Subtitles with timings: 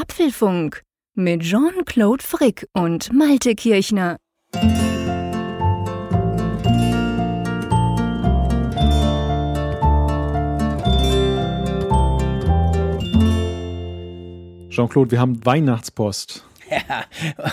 [0.00, 0.82] Apfelfunk
[1.14, 4.16] mit Jean-Claude Frick und Malte Kirchner.
[14.70, 16.46] Jean-Claude, wir haben Weihnachtspost.
[16.70, 17.04] Ja,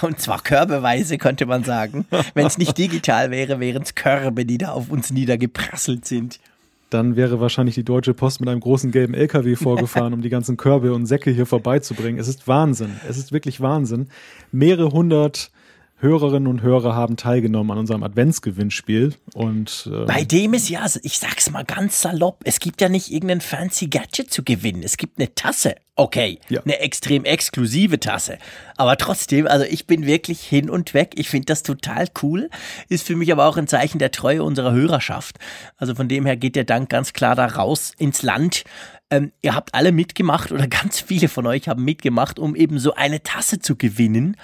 [0.04, 2.05] und zwar körbeweise, könnte man sagen.
[2.34, 6.39] Wenn es nicht digital wäre, wären es Körbe, die da auf uns niedergeprasselt sind.
[6.90, 10.58] Dann wäre wahrscheinlich die Deutsche Post mit einem großen gelben LKW vorgefahren, um die ganzen
[10.58, 12.20] Körbe und Säcke hier vorbeizubringen.
[12.20, 12.92] Es ist Wahnsinn.
[13.08, 14.07] Es ist wirklich Wahnsinn.
[14.52, 15.52] Mehrere hundert
[16.00, 21.18] Hörerinnen und Hörer haben teilgenommen an unserem Adventsgewinnspiel und äh bei dem ist ja, ich
[21.18, 25.18] sag's mal ganz salopp, es gibt ja nicht irgendein fancy Gadget zu gewinnen, es gibt
[25.18, 25.75] eine Tasse.
[26.00, 26.61] Okay, ja.
[26.61, 28.38] eine extrem exklusive Tasse,
[28.75, 31.14] aber trotzdem, also ich bin wirklich hin und weg.
[31.15, 32.52] Ich finde das total cool,
[32.88, 35.39] ist für mich aber auch ein Zeichen der Treue unserer Hörerschaft.
[35.77, 38.64] Also von dem her geht der Dank ganz klar da raus ins Land.
[39.09, 42.94] Ähm, ihr habt alle mitgemacht oder ganz viele von euch haben mitgemacht, um eben so
[42.94, 44.38] eine Tasse zu gewinnen.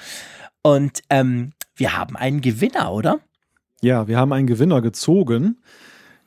[0.64, 3.20] Und ähm, wir haben einen Gewinner, oder?
[3.82, 5.58] Ja, wir haben einen Gewinner gezogen.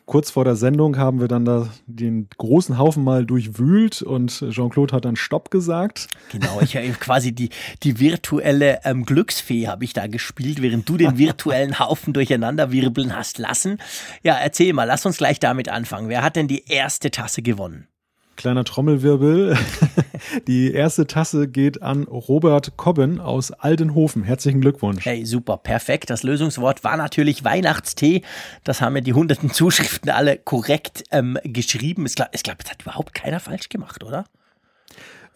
[0.05, 4.95] Kurz vor der Sendung haben wir dann da den großen Haufen mal durchwühlt und Jean-Claude
[4.95, 6.07] hat dann Stopp gesagt.
[6.31, 7.49] Genau, ich habe quasi die,
[7.83, 13.17] die virtuelle ähm, Glücksfee habe ich da gespielt, während du den virtuellen Haufen durcheinander wirbeln
[13.17, 13.79] hast lassen.
[14.23, 16.09] Ja, erzähl mal, lass uns gleich damit anfangen.
[16.09, 17.89] Wer hat denn die erste Tasse gewonnen?
[18.37, 19.57] Kleiner Trommelwirbel.
[20.47, 24.25] Die erste Tasse geht an Robert Cobben aus Aldenhofen.
[24.25, 25.05] Herzlichen Glückwunsch.
[25.05, 26.11] Hey, super, perfekt.
[26.11, 28.23] Das Lösungswort war natürlich Weihnachtstee.
[28.65, 32.07] Das haben ja die hunderten Zuschriften alle korrekt ähm, geschrieben.
[32.07, 34.25] Ich glaube, glaub, das hat überhaupt keiner falsch gemacht, oder?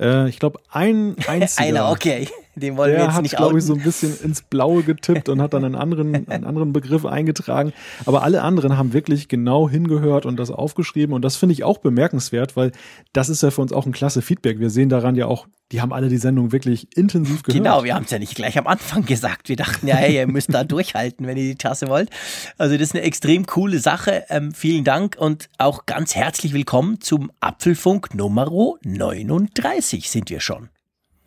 [0.00, 1.66] Äh, ich glaube, ein einziger.
[1.66, 2.28] Einer, okay.
[2.60, 5.40] Den wollen wir jetzt hat, nicht glaube ich, so ein bisschen ins Blaue getippt und
[5.40, 7.72] hat dann einen anderen, einen anderen Begriff eingetragen.
[8.06, 11.14] Aber alle anderen haben wirklich genau hingehört und das aufgeschrieben.
[11.14, 12.72] Und das finde ich auch bemerkenswert, weil
[13.12, 14.60] das ist ja für uns auch ein klasse Feedback.
[14.60, 17.62] Wir sehen daran ja auch, die haben alle die Sendung wirklich intensiv gehört.
[17.62, 19.48] Genau, wir haben es ja nicht gleich am Anfang gesagt.
[19.48, 22.10] Wir dachten ja, hey, ihr müsst da durchhalten, wenn ihr die Tasse wollt.
[22.58, 24.24] Also das ist eine extrem coole Sache.
[24.28, 28.40] Ähm, vielen Dank und auch ganz herzlich willkommen zum Apfelfunk Nummer
[28.82, 30.70] 39 sind wir schon.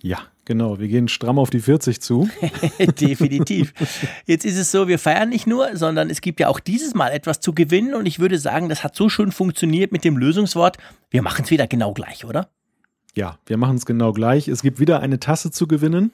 [0.02, 0.80] Ja, genau.
[0.80, 2.30] Wir gehen stramm auf die 40 zu.
[3.00, 3.74] Definitiv.
[4.26, 7.10] Jetzt ist es so, wir feiern nicht nur, sondern es gibt ja auch dieses Mal
[7.10, 7.94] etwas zu gewinnen.
[7.94, 10.78] Und ich würde sagen, das hat so schön funktioniert mit dem Lösungswort.
[11.10, 12.50] Wir machen es wieder genau gleich, oder?
[13.16, 14.48] Ja, wir machen es genau gleich.
[14.48, 16.12] Es gibt wieder eine Tasse zu gewinnen.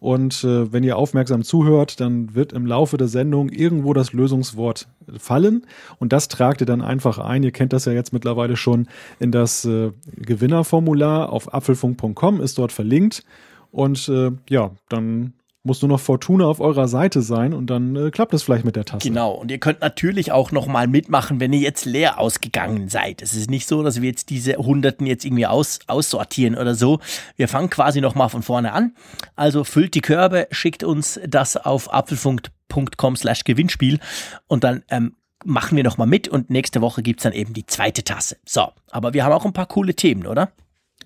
[0.00, 4.86] Und äh, wenn ihr aufmerksam zuhört, dann wird im Laufe der Sendung irgendwo das Lösungswort
[5.18, 5.66] fallen.
[5.98, 7.42] Und das tragt ihr dann einfach ein.
[7.42, 8.86] Ihr kennt das ja jetzt mittlerweile schon
[9.18, 13.24] in das äh, Gewinnerformular auf apfelfunk.com, ist dort verlinkt.
[13.70, 15.34] Und äh, ja, dann
[15.68, 18.74] muss nur noch Fortuna auf eurer Seite sein und dann äh, klappt es vielleicht mit
[18.74, 19.06] der Tasse.
[19.06, 23.22] Genau, und ihr könnt natürlich auch nochmal mitmachen, wenn ihr jetzt leer ausgegangen seid.
[23.22, 27.00] Es ist nicht so, dass wir jetzt diese Hunderten jetzt irgendwie aus, aussortieren oder so.
[27.36, 28.94] Wir fangen quasi nochmal von vorne an.
[29.36, 34.00] Also füllt die Körbe, schickt uns das auf apfelfunk.com slash Gewinnspiel
[34.46, 37.66] und dann ähm, machen wir nochmal mit und nächste Woche gibt es dann eben die
[37.66, 38.38] zweite Tasse.
[38.46, 40.50] So, aber wir haben auch ein paar coole Themen, oder?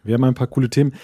[0.04, 0.94] Wir haben ein paar coole Themen.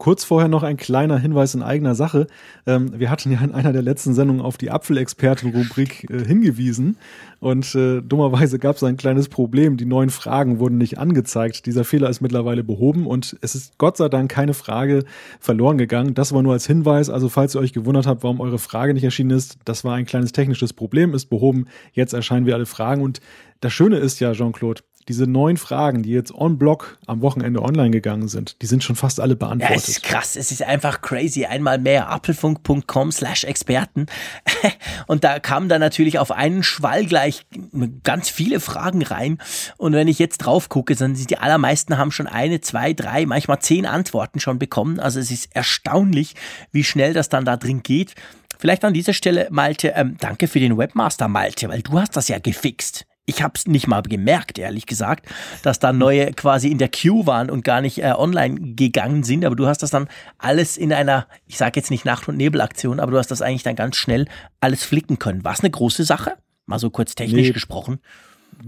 [0.00, 2.26] Kurz vorher noch ein kleiner Hinweis in eigener Sache.
[2.66, 6.96] Ähm, wir hatten ja in einer der letzten Sendungen auf die Apfelexperten-Rubrik äh, hingewiesen
[7.38, 9.76] und äh, dummerweise gab es ein kleines Problem.
[9.76, 11.66] Die neuen Fragen wurden nicht angezeigt.
[11.66, 15.04] Dieser Fehler ist mittlerweile behoben und es ist Gott sei Dank keine Frage
[15.38, 16.14] verloren gegangen.
[16.14, 17.10] Das war nur als Hinweis.
[17.10, 20.06] Also falls ihr euch gewundert habt, warum eure Frage nicht erschienen ist, das war ein
[20.06, 21.66] kleines technisches Problem, ist behoben.
[21.92, 23.20] Jetzt erscheinen wir alle Fragen und
[23.60, 27.90] das Schöne ist ja, Jean-Claude, diese neun Fragen, die jetzt on Block am Wochenende online
[27.90, 29.76] gegangen sind, die sind schon fast alle beantwortet.
[29.76, 31.46] Ja, es ist krass, es ist einfach crazy.
[31.46, 34.06] Einmal mehr apfelfunk.com slash Experten.
[35.08, 37.44] Und da kamen dann natürlich auf einen Schwall gleich
[38.04, 39.38] ganz viele Fragen rein.
[39.78, 43.26] Und wenn ich jetzt drauf gucke, dann sind die allermeisten haben schon eine, zwei, drei,
[43.26, 45.00] manchmal zehn Antworten schon bekommen.
[45.00, 46.36] Also es ist erstaunlich,
[46.70, 48.14] wie schnell das dann da drin geht.
[48.60, 52.28] Vielleicht an dieser Stelle, Malte, ähm, danke für den Webmaster, Malte, weil du hast das
[52.28, 55.26] ja gefixt ich habe es nicht mal gemerkt, ehrlich gesagt,
[55.62, 59.44] dass da neue quasi in der Queue waren und gar nicht äh, online gegangen sind.
[59.44, 60.08] Aber du hast das dann
[60.38, 63.62] alles in einer, ich sage jetzt nicht Nacht- und Nebelaktion, aber du hast das eigentlich
[63.62, 64.26] dann ganz schnell
[64.60, 65.44] alles flicken können.
[65.44, 66.34] War es eine große Sache?
[66.66, 68.00] Mal so kurz technisch nee, gesprochen.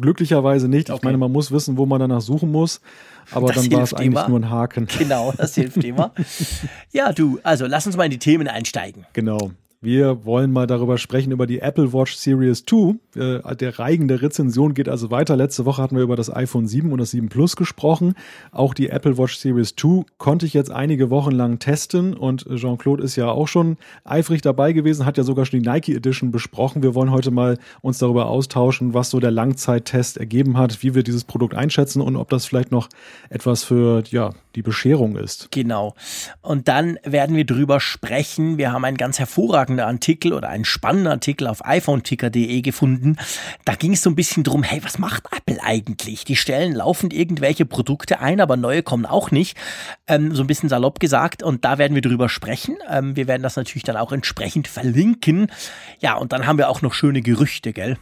[0.01, 0.91] Glücklicherweise nicht.
[0.91, 0.99] Okay.
[0.99, 2.81] Ich meine, man muss wissen, wo man danach suchen muss.
[3.31, 4.29] Aber das dann war es eigentlich immer.
[4.29, 4.87] nur ein Haken.
[4.99, 6.13] Genau, das hilft immer.
[6.93, 9.07] ja, du, also lass uns mal in die Themen einsteigen.
[9.13, 9.53] Genau.
[9.85, 12.95] Wir wollen mal darüber sprechen, über die Apple Watch Series 2.
[13.17, 15.35] Äh, der Reigen der Rezension geht also weiter.
[15.35, 18.15] Letzte Woche hatten wir über das iPhone 7 und das 7 Plus gesprochen.
[18.53, 23.03] Auch die Apple Watch Series 2 konnte ich jetzt einige Wochen lang testen und Jean-Claude
[23.03, 26.85] ist ja auch schon eifrig dabei gewesen, hat ja sogar schon die Nike Edition besprochen.
[26.85, 31.03] Wir wollen heute mal uns darüber austauschen, was so der Langzeittest ergeben hat, wie wir
[31.03, 32.89] dieses Produkt einschätzen und ob das vielleicht noch
[33.31, 35.49] etwas für ja, die Bescherung ist.
[35.51, 35.97] Genau.
[36.41, 38.59] Und dann werden wir drüber sprechen.
[38.59, 43.17] Wir haben einen ganz hervorragenden Artikel oder einen spannenden Artikel auf iPhoneticker.de gefunden.
[43.65, 46.25] Da ging es so ein bisschen drum, hey, was macht Apple eigentlich?
[46.25, 49.57] Die stellen laufend irgendwelche Produkte ein, aber neue kommen auch nicht.
[50.07, 51.43] Ähm, so ein bisschen salopp gesagt.
[51.43, 52.77] Und da werden wir drüber sprechen.
[52.89, 55.49] Ähm, wir werden das natürlich dann auch entsprechend verlinken.
[56.01, 57.99] Ja, und dann haben wir auch noch schöne Gerüchte, gell?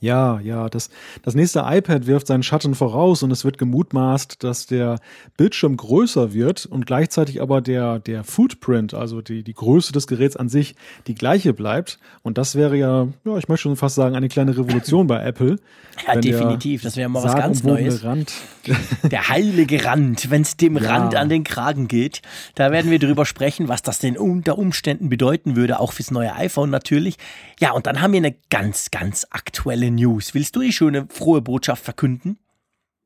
[0.00, 0.90] Ja, ja, das,
[1.22, 5.00] das nächste iPad wirft seinen Schatten voraus und es wird gemutmaßt, dass der
[5.36, 10.36] Bildschirm größer wird und gleichzeitig aber der, der Footprint, also die, die Größe des Geräts
[10.36, 10.76] an sich,
[11.08, 11.98] die gleiche bleibt.
[12.22, 15.56] Und das wäre ja, ja, ich möchte schon fast sagen, eine kleine Revolution bei Apple.
[16.06, 16.82] Ja, definitiv.
[16.82, 18.04] Das wäre mal was ganz Neues.
[18.04, 18.32] Rand.
[19.10, 20.88] Der heilige Rand, wenn es dem ja.
[20.88, 22.22] Rand an den Kragen geht.
[22.54, 26.36] Da werden wir drüber sprechen, was das denn unter Umständen bedeuten würde, auch fürs neue
[26.36, 27.16] iPhone natürlich.
[27.58, 30.34] Ja, und dann haben wir eine ganz, ganz aktuelle News.
[30.34, 32.38] Willst du die schöne, frohe Botschaft verkünden?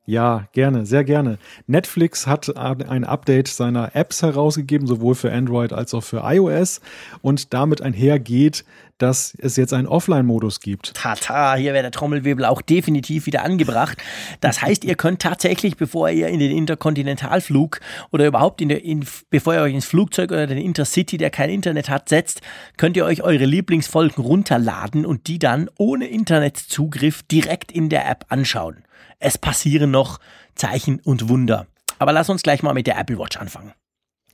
[0.04, 1.38] Ja, gerne, sehr gerne.
[1.68, 6.80] Netflix hat ein Update seiner Apps herausgegeben, sowohl für Android als auch für iOS.
[7.20, 8.64] Und damit einhergeht,
[9.02, 10.94] dass es jetzt einen Offline-Modus gibt.
[10.94, 13.98] Tata, hier wäre der Trommelwirbel auch definitiv wieder angebracht.
[14.40, 17.80] Das heißt, ihr könnt tatsächlich, bevor ihr in den Interkontinentalflug
[18.12, 21.50] oder überhaupt in der, in, bevor ihr euch ins Flugzeug oder den Intercity, der kein
[21.50, 22.42] Internet hat, setzt,
[22.76, 28.26] könnt ihr euch eure Lieblingsfolgen runterladen und die dann ohne Internetzugriff direkt in der App
[28.28, 28.84] anschauen.
[29.18, 30.20] Es passieren noch
[30.54, 31.66] Zeichen und Wunder.
[31.98, 33.72] Aber lass uns gleich mal mit der Apple Watch anfangen.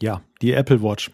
[0.00, 1.10] Ja, die Apple Watch.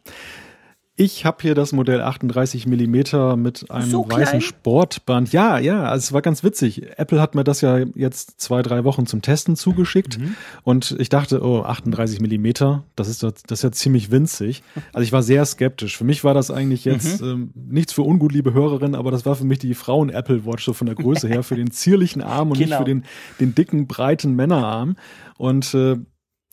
[0.96, 5.32] Ich habe hier das Modell 38 Millimeter mit einem so weißen Sportband.
[5.32, 6.98] Ja, ja, also es war ganz witzig.
[6.98, 10.36] Apple hat mir das ja jetzt zwei, drei Wochen zum Testen zugeschickt mhm.
[10.62, 14.62] und ich dachte, oh, 38 Millimeter, das ist, das ist ja ziemlich winzig.
[14.92, 15.96] Also ich war sehr skeptisch.
[15.96, 17.28] Für mich war das eigentlich jetzt mhm.
[17.28, 20.74] ähm, nichts für ungut, liebe Hörerinnen, aber das war für mich die Frauen-Apple Watch so
[20.74, 22.68] von der Größe her, für den zierlichen Arm und genau.
[22.68, 23.04] nicht für den,
[23.40, 24.94] den dicken, breiten Männerarm.
[25.38, 25.96] Und äh,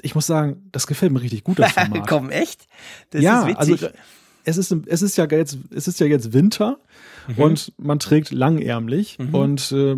[0.02, 2.08] ich muss sagen, das gefällt mir richtig gut, das Format.
[2.08, 2.68] Komm, echt?
[3.12, 3.84] Das ja, ist witzig.
[3.84, 3.88] Also,
[4.44, 6.80] es ist, es ist ja jetzt, es ist ja jetzt Winter
[7.28, 7.44] mhm.
[7.44, 9.36] und man trägt langärmlich mhm.
[9.36, 9.98] und äh,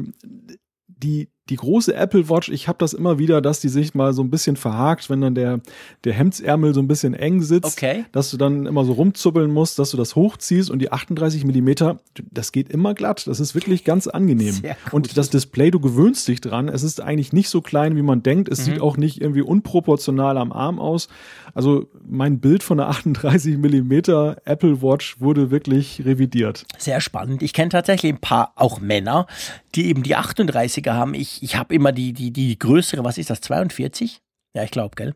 [0.88, 4.24] die, die große Apple Watch, ich habe das immer wieder, dass die sich mal so
[4.24, 5.60] ein bisschen verhakt, wenn dann der,
[6.06, 8.06] der Hemdsärmel so ein bisschen eng sitzt, okay.
[8.14, 12.00] dass du dann immer so rumzuppeln musst, dass du das hochziehst und die 38 Millimeter,
[12.32, 13.28] das geht immer glatt.
[13.28, 14.62] Das ist wirklich ganz angenehm.
[14.92, 16.70] Und das Display, du gewöhnst dich dran.
[16.70, 18.48] Es ist eigentlich nicht so klein, wie man denkt.
[18.48, 18.64] Es mhm.
[18.64, 21.10] sieht auch nicht irgendwie unproportional am Arm aus.
[21.54, 26.66] Also mein Bild von der 38 Millimeter Apple Watch wurde wirklich revidiert.
[26.78, 27.44] Sehr spannend.
[27.44, 29.28] Ich kenne tatsächlich ein paar auch Männer,
[29.76, 31.14] die eben die 38er haben.
[31.14, 34.22] Ich ich, habe immer die, die, die größere, was ist das, 42?
[34.54, 35.16] Ja, ich glaube, gell?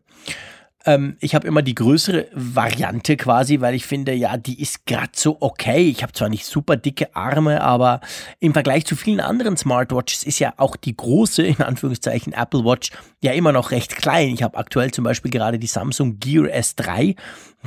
[0.84, 5.10] Ähm, ich habe immer die größere Variante quasi, weil ich finde, ja, die ist gerade
[5.12, 5.88] so okay.
[5.88, 8.00] Ich habe zwar nicht super dicke Arme, aber
[8.38, 12.90] im Vergleich zu vielen anderen Smartwatches ist ja auch die große, in Anführungszeichen, Apple Watch
[13.20, 14.28] ja immer noch recht klein.
[14.28, 17.16] Ich habe aktuell zum Beispiel gerade die Samsung Gear S3.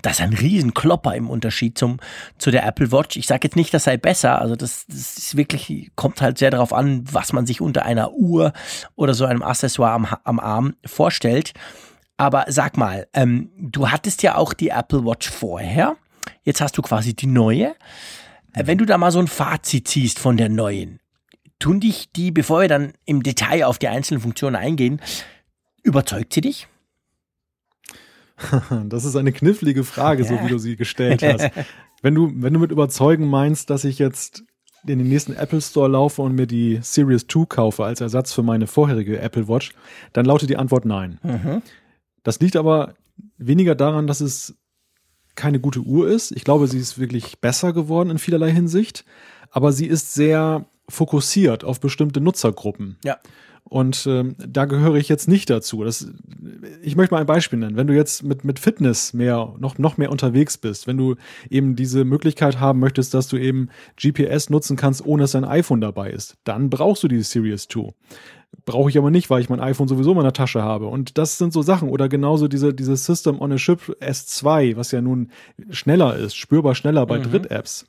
[0.02, 1.98] Das ist ein Riesenklopper im Unterschied zum,
[2.38, 3.18] zu der Apple Watch.
[3.18, 4.40] Ich sage jetzt nicht, das sei besser.
[4.40, 8.14] Also das, das ist wirklich, kommt halt sehr darauf an, was man sich unter einer
[8.14, 8.54] Uhr
[8.96, 11.54] oder so einem Accessoire am, am Arm vorstellt.
[12.22, 15.98] Aber sag mal, ähm, du hattest ja auch die Apple Watch vorher.
[16.44, 17.74] Jetzt hast du quasi die neue.
[18.54, 21.00] Äh, wenn du da mal so ein Fazit ziehst von der neuen,
[21.58, 25.02] tun dich die, bevor wir dann im Detail auf die einzelnen Funktionen eingehen,
[25.82, 26.68] überzeugt sie dich?
[28.86, 31.50] Das ist eine knifflige Frage, so wie du sie gestellt hast.
[32.04, 34.44] wenn du, wenn du mit überzeugen meinst, dass ich jetzt
[34.86, 38.44] in den nächsten Apple Store laufe und mir die Series 2 kaufe als Ersatz für
[38.44, 39.72] meine vorherige Apple Watch,
[40.14, 41.20] dann lautet die Antwort nein.
[41.24, 41.64] Mhm.
[42.24, 42.96] Das liegt aber
[43.38, 44.58] weniger daran, dass es
[45.36, 46.32] keine gute Uhr ist.
[46.32, 49.06] Ich glaube, sie ist wirklich besser geworden in vielerlei Hinsicht,
[49.50, 52.98] aber sie ist sehr fokussiert auf bestimmte Nutzergruppen.
[53.04, 53.18] Ja.
[53.64, 55.84] Und ähm, da gehöre ich jetzt nicht dazu.
[55.84, 56.12] Das,
[56.82, 57.78] ich möchte mal ein Beispiel nennen.
[57.78, 61.16] Wenn du jetzt mit, mit Fitness mehr, noch, noch mehr unterwegs bist, wenn du
[61.50, 65.80] eben diese Möglichkeit haben möchtest, dass du eben GPS nutzen kannst, ohne dass dein iPhone
[65.80, 67.94] dabei ist, dann brauchst du die Series 2.
[68.66, 70.88] Brauche ich aber nicht, weil ich mein iPhone sowieso in meiner Tasche habe.
[70.88, 71.90] Und das sind so Sachen.
[71.90, 75.32] Oder genauso diese, diese System on a Chip S2, was ja nun
[75.70, 77.24] schneller ist, spürbar schneller bei mhm.
[77.24, 77.86] Dritt-Apps.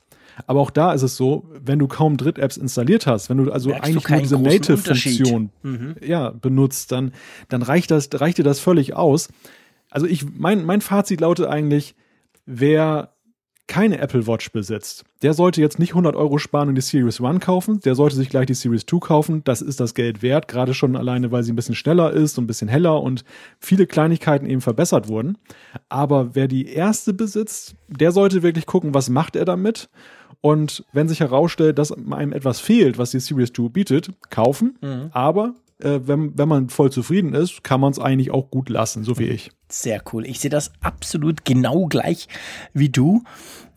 [0.46, 3.70] Aber auch da ist es so, wenn du kaum Dritt-Apps installiert hast, wenn du also
[3.70, 5.96] Merkst eigentlich du nur diese Native-Funktion mhm.
[6.02, 7.12] ja, benutzt, dann,
[7.48, 9.28] dann reicht das, reicht dir das völlig aus.
[9.90, 11.94] Also ich, mein, mein Fazit lautet eigentlich,
[12.46, 13.11] wer
[13.72, 17.38] keine Apple Watch besitzt, der sollte jetzt nicht 100 Euro sparen und die Series One
[17.38, 19.42] kaufen, der sollte sich gleich die Series 2 kaufen.
[19.44, 22.44] Das ist das Geld wert, gerade schon alleine, weil sie ein bisschen schneller ist und
[22.44, 23.24] ein bisschen heller und
[23.60, 25.38] viele Kleinigkeiten eben verbessert wurden.
[25.88, 29.88] Aber wer die erste besitzt, der sollte wirklich gucken, was macht er damit.
[30.42, 34.76] Und wenn sich herausstellt, dass einem etwas fehlt, was die Series 2 bietet, kaufen.
[34.82, 35.08] Mhm.
[35.12, 39.04] Aber äh, wenn, wenn man voll zufrieden ist, kann man es eigentlich auch gut lassen,
[39.04, 39.50] so wie ich.
[39.68, 40.26] Sehr cool.
[40.26, 42.28] Ich sehe das absolut genau gleich
[42.72, 43.22] wie du.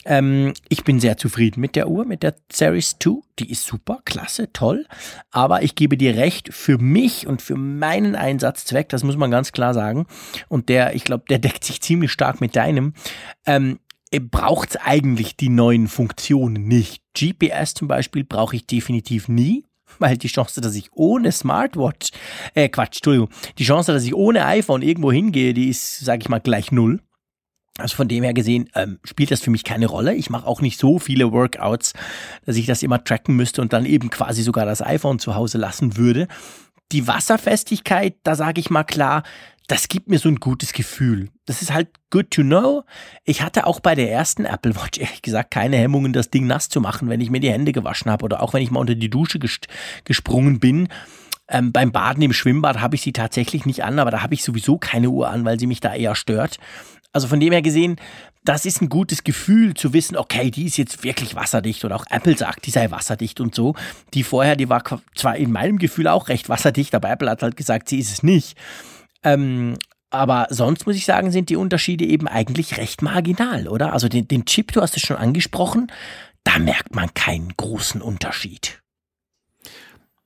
[0.06, 3.22] Ähm, ich bin sehr zufrieden mit der Uhr, mit der Series 2.
[3.40, 4.86] Die ist super, klasse, toll.
[5.32, 9.52] Aber ich gebe dir recht, für mich und für meinen Einsatzzweck, das muss man ganz
[9.52, 10.06] klar sagen,
[10.48, 12.94] und der, ich glaube, der deckt sich ziemlich stark mit deinem,
[13.46, 13.80] ähm,
[14.32, 17.02] braucht es eigentlich die neuen Funktionen nicht.
[17.18, 19.66] GPS zum Beispiel brauche ich definitiv nie
[20.00, 22.10] weil die Chance, dass ich ohne Smartwatch,
[22.54, 26.30] äh Quatsch, Entschuldigung, die Chance, dass ich ohne iPhone irgendwo hingehe, die ist, sage ich
[26.30, 27.00] mal, gleich null.
[27.78, 30.16] Also von dem her gesehen ähm, spielt das für mich keine Rolle.
[30.16, 31.92] Ich mache auch nicht so viele Workouts,
[32.46, 35.58] dass ich das immer tracken müsste und dann eben quasi sogar das iPhone zu Hause
[35.58, 36.30] lassen würde.
[36.94, 39.24] Die Wasserfestigkeit, da sage ich mal klar,
[39.68, 41.30] das gibt mir so ein gutes Gefühl.
[41.46, 42.84] Das ist halt good to know.
[43.24, 46.70] Ich hatte auch bei der ersten Apple Watch ehrlich gesagt keine Hemmungen, das Ding nass
[46.70, 48.96] zu machen, wenn ich mir die Hände gewaschen habe oder auch wenn ich mal unter
[48.96, 49.40] die Dusche
[50.04, 50.88] gesprungen bin.
[51.48, 54.44] Ähm, beim Baden im Schwimmbad habe ich sie tatsächlich nicht an, aber da habe ich
[54.44, 56.58] sowieso keine Uhr an, weil sie mich da eher stört.
[57.14, 57.98] Also von dem her gesehen,
[58.44, 62.06] das ist ein gutes Gefühl zu wissen, okay, die ist jetzt wirklich wasserdicht oder auch
[62.10, 63.74] Apple sagt, die sei wasserdicht und so.
[64.14, 64.84] Die vorher, die war
[65.16, 68.24] zwar in meinem Gefühl auch recht wasserdicht, aber Apple hat halt gesagt, sie ist es
[68.24, 68.58] nicht.
[69.26, 69.78] Ähm,
[70.12, 73.92] aber sonst muss ich sagen, sind die Unterschiede eben eigentlich recht marginal, oder?
[73.92, 75.92] Also den, den Chip, du hast es schon angesprochen,
[76.46, 78.82] da merkt man keinen großen Unterschied.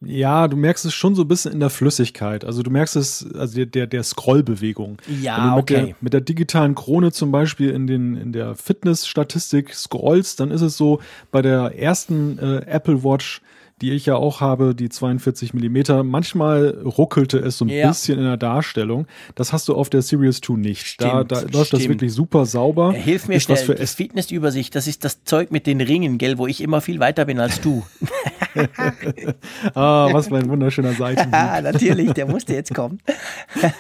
[0.01, 2.45] Ja, du merkst es schon so ein bisschen in der Flüssigkeit.
[2.45, 4.97] Also du merkst es, also der, der Scrollbewegung.
[5.21, 5.85] Ja, mit okay.
[5.87, 10.61] Der, mit der digitalen Krone zum Beispiel in, den, in der Fitness-Statistik scrollst, dann ist
[10.61, 11.01] es so,
[11.31, 13.41] bei der ersten äh, Apple Watch
[13.81, 16.03] die ich ja auch habe, die 42 Millimeter.
[16.03, 17.88] Manchmal ruckelte es so ein ja.
[17.88, 19.07] bisschen in der Darstellung.
[19.36, 20.86] Das hast du auf der Series 2 nicht.
[20.86, 22.93] Stimmt, da, da läuft das wirklich super sauber.
[22.93, 26.38] Hilf mir ist schnell, für die Fitnessübersicht, das ist das Zeug mit den Ringen, gell,
[26.38, 27.83] wo ich immer viel weiter bin als du.
[29.74, 31.31] ah, was für ein wunderschöner Seitenhieb.
[31.31, 33.00] Natürlich, der musste jetzt kommen.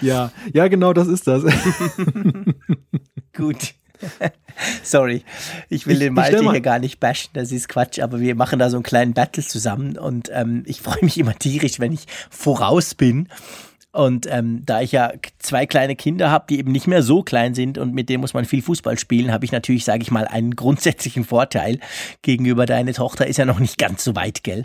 [0.00, 1.44] ja, ja, genau, das ist das.
[3.36, 3.74] Gut.
[4.82, 5.24] Sorry,
[5.68, 8.58] ich will ich, den Malte hier gar nicht bashen, das ist Quatsch, aber wir machen
[8.58, 12.06] da so einen kleinen Battle zusammen und ähm, ich freue mich immer tierisch, wenn ich
[12.30, 13.28] voraus bin.
[13.92, 17.54] Und ähm, da ich ja zwei kleine Kinder habe, die eben nicht mehr so klein
[17.54, 20.28] sind und mit denen muss man viel Fußball spielen, habe ich natürlich, sage ich mal,
[20.28, 21.80] einen grundsätzlichen Vorteil
[22.22, 23.26] gegenüber deiner Tochter.
[23.26, 24.64] Ist ja noch nicht ganz so weit, gell?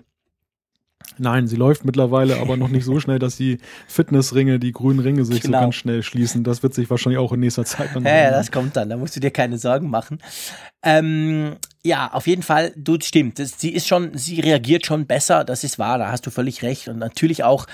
[1.18, 5.26] Nein, sie läuft mittlerweile aber noch nicht so schnell, dass die Fitnessringe, die grünen Ringe
[5.26, 5.60] sich genau.
[5.60, 6.44] so ganz schnell schließen.
[6.44, 8.04] Das wird sich wahrscheinlich auch in nächster Zeit dann.
[8.04, 8.90] Ja, ja, das kommt dann.
[8.90, 10.20] Da musst du dir keine Sorgen machen.
[10.84, 11.56] Ähm,
[11.86, 13.38] ja, auf jeden Fall, du stimmt.
[13.38, 15.44] Das, sie ist schon, sie reagiert schon besser.
[15.44, 16.00] Das ist wahr.
[16.00, 16.88] Da hast du völlig recht.
[16.88, 17.68] Und natürlich auch,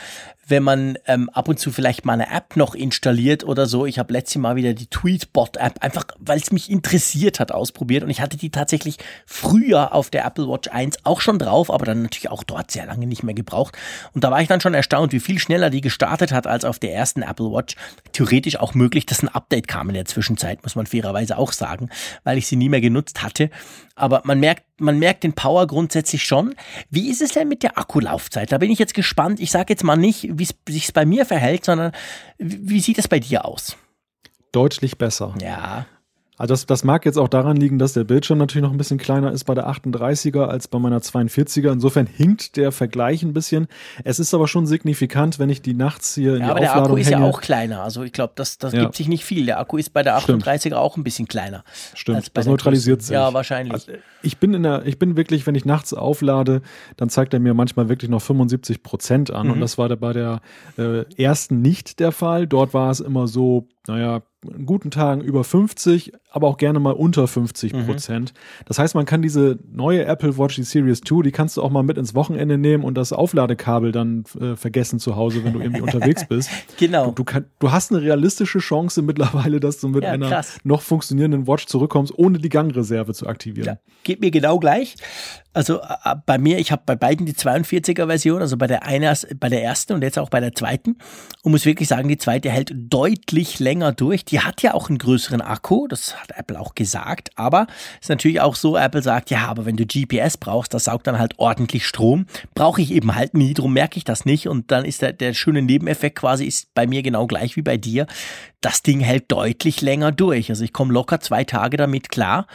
[0.47, 3.85] wenn man ähm, ab und zu vielleicht mal eine App noch installiert oder so.
[3.85, 8.03] Ich habe letztes Mal wieder die Tweetbot-App, einfach weil es mich interessiert hat, ausprobiert.
[8.03, 11.85] Und ich hatte die tatsächlich früher auf der Apple Watch 1 auch schon drauf, aber
[11.85, 13.77] dann natürlich auch dort sehr lange nicht mehr gebraucht.
[14.13, 16.79] Und da war ich dann schon erstaunt, wie viel schneller die gestartet hat als auf
[16.79, 17.77] der ersten Apple Watch.
[18.11, 21.89] Theoretisch auch möglich, dass ein Update kam in der Zwischenzeit, muss man fairerweise auch sagen,
[22.25, 23.49] weil ich sie nie mehr genutzt hatte.
[23.95, 26.55] Aber man merkt, man merkt den Power grundsätzlich schon.
[26.89, 28.51] Wie ist es denn mit der Akkulaufzeit?
[28.51, 29.39] Da bin ich jetzt gespannt.
[29.39, 31.91] Ich sage jetzt mal nicht, wie es sich bei mir verhält, sondern
[32.37, 33.77] wie sieht es bei dir aus?
[34.51, 35.35] Deutlich besser.
[35.41, 35.85] Ja.
[36.41, 38.97] Also das, das mag jetzt auch daran liegen, dass der Bildschirm natürlich noch ein bisschen
[38.97, 41.71] kleiner ist bei der 38er als bei meiner 42er.
[41.71, 43.67] Insofern hinkt der Vergleich ein bisschen.
[44.03, 46.73] Es ist aber schon signifikant, wenn ich die nachts hier ja, in die aber Aufladung
[46.73, 47.21] der Akku ist hänge.
[47.21, 47.83] ja auch kleiner.
[47.83, 48.81] Also ich glaube, das, das ja.
[48.81, 49.45] gibt sich nicht viel.
[49.45, 50.73] Der Akku ist bei der 38er Stimmt.
[50.73, 51.63] auch ein bisschen kleiner.
[51.93, 53.13] Stimmt, das neutralisiert sich.
[53.13, 53.73] Ja, wahrscheinlich.
[53.73, 53.91] Also
[54.23, 56.63] ich bin in der, ich bin wirklich, wenn ich nachts auflade,
[56.97, 59.45] dann zeigt er mir manchmal wirklich noch 75 Prozent an.
[59.45, 59.53] Mhm.
[59.53, 60.41] Und das war bei der
[60.79, 62.47] äh, ersten nicht der Fall.
[62.47, 66.93] Dort war es immer so, naja, in guten Tagen über 50, aber auch gerne mal
[66.93, 67.85] unter 50 mhm.
[67.85, 68.33] Prozent.
[68.33, 68.63] Mhm.
[68.65, 71.69] Das heißt, man kann diese neue Apple Watch, die Series 2, die kannst du auch
[71.69, 75.59] mal mit ins Wochenende nehmen und das Aufladekabel dann äh, vergessen zu Hause, wenn du
[75.59, 76.49] irgendwie unterwegs bist.
[76.77, 77.07] Genau.
[77.07, 80.57] Du, du, kann, du, hast eine realistische Chance mittlerweile, dass du mit ja, einer krass.
[80.63, 83.67] noch funktionierenden Watch zurückkommst, ohne die Gangreserve zu aktivieren.
[83.67, 84.95] Ja, geht mir genau gleich.
[85.53, 89.15] Also äh, bei mir, ich habe bei beiden die 42er Version, also bei der einer,
[89.37, 90.97] bei der ersten und jetzt auch bei der zweiten
[91.43, 94.23] und muss wirklich sagen, die zweite hält deutlich länger durch.
[94.31, 97.29] Die hat ja auch einen größeren Akku, das hat Apple auch gesagt.
[97.35, 97.67] Aber
[97.99, 101.19] ist natürlich auch so, Apple sagt, ja, aber wenn du GPS brauchst, das saugt dann
[101.19, 102.25] halt ordentlich Strom.
[102.55, 104.47] Brauche ich eben halt nie, darum merke ich das nicht.
[104.47, 107.77] Und dann ist der, der schöne Nebeneffekt quasi ist bei mir genau gleich wie bei
[107.77, 108.07] dir.
[108.61, 110.49] Das Ding hält deutlich länger durch.
[110.49, 112.47] Also ich komme locker zwei Tage damit klar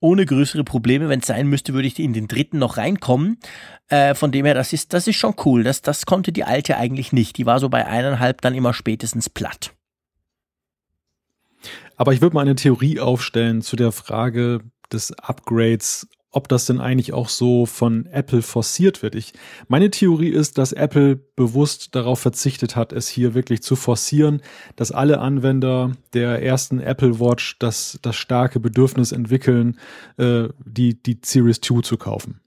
[0.00, 1.08] ohne größere Probleme.
[1.08, 3.38] Wenn es sein müsste, würde ich in den dritten noch reinkommen.
[3.88, 5.62] Äh, von dem her, das ist, das ist schon cool.
[5.62, 7.36] Das, das konnte die alte eigentlich nicht.
[7.36, 9.72] Die war so bei eineinhalb dann immer spätestens platt.
[12.00, 16.80] Aber ich würde mal eine Theorie aufstellen zu der Frage des Upgrades ob das denn
[16.80, 19.16] eigentlich auch so von Apple forciert wird.
[19.16, 19.32] Ich,
[19.66, 24.40] meine Theorie ist, dass Apple bewusst darauf verzichtet hat, es hier wirklich zu forcieren,
[24.76, 29.76] dass alle Anwender der ersten Apple Watch das, das starke Bedürfnis entwickeln,
[30.18, 32.40] äh, die, die Series 2 zu kaufen.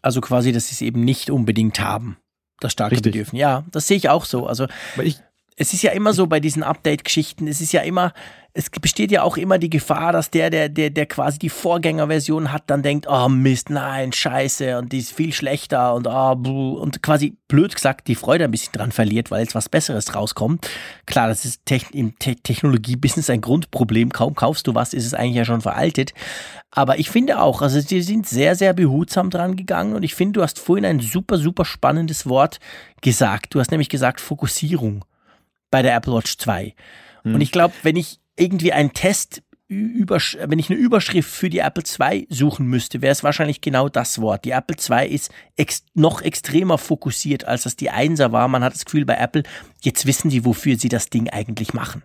[0.00, 2.18] Also quasi, dass sie es eben nicht unbedingt haben,
[2.60, 3.14] das starke Richtig.
[3.14, 3.40] Bedürfnis.
[3.40, 4.46] Ja, das sehe ich auch so.
[4.46, 4.68] Also,
[5.02, 5.18] ich,
[5.56, 8.12] es ist ja immer so bei diesen Update-Geschichten, es ist ja immer,
[8.54, 12.52] es besteht ja auch immer die Gefahr, dass der, der, der, der quasi die Vorgängerversion
[12.52, 17.02] hat, dann denkt, oh Mist, nein, scheiße, und die ist viel schlechter und oh, und
[17.02, 20.68] quasi blöd gesagt die Freude ein bisschen dran verliert, weil jetzt was Besseres rauskommt.
[21.06, 21.60] Klar, das ist
[21.92, 24.10] im Te Technologie-Business ein Grundproblem.
[24.10, 26.14] Kaum kaufst du was, ist es eigentlich ja schon veraltet.
[26.72, 30.40] Aber ich finde auch, also sie sind sehr, sehr behutsam dran gegangen und ich finde,
[30.40, 32.58] du hast vorhin ein super, super spannendes Wort
[33.02, 33.54] gesagt.
[33.54, 35.04] Du hast nämlich gesagt Fokussierung
[35.74, 36.72] bei der Apple Watch 2.
[37.24, 37.34] Hm.
[37.34, 41.82] Und ich glaube, wenn ich irgendwie einen Test wenn ich eine Überschrift für die Apple
[41.82, 44.44] II suchen müsste, wäre es wahrscheinlich genau das Wort.
[44.44, 48.46] Die Apple II ist ex noch extremer fokussiert, als das die 1er war.
[48.46, 49.42] Man hat das Gefühl bei Apple,
[49.80, 52.04] jetzt wissen sie, wofür sie das Ding eigentlich machen.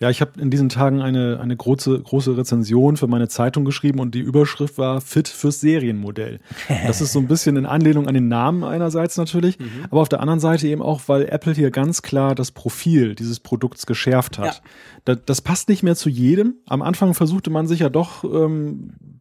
[0.00, 4.00] Ja, ich habe in diesen Tagen eine, eine große, große Rezension für meine Zeitung geschrieben
[4.00, 6.40] und die Überschrift war Fit fürs Serienmodell.
[6.86, 9.84] Das ist so ein bisschen in Anlehnung an den Namen einerseits natürlich, mhm.
[9.90, 13.40] aber auf der anderen Seite eben auch, weil Apple hier ganz klar das Profil dieses
[13.40, 14.56] Produkts geschärft hat.
[14.56, 14.60] Ja.
[15.04, 16.56] Das, das passt nicht mehr zu jedem.
[16.66, 19.19] Am Anfang versuchte man sich ja doch ähm,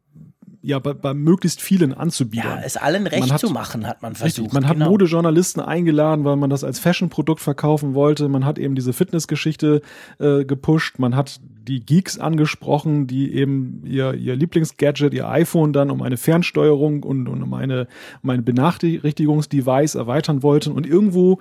[0.62, 2.50] ja bei, bei möglichst vielen anzubieten.
[2.50, 4.40] Ja, es allen recht hat, zu machen, hat man versucht.
[4.40, 4.90] Richtig, man hat genau.
[4.90, 8.28] Modejournalisten eingeladen, weil man das als Fashion-Produkt verkaufen wollte.
[8.28, 9.82] Man hat eben diese Fitnessgeschichte
[10.20, 11.00] äh, gepusht.
[11.00, 16.18] Man hat die Geeks angesprochen, die eben ihr, ihr Lieblingsgadget, ihr iPhone dann um eine
[16.18, 17.88] Fernsteuerung und, und um, eine,
[18.22, 20.72] um ein Benachrichtigungsdevice erweitern wollten.
[20.72, 21.40] Und irgendwo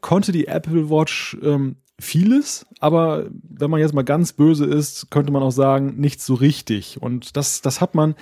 [0.00, 5.32] konnte die Apple Watch ähm, vieles, aber wenn man jetzt mal ganz böse ist, könnte
[5.32, 7.00] man auch sagen, nicht so richtig.
[7.00, 8.14] Und das, das hat man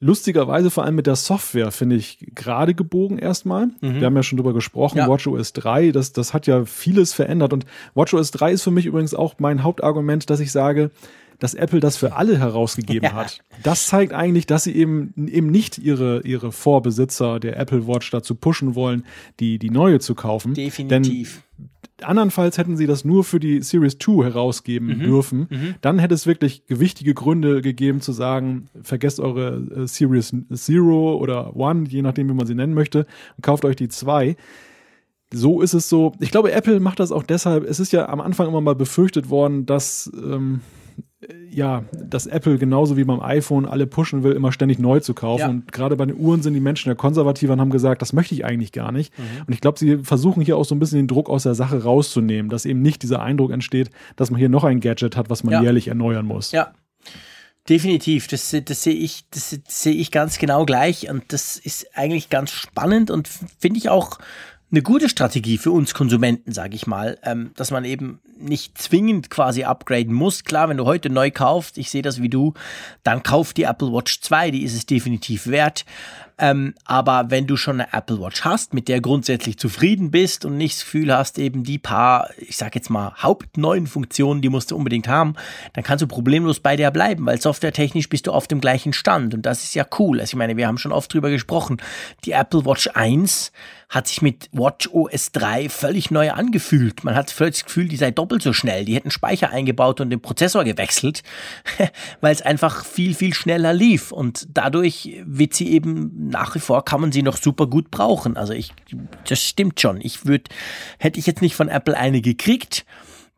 [0.00, 3.66] lustigerweise vor allem mit der Software, finde ich, gerade gebogen erstmal.
[3.80, 4.00] Mhm.
[4.00, 5.08] Wir haben ja schon drüber gesprochen, ja.
[5.08, 7.52] WatchOS 3, das, das hat ja vieles verändert.
[7.52, 10.90] Und WatchOS 3 ist für mich übrigens auch mein Hauptargument, dass ich sage,
[11.38, 13.12] dass Apple das für alle herausgegeben ja.
[13.14, 13.40] hat.
[13.62, 18.34] Das zeigt eigentlich, dass sie eben, eben nicht ihre, ihre Vorbesitzer der Apple Watch dazu
[18.34, 19.04] pushen wollen,
[19.38, 20.54] die, die neue zu kaufen.
[20.54, 21.42] Definitiv.
[21.56, 21.70] Denn
[22.02, 25.00] Andernfalls hätten sie das nur für die Series 2 herausgeben mhm.
[25.00, 25.38] dürfen.
[25.50, 25.74] Mhm.
[25.80, 31.56] Dann hätte es wirklich gewichtige Gründe gegeben zu sagen, vergesst eure äh, Series Zero oder
[31.56, 33.06] One, je nachdem, wie man sie nennen möchte,
[33.36, 34.36] und kauft euch die 2.
[35.32, 36.12] So ist es so.
[36.20, 37.64] Ich glaube, Apple macht das auch deshalb.
[37.64, 40.60] Es ist ja am Anfang immer mal befürchtet worden, dass ähm,
[41.50, 45.40] ja, dass Apple genauso wie beim iPhone alle pushen will, immer ständig neu zu kaufen.
[45.40, 45.48] Ja.
[45.48, 48.34] Und gerade bei den Uhren sind die Menschen ja konservativer und haben gesagt, das möchte
[48.34, 49.18] ich eigentlich gar nicht.
[49.18, 49.24] Mhm.
[49.46, 51.82] Und ich glaube, sie versuchen hier auch so ein bisschen den Druck aus der Sache
[51.82, 55.42] rauszunehmen, dass eben nicht dieser Eindruck entsteht, dass man hier noch ein Gadget hat, was
[55.42, 55.62] man ja.
[55.62, 56.52] jährlich erneuern muss.
[56.52, 56.72] Ja.
[57.68, 62.30] Definitiv, das, das sehe ich, das sehe ich ganz genau gleich und das ist eigentlich
[62.30, 64.18] ganz spannend und finde ich auch
[64.70, 69.30] eine gute Strategie für uns Konsumenten, sage ich mal, ähm, dass man eben nicht zwingend
[69.30, 70.44] quasi upgraden muss.
[70.44, 72.52] Klar, wenn du heute neu kaufst, ich sehe das wie du,
[73.02, 75.86] dann kauf die Apple Watch 2, die ist es definitiv wert.
[76.40, 80.56] Ähm, aber wenn du schon eine Apple Watch hast, mit der grundsätzlich zufrieden bist und
[80.56, 84.70] nicht das Gefühl hast, eben die paar, ich sag jetzt mal, hauptneuen Funktionen, die musst
[84.70, 85.34] du unbedingt haben,
[85.72, 89.34] dann kannst du problemlos bei der bleiben, weil softwaretechnisch bist du auf dem gleichen Stand.
[89.34, 90.20] Und das ist ja cool.
[90.20, 91.78] Also ich meine, wir haben schon oft drüber gesprochen.
[92.24, 93.50] Die Apple Watch 1
[93.88, 97.04] hat sich mit Watch OS 3 völlig neu angefühlt.
[97.04, 98.84] Man hat völlig das Gefühl, die sei doppelt so schnell.
[98.84, 101.22] Die hätten Speicher eingebaut und den Prozessor gewechselt,
[102.20, 104.12] weil es einfach viel, viel schneller lief.
[104.12, 108.36] Und dadurch wird sie eben nach wie vor kann man sie noch super gut brauchen.
[108.36, 108.72] Also ich,
[109.26, 110.00] das stimmt schon.
[110.02, 110.50] Ich würde,
[110.98, 112.84] hätte ich jetzt nicht von Apple eine gekriegt,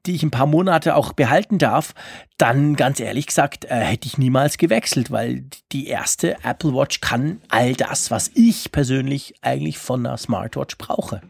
[0.07, 1.95] die ich ein paar Monate auch behalten darf,
[2.39, 7.41] dann ganz ehrlich gesagt, äh, hätte ich niemals gewechselt, weil die erste Apple Watch kann
[7.49, 11.21] all das, was ich persönlich eigentlich von einer Smartwatch brauche.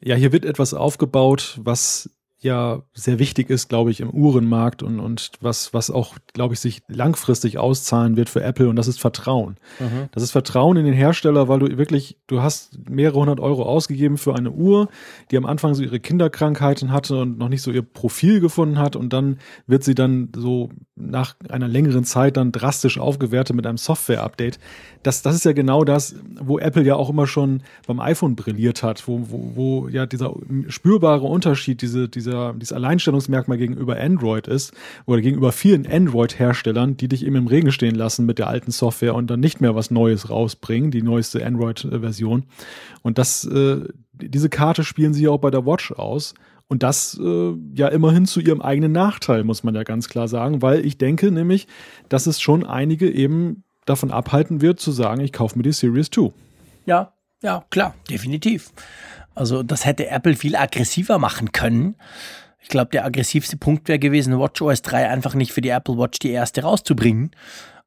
[0.00, 2.10] Ja, hier wird etwas aufgebaut, was
[2.42, 6.60] ja sehr wichtig ist, glaube ich, im Uhrenmarkt und, und was, was auch, glaube ich,
[6.60, 9.56] sich langfristig auszahlen wird für Apple und das ist Vertrauen.
[9.78, 10.08] Mhm.
[10.12, 14.18] Das ist Vertrauen in den Hersteller, weil du wirklich, du hast mehrere hundert Euro ausgegeben
[14.18, 14.88] für eine Uhr,
[15.30, 18.96] die am Anfang so ihre Kinderkrankheiten hatte und noch nicht so ihr Profil gefunden hat
[18.96, 23.78] und dann wird sie dann so nach einer längeren Zeit dann drastisch aufgewertet mit einem
[23.78, 24.58] Software-Update.
[25.02, 28.82] Das, das ist ja genau das, wo Apple ja auch immer schon beim iPhone brilliert
[28.82, 30.34] hat, wo, wo, wo ja dieser
[30.68, 34.72] spürbare Unterschied, diese, dieser, dieses Alleinstellungsmerkmal gegenüber Android ist
[35.06, 39.14] oder gegenüber vielen Android-Herstellern, die dich eben im Regen stehen lassen mit der alten Software
[39.14, 42.44] und dann nicht mehr was Neues rausbringen, die neueste Android-Version.
[43.02, 43.80] Und das, äh,
[44.12, 46.34] diese Karte spielen sie ja auch bei der Watch aus.
[46.68, 50.62] Und das äh, ja immerhin zu ihrem eigenen Nachteil, muss man ja ganz klar sagen,
[50.62, 51.66] weil ich denke nämlich,
[52.08, 56.08] dass es schon einige eben davon abhalten wird, zu sagen, ich kaufe mir die Series
[56.10, 56.32] 2.
[56.86, 58.72] Ja, ja, klar, definitiv.
[59.34, 61.96] Also das hätte Apple viel aggressiver machen können.
[62.60, 66.20] Ich glaube, der aggressivste Punkt wäre gewesen, WatchOS 3 einfach nicht für die Apple Watch
[66.20, 67.32] die erste rauszubringen.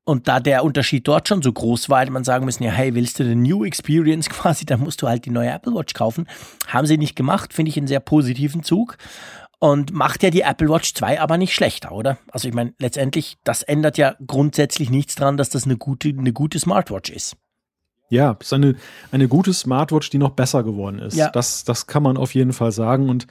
[0.04, 2.94] Und da der Unterschied dort schon so groß war, hätte man sagen müssen, ja, hey,
[2.94, 6.28] willst du eine New Experience quasi, dann musst du halt die neue Apple Watch kaufen.
[6.68, 8.98] Haben sie nicht gemacht, finde ich einen sehr positiven Zug.
[9.58, 12.18] Und macht ja die Apple Watch 2 aber nicht schlechter, oder?
[12.30, 16.34] Also ich meine, letztendlich, das ändert ja grundsätzlich nichts dran, dass das eine gute, eine
[16.34, 17.38] gute Smartwatch ist.
[18.10, 18.76] Ja, es ist eine,
[19.12, 21.18] eine gute Smartwatch, die noch besser geworden ist.
[21.18, 21.30] Ja.
[21.30, 23.10] Das, das kann man auf jeden Fall sagen.
[23.10, 23.28] Und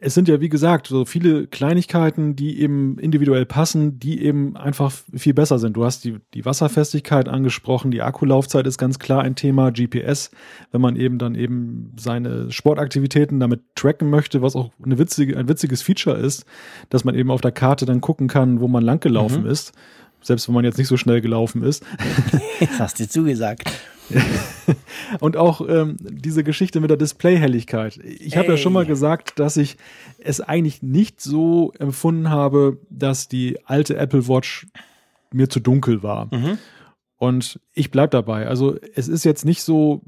[0.00, 4.92] es sind ja, wie gesagt, so viele Kleinigkeiten, die eben individuell passen, die eben einfach
[5.14, 5.76] viel besser sind.
[5.76, 10.30] Du hast die, die Wasserfestigkeit angesprochen, die Akkulaufzeit ist ganz klar ein Thema, GPS,
[10.70, 15.48] wenn man eben dann eben seine Sportaktivitäten damit tracken möchte, was auch eine witzige, ein
[15.48, 16.44] witziges Feature ist,
[16.90, 19.50] dass man eben auf der Karte dann gucken kann, wo man langgelaufen mhm.
[19.50, 19.72] ist,
[20.22, 21.84] selbst wenn man jetzt nicht so schnell gelaufen ist.
[22.60, 23.70] Das hast du zugesagt.
[25.20, 27.98] und auch ähm, diese Geschichte mit der Displayhelligkeit.
[27.98, 29.76] Ich habe ja schon mal gesagt, dass ich
[30.18, 34.66] es eigentlich nicht so empfunden habe, dass die alte Apple Watch
[35.32, 36.34] mir zu dunkel war.
[36.34, 36.58] Mhm.
[37.16, 38.46] Und ich bleib dabei.
[38.46, 40.02] Also es ist jetzt nicht so,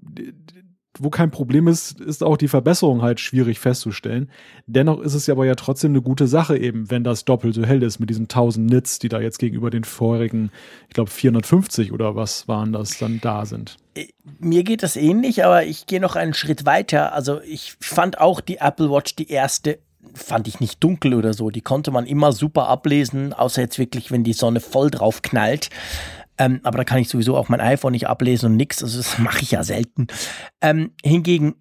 [1.03, 4.31] wo kein Problem ist, ist auch die Verbesserung halt schwierig festzustellen.
[4.67, 7.83] Dennoch ist es aber ja trotzdem eine gute Sache eben, wenn das doppelt so hell
[7.83, 10.51] ist mit diesen 1000 Nits, die da jetzt gegenüber den vorigen,
[10.89, 13.79] ich glaube 450 oder was waren das, dann da sind.
[13.95, 14.09] Äh,
[14.39, 17.15] mir geht das ähnlich, aber ich gehe noch einen Schritt weiter.
[17.15, 19.79] Also ich fand auch die Apple Watch, die erste,
[20.13, 21.49] fand ich nicht dunkel oder so.
[21.49, 25.71] Die konnte man immer super ablesen, außer jetzt wirklich, wenn die Sonne voll drauf knallt.
[26.41, 28.83] Ähm, aber da kann ich sowieso auch mein iPhone nicht ablesen und nix.
[28.83, 30.07] Also das mache ich ja selten.
[30.63, 31.55] Ähm, hingegen,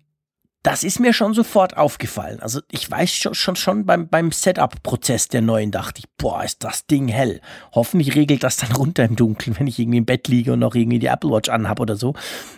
[0.63, 2.39] das ist mir schon sofort aufgefallen.
[2.39, 6.63] Also ich weiß schon, schon, schon beim, beim Setup-Prozess der neuen dachte ich, boah, ist
[6.63, 7.41] das Ding hell.
[7.73, 10.75] Hoffentlich regelt das dann runter im Dunkeln, wenn ich irgendwie im Bett liege und noch
[10.75, 12.13] irgendwie die Apple Watch anhabe oder so.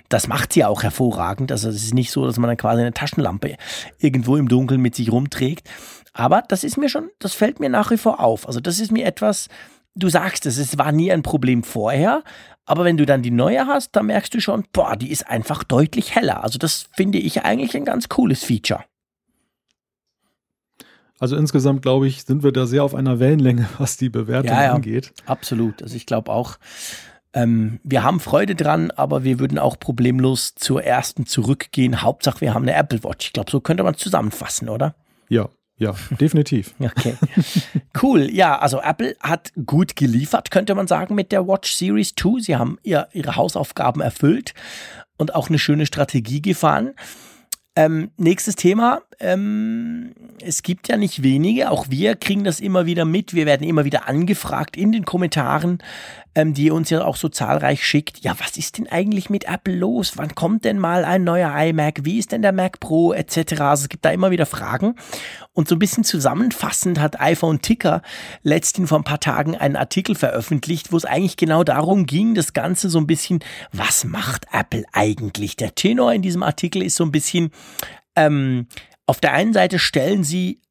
[0.09, 1.51] Das macht sie auch hervorragend.
[1.51, 3.57] Also es ist nicht so, dass man dann quasi eine Taschenlampe
[3.97, 5.67] irgendwo im Dunkeln mit sich rumträgt.
[6.13, 8.45] Aber das ist mir schon, das fällt mir nach wie vor auf.
[8.45, 9.47] Also das ist mir etwas,
[9.95, 12.23] du sagst es, es war nie ein Problem vorher,
[12.65, 15.63] aber wenn du dann die neue hast, dann merkst du schon, boah, die ist einfach
[15.63, 16.43] deutlich heller.
[16.43, 18.83] Also das finde ich eigentlich ein ganz cooles Feature.
[21.19, 24.63] Also insgesamt, glaube ich, sind wir da sehr auf einer Wellenlänge, was die Bewertung ja,
[24.63, 25.13] ja, angeht.
[25.25, 25.83] Absolut.
[25.83, 26.57] Also ich glaube auch,
[27.33, 32.01] ähm, wir haben Freude dran, aber wir würden auch problemlos zur ersten zurückgehen.
[32.01, 33.27] Hauptsache, wir haben eine Apple Watch.
[33.27, 34.95] Ich glaube, so könnte man es zusammenfassen, oder?
[35.29, 35.49] Ja,
[35.81, 36.75] ja, definitiv.
[36.79, 37.15] okay.
[37.99, 38.29] Cool.
[38.31, 42.39] Ja, also Apple hat gut geliefert, könnte man sagen, mit der Watch Series 2.
[42.39, 44.53] Sie haben ihr, ihre Hausaufgaben erfüllt
[45.17, 46.91] und auch eine schöne Strategie gefahren.
[47.75, 49.01] Ähm, nächstes Thema.
[49.23, 53.35] Ähm, es gibt ja nicht wenige, auch wir kriegen das immer wieder mit.
[53.35, 55.77] Wir werden immer wieder angefragt in den Kommentaren,
[56.33, 58.21] ähm, die ihr uns ja auch so zahlreich schickt.
[58.21, 60.13] Ja, was ist denn eigentlich mit Apple los?
[60.15, 61.99] Wann kommt denn mal ein neuer iMac?
[62.03, 63.61] Wie ist denn der Mac Pro etc.?
[63.61, 64.95] Also es gibt da immer wieder Fragen.
[65.53, 68.01] Und so ein bisschen zusammenfassend hat iPhone Ticker
[68.41, 72.53] letztens vor ein paar Tagen einen Artikel veröffentlicht, wo es eigentlich genau darum ging, das
[72.53, 75.57] Ganze so ein bisschen, was macht Apple eigentlich?
[75.57, 77.51] Der Tenor in diesem Artikel ist so ein bisschen,
[78.15, 78.67] ähm,
[79.11, 80.61] auf der einen Seite stellen sie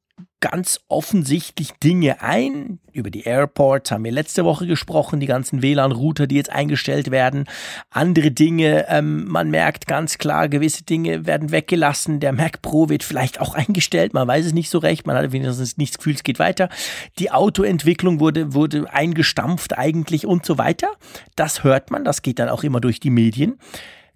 [0.41, 2.81] ganz offensichtlich Dinge ein.
[2.91, 7.45] Über die Airports haben wir letzte Woche gesprochen, die ganzen WLAN-Router, die jetzt eingestellt werden.
[7.91, 12.19] Andere Dinge, ähm, man merkt ganz klar, gewisse Dinge werden weggelassen.
[12.19, 15.33] Der Mac Pro wird vielleicht auch eingestellt, man weiß es nicht so recht, man hat
[15.33, 16.71] wenigstens nicht das Gefühl, es geht weiter.
[17.19, 20.89] Die Autoentwicklung wurde, wurde eingestampft eigentlich und so weiter.
[21.37, 23.59] Das hört man, das geht dann auch immer durch die Medien.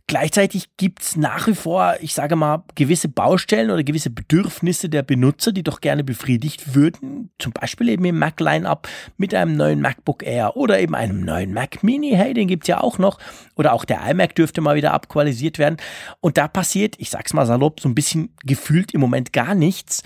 [0.07, 5.51] Gleichzeitig gibt's nach wie vor, ich sage mal, gewisse Baustellen oder gewisse Bedürfnisse der Benutzer,
[5.51, 7.31] die doch gerne befriedigt würden.
[7.39, 8.87] Zum Beispiel eben im Mac-Line-Up
[9.17, 12.11] mit einem neuen MacBook Air oder eben einem neuen Mac Mini.
[12.11, 13.19] Hey, den gibt's ja auch noch.
[13.57, 15.79] Oder auch der iMac dürfte mal wieder aktualisiert werden.
[16.21, 20.03] Und da passiert, ich sag's mal salopp, so ein bisschen gefühlt im Moment gar nichts.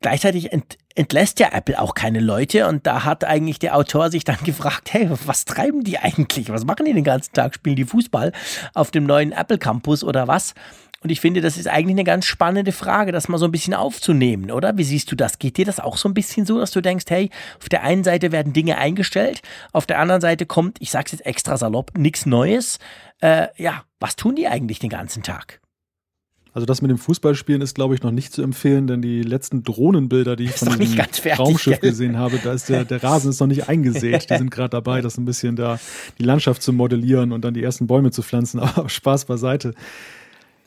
[0.00, 4.24] gleichzeitig ent, entlässt ja Apple auch keine Leute und da hat eigentlich der Autor sich
[4.24, 6.48] dann gefragt, hey, was treiben die eigentlich?
[6.50, 7.54] Was machen die den ganzen Tag?
[7.54, 8.32] Spielen die Fußball
[8.74, 10.54] auf dem neuen Apple Campus oder was?
[11.04, 13.74] Und ich finde, das ist eigentlich eine ganz spannende Frage, das mal so ein bisschen
[13.74, 14.78] aufzunehmen, oder?
[14.78, 15.38] Wie siehst du das?
[15.38, 17.28] Geht dir das auch so ein bisschen so, dass du denkst, hey,
[17.60, 21.26] auf der einen Seite werden Dinge eingestellt, auf der anderen Seite kommt, ich sag's jetzt
[21.26, 22.78] extra salopp, nichts Neues.
[23.20, 25.60] Äh, ja, was tun die eigentlich den ganzen Tag?
[26.54, 29.64] Also das mit dem Fußballspielen ist, glaube ich, noch nicht zu empfehlen, denn die letzten
[29.64, 31.00] Drohnenbilder, die ich von dem
[31.36, 31.90] Raumschiff gell?
[31.90, 34.30] gesehen habe, da ist der, der Rasen ist noch nicht eingesät.
[34.30, 35.80] Die sind gerade dabei, das ein bisschen da
[36.20, 38.60] die Landschaft zu modellieren und dann die ersten Bäume zu pflanzen.
[38.60, 39.74] Aber Spaß beiseite.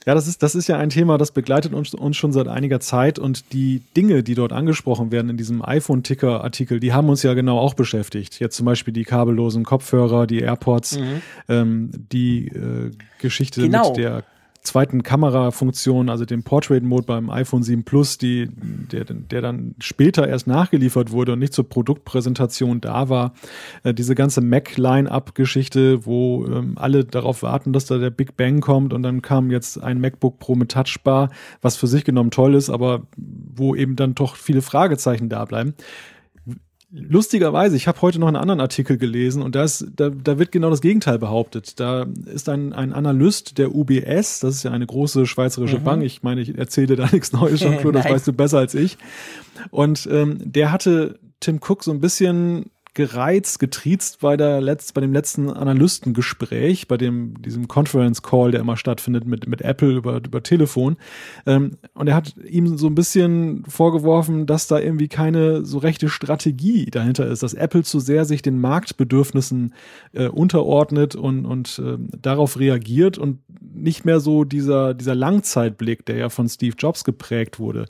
[0.06, 2.82] Ja, das ist, das ist ja ein Thema, das begleitet uns, uns schon seit einiger
[2.82, 7.34] Zeit und die Dinge, die dort angesprochen werden in diesem iPhone-Ticker-Artikel, die haben uns ja
[7.34, 8.40] genau auch beschäftigt.
[8.40, 11.22] Jetzt zum Beispiel die kabellosen Kopfhörer, die AirPods, mhm.
[11.48, 13.90] ähm, die äh, Geschichte genau.
[13.90, 14.24] mit der
[14.68, 18.50] zweiten Kamerafunktion, also dem Portrait Mode beim iPhone 7 Plus, die,
[18.92, 23.34] der, der dann später erst nachgeliefert wurde und nicht zur Produktpräsentation da war.
[23.84, 28.94] Äh, diese ganze Mac-Line-Up-Geschichte, wo ähm, alle darauf warten, dass da der Big Bang kommt
[28.94, 31.30] und dann kam jetzt ein MacBook Pro mit Touchbar,
[31.62, 35.74] was für sich genommen toll ist, aber wo eben dann doch viele Fragezeichen da bleiben.
[36.90, 40.54] Lustigerweise, ich habe heute noch einen anderen Artikel gelesen und da, ist, da, da wird
[40.54, 41.82] genau das Gegenteil behauptet.
[41.82, 45.84] Da ist ein, ein Analyst der UBS, das ist ja eine große schweizerische mhm.
[45.84, 48.98] Bank, ich meine, ich erzähle da nichts Neues, Jean-Claude, das weißt du besser als ich.
[49.70, 55.02] Und ähm, der hatte Tim Cook so ein bisschen gereizt, getriezt bei der letzt, bei
[55.02, 60.18] dem letzten Analystengespräch, bei dem, diesem Conference Call, der immer stattfindet mit, mit Apple über,
[60.18, 60.98] über Telefon.
[61.46, 66.10] Ähm, und er hat ihm so ein bisschen vorgeworfen, dass da irgendwie keine so rechte
[66.10, 69.76] Strategie dahinter ist, dass Apple zu sehr sich den Marktbedürfnissen
[70.14, 73.38] äh, unterordnet und, und äh, darauf reagiert und
[73.76, 77.86] nicht mehr so dieser, dieser Langzeitblick, der ja von Steve Jobs geprägt wurde,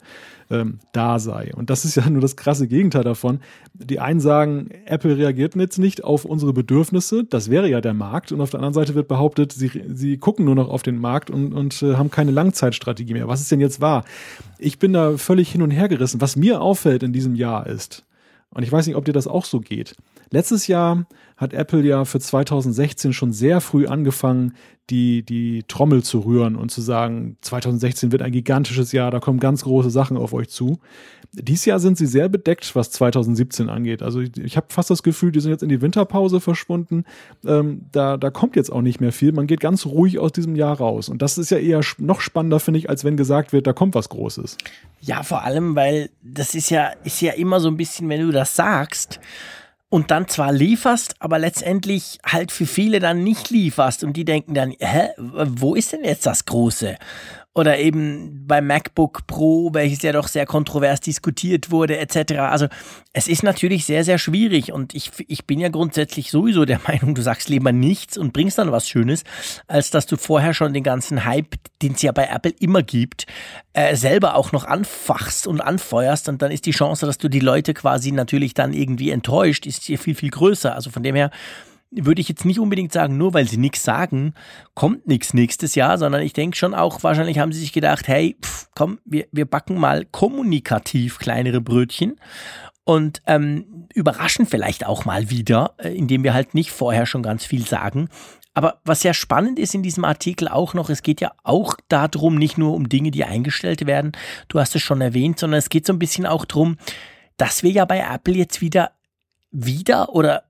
[0.50, 1.52] ähm, da sei.
[1.54, 3.40] Und das ist ja nur das krasse Gegenteil davon.
[3.74, 8.32] Die einen sagen, Apple reagiert jetzt nicht auf unsere Bedürfnisse, das wäre ja der Markt.
[8.32, 11.30] Und auf der anderen Seite wird behauptet, sie, sie gucken nur noch auf den Markt
[11.30, 13.28] und, und äh, haben keine Langzeitstrategie mehr.
[13.28, 14.04] Was ist denn jetzt wahr?
[14.58, 16.20] Ich bin da völlig hin und her gerissen.
[16.20, 18.04] Was mir auffällt in diesem Jahr ist,
[18.50, 19.94] und ich weiß nicht, ob dir das auch so geht.
[20.30, 24.54] Letztes Jahr hat Apple ja für 2016 schon sehr früh angefangen,
[24.90, 29.38] die, die Trommel zu rühren und zu sagen, 2016 wird ein gigantisches Jahr, da kommen
[29.38, 30.78] ganz große Sachen auf euch zu.
[31.32, 34.02] Dies Jahr sind sie sehr bedeckt, was 2017 angeht.
[34.02, 37.04] Also ich, ich habe fast das Gefühl, die sind jetzt in die Winterpause verschwunden.
[37.44, 39.32] Ähm, da, da kommt jetzt auch nicht mehr viel.
[39.32, 41.10] Man geht ganz ruhig aus diesem Jahr raus.
[41.10, 43.94] Und das ist ja eher noch spannender, finde ich, als wenn gesagt wird, da kommt
[43.94, 44.56] was Großes.
[45.00, 48.32] Ja, vor allem, weil das ist ja, ist ja immer so ein bisschen, wenn du
[48.32, 49.20] das sagst,
[49.90, 54.54] und dann zwar lieferst, aber letztendlich halt für viele dann nicht lieferst und die denken
[54.54, 56.96] dann, hä, wo ist denn jetzt das Große?
[57.58, 62.34] Oder eben beim MacBook Pro, welches ja doch sehr kontrovers diskutiert wurde, etc.
[62.38, 62.68] Also
[63.12, 67.16] es ist natürlich sehr, sehr schwierig und ich, ich bin ja grundsätzlich sowieso der Meinung,
[67.16, 69.24] du sagst lieber nichts und bringst dann was Schönes,
[69.66, 73.26] als dass du vorher schon den ganzen Hype, den es ja bei Apple immer gibt,
[73.72, 77.40] äh, selber auch noch anfachst und anfeuerst und dann ist die Chance, dass du die
[77.40, 80.76] Leute quasi natürlich dann irgendwie enttäuscht, ist hier viel, viel größer.
[80.76, 81.32] Also von dem her
[81.90, 84.34] würde ich jetzt nicht unbedingt sagen, nur weil sie nichts sagen,
[84.74, 88.36] kommt nichts nächstes Jahr, sondern ich denke schon auch, wahrscheinlich haben sie sich gedacht, hey,
[88.42, 92.16] pff, komm, wir, wir backen mal kommunikativ kleinere Brötchen
[92.84, 97.44] und ähm, überraschen vielleicht auch mal wieder, äh, indem wir halt nicht vorher schon ganz
[97.44, 98.08] viel sagen.
[98.54, 102.34] Aber was sehr spannend ist in diesem Artikel auch noch, es geht ja auch darum,
[102.34, 104.12] nicht nur um Dinge, die eingestellt werden,
[104.48, 106.76] du hast es schon erwähnt, sondern es geht so ein bisschen auch darum,
[107.36, 108.90] dass wir ja bei Apple jetzt wieder
[109.50, 110.47] wieder oder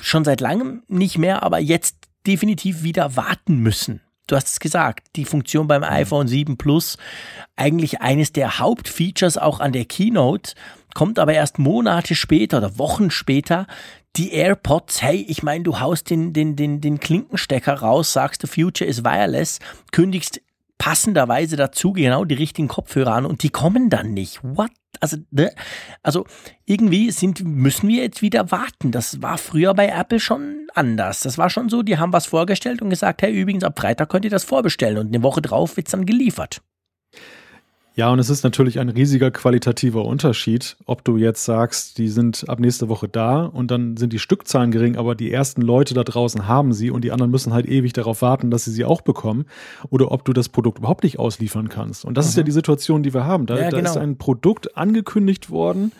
[0.00, 1.96] schon seit langem nicht mehr, aber jetzt
[2.26, 4.00] definitiv wieder warten müssen.
[4.26, 6.96] Du hast es gesagt, die Funktion beim iPhone 7 Plus,
[7.56, 10.54] eigentlich eines der Hauptfeatures auch an der Keynote,
[10.94, 13.66] kommt aber erst Monate später oder Wochen später.
[14.16, 18.46] Die AirPods, hey, ich meine, du haust den, den, den, den Klinkenstecker raus, sagst, the
[18.46, 19.58] future is wireless,
[19.92, 20.40] kündigst
[20.78, 24.40] passenderweise dazu genau die richtigen Kopfhörer an und die kommen dann nicht.
[24.42, 24.70] What?
[25.00, 25.52] Also, ne?
[26.02, 26.24] also
[26.66, 28.92] irgendwie sind, müssen wir jetzt wieder warten.
[28.92, 31.20] Das war früher bei Apple schon anders.
[31.20, 34.24] Das war schon so, die haben was vorgestellt und gesagt, hey, übrigens, ab Freitag könnt
[34.24, 36.60] ihr das vorbestellen und eine Woche drauf wird es dann geliefert.
[37.96, 42.48] Ja, und es ist natürlich ein riesiger qualitativer Unterschied, ob du jetzt sagst, die sind
[42.48, 46.02] ab nächste Woche da und dann sind die Stückzahlen gering, aber die ersten Leute da
[46.02, 49.02] draußen haben sie und die anderen müssen halt ewig darauf warten, dass sie sie auch
[49.02, 49.46] bekommen,
[49.90, 52.04] oder ob du das Produkt überhaupt nicht ausliefern kannst.
[52.04, 52.28] Und das mhm.
[52.30, 52.46] ist ja mhm.
[52.46, 53.46] die Situation, die wir haben.
[53.46, 53.90] Da, ja, da genau.
[53.90, 55.92] ist ein Produkt angekündigt worden,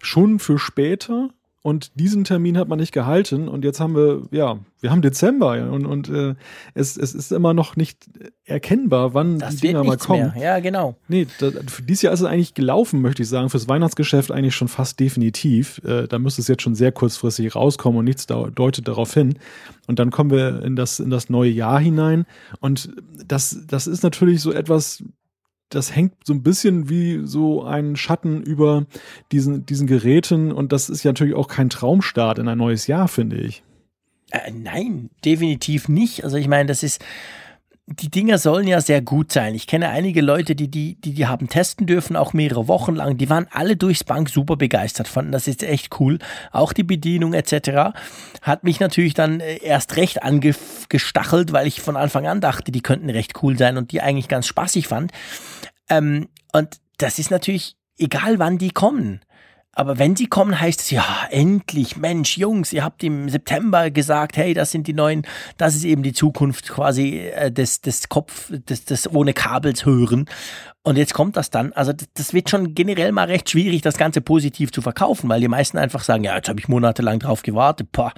[0.00, 1.30] schon für später
[1.62, 5.70] und diesen Termin hat man nicht gehalten und jetzt haben wir, ja, wir haben Dezember
[5.70, 6.34] und, und äh,
[6.74, 8.04] es, es ist immer noch nicht
[8.44, 10.32] erkennbar, wann das die Dinger mal kommen.
[10.34, 10.42] Mehr.
[10.42, 10.96] Ja, genau.
[11.06, 13.48] Nee, da, für dieses Jahr ist es eigentlich gelaufen, möchte ich sagen.
[13.48, 15.80] Fürs Weihnachtsgeschäft eigentlich schon fast definitiv.
[15.84, 19.38] Äh, da müsste es jetzt schon sehr kurzfristig rauskommen und nichts da, deutet darauf hin.
[19.86, 22.26] Und dann kommen wir in das, in das neue Jahr hinein.
[22.58, 22.90] Und
[23.24, 25.04] das, das ist natürlich so etwas,
[25.74, 28.84] das hängt so ein bisschen wie so ein Schatten über
[29.30, 33.08] diesen, diesen Geräten und das ist ja natürlich auch kein Traumstart in ein neues Jahr,
[33.08, 33.62] finde ich.
[34.30, 36.24] Äh, nein, definitiv nicht.
[36.24, 37.04] Also ich meine, das ist,
[37.86, 39.54] die Dinger sollen ja sehr gut sein.
[39.54, 43.18] Ich kenne einige Leute, die die, die, die haben testen dürfen, auch mehrere Wochen lang.
[43.18, 46.18] Die waren alle durchs Bank super begeistert, fanden das jetzt echt cool.
[46.52, 47.98] Auch die Bedienung etc.
[48.40, 52.82] hat mich natürlich dann äh, erst recht angestachelt, weil ich von Anfang an dachte, die
[52.82, 55.10] könnten recht cool sein und die eigentlich ganz spaßig fand.
[55.88, 59.20] Ähm, und das ist natürlich egal, wann die kommen.
[59.74, 64.36] Aber wenn sie kommen, heißt es ja, endlich, Mensch, Jungs, ihr habt im September gesagt,
[64.36, 68.50] hey, das sind die neuen, das ist eben die Zukunft quasi äh, des, des Kopf,
[68.50, 70.26] des, des ohne Kabels hören.
[70.82, 71.72] Und jetzt kommt das dann.
[71.72, 75.48] Also das, wird schon generell mal recht schwierig, das Ganze positiv zu verkaufen, weil die
[75.48, 77.88] meisten einfach sagen, ja, jetzt habe ich monatelang drauf gewartet.
[77.92, 78.12] Boah.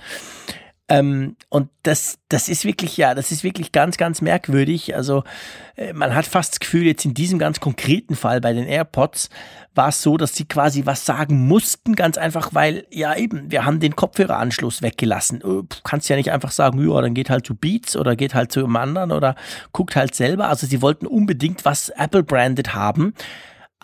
[0.87, 4.95] Ähm, und das, das ist wirklich, ja, das ist wirklich ganz, ganz merkwürdig.
[4.95, 5.25] Also
[5.77, 9.31] äh, man hat fast das Gefühl, jetzt in diesem ganz konkreten Fall bei den AirPods
[9.75, 13.65] war es so, dass sie quasi was sagen mussten, ganz einfach, weil, ja eben, wir
[13.65, 15.41] haben den Kopfhöreranschluss weggelassen.
[15.41, 18.35] Du äh, kannst ja nicht einfach sagen, ja, dann geht halt zu Beats oder geht
[18.35, 19.37] halt zu einem anderen oder
[19.73, 20.49] guckt halt selber.
[20.49, 23.15] Also sie wollten unbedingt was Apple-branded haben.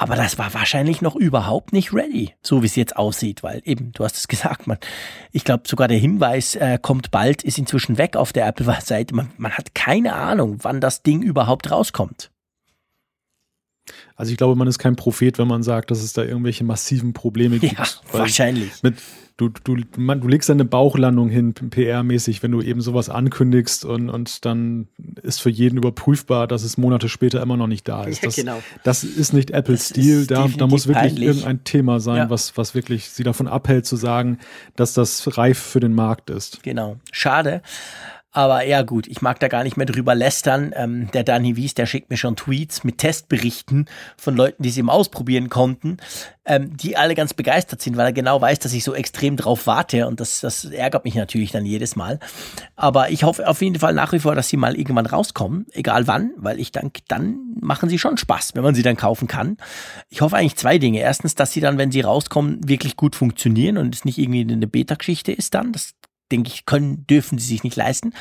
[0.01, 3.93] Aber das war wahrscheinlich noch überhaupt nicht ready, so wie es jetzt aussieht, weil eben,
[3.93, 4.79] du hast es gesagt, man,
[5.31, 9.15] ich glaube sogar der Hinweis äh, kommt bald, ist inzwischen weg auf der Apple-Seite.
[9.15, 12.31] Man, man hat keine Ahnung, wann das Ding überhaupt rauskommt.
[14.17, 17.13] Also ich glaube, man ist kein Prophet, wenn man sagt, dass es da irgendwelche massiven
[17.13, 17.79] Probleme gibt.
[17.79, 18.83] Ja, wahrscheinlich.
[18.83, 18.95] Mit,
[19.41, 24.11] du, du, man, du legst eine Bauchlandung hin, PR-mäßig, wenn du eben sowas ankündigst und,
[24.11, 24.89] und dann
[25.23, 28.25] ist für jeden überprüfbar, dass es Monate später immer noch nicht da ist.
[28.25, 28.63] Das, ja, genau.
[28.85, 30.27] das ist nicht Apples Stil.
[30.27, 31.29] Da, da muss wirklich peinlich.
[31.29, 32.31] irgendein Thema sein, ja.
[32.31, 34.39] was, was wirklich sie davon abhält zu sagen,
[34.77, 36.63] dass das reif für den Markt ist.
[36.63, 36.97] Genau.
[37.11, 37.63] Schade.
[38.33, 40.73] Aber ja gut, ich mag da gar nicht mehr drüber lästern.
[40.77, 44.81] Ähm, der Dani Wies, der schickt mir schon Tweets mit Testberichten von Leuten, die sie
[44.81, 45.97] im Ausprobieren konnten,
[46.45, 49.67] ähm, die alle ganz begeistert sind, weil er genau weiß, dass ich so extrem drauf
[49.67, 52.21] warte und das, das ärgert mich natürlich dann jedes Mal.
[52.77, 56.07] Aber ich hoffe auf jeden Fall nach wie vor, dass sie mal irgendwann rauskommen, egal
[56.07, 59.57] wann, weil ich denke, dann machen sie schon Spaß, wenn man sie dann kaufen kann.
[60.09, 61.01] Ich hoffe eigentlich zwei Dinge.
[61.01, 64.67] Erstens, dass sie dann, wenn sie rauskommen, wirklich gut funktionieren und es nicht irgendwie eine
[64.69, 65.73] Beta-Geschichte ist dann.
[65.73, 65.95] Das
[66.31, 68.13] denke ich, können, dürfen sie sich nicht leisten.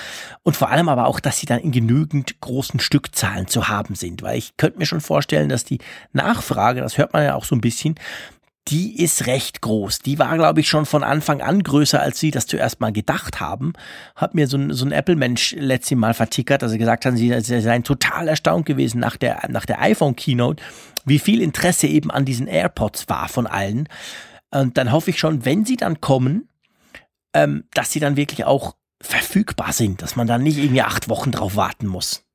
[0.43, 4.21] Und vor allem aber auch, dass sie dann in genügend großen Stückzahlen zu haben sind.
[4.21, 5.79] Weil ich könnte mir schon vorstellen, dass die
[6.13, 7.95] Nachfrage, das hört man ja auch so ein bisschen,
[8.69, 9.99] die ist recht groß.
[9.99, 13.39] Die war, glaube ich, schon von Anfang an größer, als sie das zuerst mal gedacht
[13.39, 13.73] haben.
[14.15, 17.33] Hat mir so ein, so ein Apple-Mensch letztes Mal vertickert, dass sie gesagt haben, sie,
[17.41, 20.61] sie seien total erstaunt gewesen nach der, nach der iPhone-Keynote,
[21.05, 23.87] wie viel Interesse eben an diesen AirPods war von allen.
[24.51, 26.47] Und dann hoffe ich schon, wenn sie dann kommen,
[27.33, 31.31] ähm, dass sie dann wirklich auch verfügbar sind, dass man dann nicht irgendwie acht Wochen
[31.31, 32.25] drauf warten muss.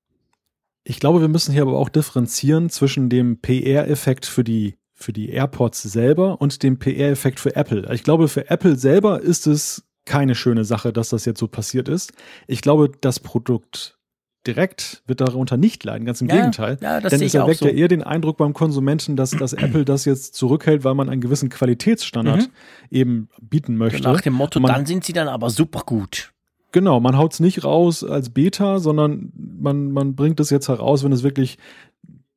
[0.85, 5.31] Ich glaube, wir müssen hier aber auch differenzieren zwischen dem PR-Effekt für die, für die
[5.31, 7.93] AirPods selber und dem PR-Effekt für Apple.
[7.95, 11.89] Ich glaube, für Apple selber ist es keine schöne Sache, dass das jetzt so passiert
[11.89, 12.13] ist.
[12.47, 13.99] Ich glaube, das Produkt
[14.47, 16.79] direkt wird darunter nicht leiden, ganz im ja, Gegenteil.
[16.81, 17.67] Ja, das Denn es erweckt so.
[17.67, 21.21] ja eher den Eindruck beim Konsumenten, dass, dass Apple das jetzt zurückhält, weil man einen
[21.21, 22.51] gewissen Qualitätsstandard mhm.
[22.91, 24.03] eben bieten möchte.
[24.03, 26.33] Nach dem Motto, man, dann sind sie dann aber super gut.
[26.73, 31.05] Genau, man haut es nicht raus als Beta, sondern man, man bringt es jetzt heraus,
[31.05, 31.59] wenn es wirklich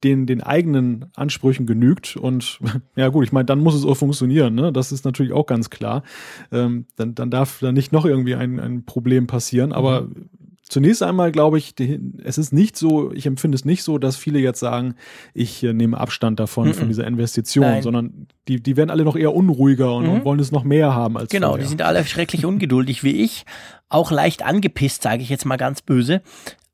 [0.03, 2.17] den, den eigenen Ansprüchen genügt.
[2.17, 2.59] Und
[2.95, 4.53] ja gut, ich meine, dann muss es auch funktionieren.
[4.53, 4.71] Ne?
[4.71, 6.03] Das ist natürlich auch ganz klar.
[6.51, 9.73] Ähm, dann, dann darf da nicht noch irgendwie ein, ein Problem passieren.
[9.73, 10.29] Aber mhm.
[10.69, 11.75] Zunächst einmal glaube ich,
[12.23, 14.95] es ist nicht so, ich empfinde es nicht so, dass viele jetzt sagen,
[15.33, 16.73] ich äh, nehme Abstand davon, -mm.
[16.73, 17.81] von dieser Investition, Nein.
[17.81, 20.11] sondern die, die werden alle noch eher unruhiger und, mhm.
[20.11, 21.63] und wollen es noch mehr haben als Genau, vorher.
[21.63, 23.45] die sind alle schrecklich ungeduldig wie ich,
[23.89, 26.21] auch leicht angepisst, sage ich jetzt mal ganz böse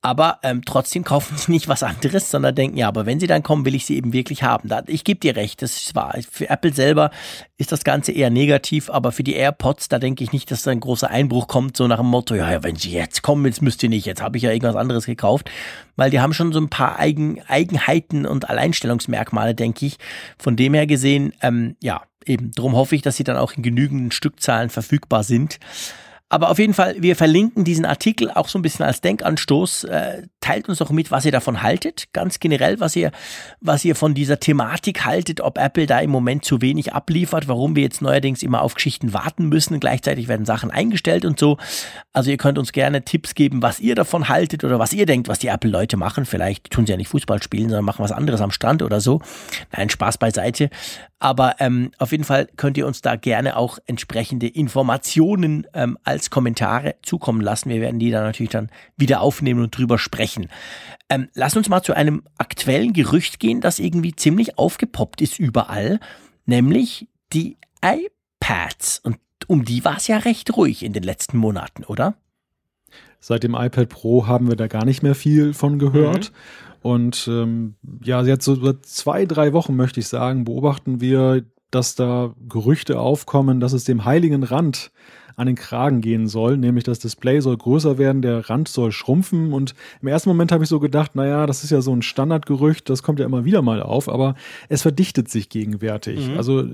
[0.03, 3.41] aber ähm, trotzdem kaufen sie nicht was anderes, sondern denken, ja, aber wenn sie dann
[3.41, 4.67] kommen, will ich sie eben wirklich haben.
[4.67, 6.15] Da, ich gebe dir recht, das ist wahr.
[6.29, 7.09] Für Apple selber
[7.57, 10.71] ist das Ganze eher negativ, aber für die AirPods, da denke ich nicht, dass da
[10.71, 13.61] ein großer Einbruch kommt, so nach dem Motto, ja, ja wenn sie jetzt kommen, jetzt
[13.61, 15.49] müsst ihr nicht, jetzt habe ich ja irgendwas anderes gekauft,
[15.95, 19.97] weil die haben schon so ein paar Eigen, Eigenheiten und Alleinstellungsmerkmale, denke ich.
[20.37, 23.63] Von dem her gesehen, ähm, ja, eben, darum hoffe ich, dass sie dann auch in
[23.63, 25.59] genügenden Stückzahlen verfügbar sind.
[26.33, 29.83] Aber auf jeden Fall, wir verlinken diesen Artikel auch so ein bisschen als Denkanstoß.
[29.83, 32.11] Äh, teilt uns doch mit, was ihr davon haltet.
[32.11, 33.11] Ganz generell, was ihr,
[33.61, 37.75] was ihr von dieser Thematik haltet, ob Apple da im Moment zu wenig abliefert, warum
[37.75, 39.79] wir jetzt neuerdings immer auf Geschichten warten müssen.
[39.79, 41.59] Gleichzeitig werden Sachen eingestellt und so.
[42.13, 45.27] Also ihr könnt uns gerne Tipps geben, was ihr davon haltet oder was ihr denkt,
[45.27, 46.25] was die Apple-Leute machen.
[46.25, 49.21] Vielleicht tun sie ja nicht Fußball spielen, sondern machen was anderes am Strand oder so.
[49.71, 50.71] Nein, Spaß beiseite.
[51.23, 56.22] Aber ähm, auf jeden Fall könnt ihr uns da gerne auch entsprechende Informationen ähm, als
[56.29, 57.69] Kommentare zukommen lassen.
[57.69, 60.49] Wir werden die dann natürlich dann wieder aufnehmen und drüber sprechen.
[61.09, 65.99] Ähm, lass uns mal zu einem aktuellen Gerücht gehen, das irgendwie ziemlich aufgepoppt ist überall,
[66.45, 68.99] nämlich die iPads.
[68.99, 69.17] Und
[69.47, 72.15] um die war es ja recht ruhig in den letzten Monaten, oder?
[73.19, 76.31] Seit dem iPad Pro haben wir da gar nicht mehr viel von gehört.
[76.31, 76.63] Mhm.
[76.83, 82.35] Und ähm, ja, jetzt so zwei, drei Wochen möchte ich sagen, beobachten wir, dass da
[82.47, 84.91] Gerüchte aufkommen, dass es dem heiligen Rand
[85.35, 89.53] an den Kragen gehen soll, nämlich das Display soll größer werden, der Rand soll schrumpfen
[89.53, 92.89] und im ersten Moment habe ich so gedacht, naja, das ist ja so ein Standardgerücht,
[92.89, 94.35] das kommt ja immer wieder mal auf, aber
[94.69, 96.29] es verdichtet sich gegenwärtig.
[96.29, 96.37] Mhm.
[96.37, 96.65] Also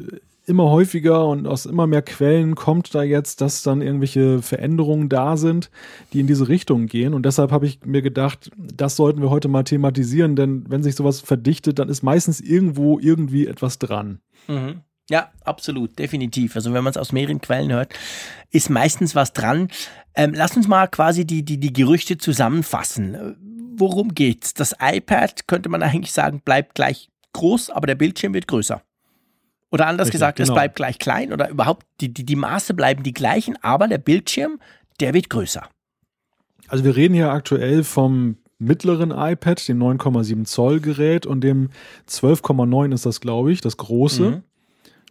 [0.50, 5.38] immer häufiger und aus immer mehr Quellen kommt da jetzt, dass dann irgendwelche Veränderungen da
[5.38, 5.70] sind,
[6.12, 7.14] die in diese Richtung gehen.
[7.14, 10.96] Und deshalb habe ich mir gedacht, das sollten wir heute mal thematisieren, denn wenn sich
[10.96, 14.20] sowas verdichtet, dann ist meistens irgendwo irgendwie etwas dran.
[14.48, 14.82] Mhm.
[15.10, 16.56] Ja, absolut, definitiv.
[16.56, 17.94] Also wenn man es aus mehreren Quellen hört,
[18.52, 19.70] ist meistens was dran.
[20.16, 23.36] Ähm, lass uns mal quasi die, die, die Gerüchte zusammenfassen.
[23.76, 24.54] Worum geht's?
[24.54, 28.82] Das iPad, könnte man eigentlich sagen, bleibt gleich groß, aber der Bildschirm wird größer.
[29.72, 30.50] Oder anders Richtig, gesagt, genau.
[30.50, 34.00] es bleibt gleich klein oder überhaupt die, die, die Maße bleiben die gleichen, aber der
[34.00, 34.60] Bildschirm,
[35.00, 35.64] der wird größer.
[36.68, 41.70] Also wir reden hier aktuell vom mittleren iPad, dem 9,7 Zoll Gerät und dem
[42.08, 44.22] 12,9 ist das, glaube ich, das große.
[44.24, 44.44] Mhm.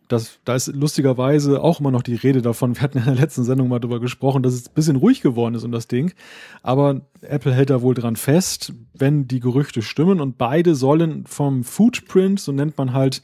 [0.09, 2.74] Das, da ist lustigerweise auch immer noch die Rede davon.
[2.76, 5.54] Wir hatten in der letzten Sendung mal darüber gesprochen, dass es ein bisschen ruhig geworden
[5.54, 6.12] ist um das Ding.
[6.62, 10.20] Aber Apple hält da wohl dran fest, wenn die Gerüchte stimmen.
[10.20, 13.22] Und beide sollen vom Footprint, so nennt man halt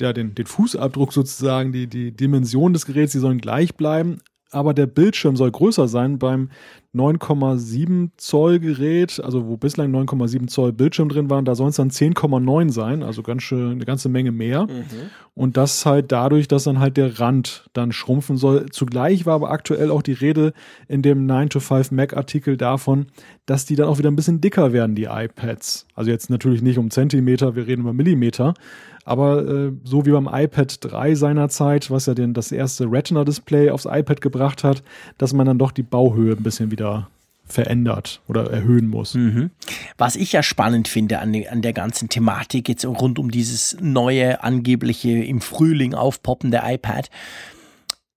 [0.00, 4.18] ja, den, den Fußabdruck sozusagen, die, die Dimension des Geräts, die sollen gleich bleiben,
[4.54, 6.48] aber der Bildschirm soll größer sein beim
[6.94, 11.90] 9,7 Zoll Gerät, also wo bislang 9,7 Zoll Bildschirm drin waren, da soll es dann
[11.90, 14.66] 10,9 sein, also ganz schön, eine ganze Menge mehr.
[14.66, 15.10] Mhm.
[15.34, 18.66] Und das halt dadurch, dass dann halt der Rand dann schrumpfen soll.
[18.70, 20.52] Zugleich war aber aktuell auch die Rede
[20.86, 23.06] in dem 9 to 5 Mac Artikel davon,
[23.44, 25.86] dass die dann auch wieder ein bisschen dicker werden, die iPads.
[25.96, 28.54] Also jetzt natürlich nicht um Zentimeter, wir reden über Millimeter.
[29.04, 33.84] Aber äh, so wie beim iPad 3 seinerzeit, was ja den, das erste Retina-Display aufs
[33.84, 34.82] iPad gebracht hat,
[35.18, 37.08] dass man dann doch die Bauhöhe ein bisschen wieder
[37.46, 39.14] verändert oder erhöhen muss.
[39.14, 39.50] Mhm.
[39.98, 44.42] Was ich ja spannend finde an, an der ganzen Thematik jetzt rund um dieses neue,
[44.42, 47.10] angebliche im Frühling aufpoppende iPad,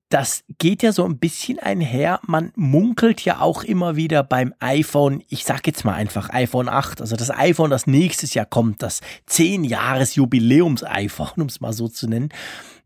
[0.10, 2.20] das geht ja so ein bisschen einher.
[2.26, 7.02] Man munkelt ja auch immer wieder beim iPhone, ich sag jetzt mal einfach iPhone 8,
[7.02, 11.74] also das iPhone, das nächstes Jahr kommt, das 10 Jahres Jubiläums iPhone, um es mal
[11.74, 12.30] so zu nennen.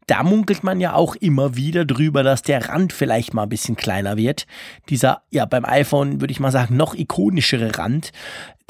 [0.07, 3.75] Da munkelt man ja auch immer wieder drüber, dass der Rand vielleicht mal ein bisschen
[3.75, 4.47] kleiner wird.
[4.89, 8.11] Dieser, ja, beim iPhone würde ich mal sagen, noch ikonischere Rand,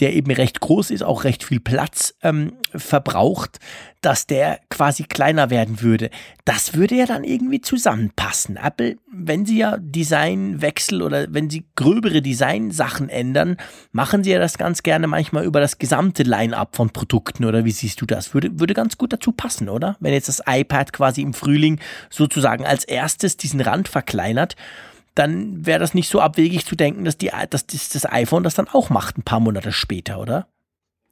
[0.02, 3.60] der eben recht groß ist, auch recht viel Platz ähm, verbraucht,
[4.02, 6.10] dass der quasi kleiner werden würde.
[6.44, 8.58] Das würde ja dann irgendwie zusammenpassen.
[8.58, 13.58] Apple, wenn sie ja Designwechsel oder wenn sie gröbere Designsachen ändern,
[13.92, 17.72] machen sie ja das ganz gerne manchmal über das gesamte Line-up von Produkten oder wie
[17.72, 18.34] siehst du das?
[18.34, 19.98] Würde, würde ganz gut dazu passen, oder?
[20.00, 21.80] Wenn jetzt das iPad quasi im Frühling
[22.10, 24.56] sozusagen als erstes diesen Rand verkleinert
[25.16, 28.68] dann wäre das nicht so abwegig zu denken, dass, die, dass das iPhone das dann
[28.68, 30.48] auch macht, ein paar Monate später, oder?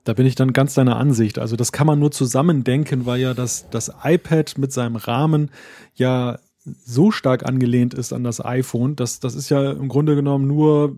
[0.05, 1.37] Da bin ich dann ganz deiner Ansicht.
[1.37, 5.51] Also das kann man nur zusammendenken, weil ja das, das iPad mit seinem Rahmen
[5.95, 10.47] ja so stark angelehnt ist an das iPhone, dass das ist ja im Grunde genommen
[10.47, 10.97] nur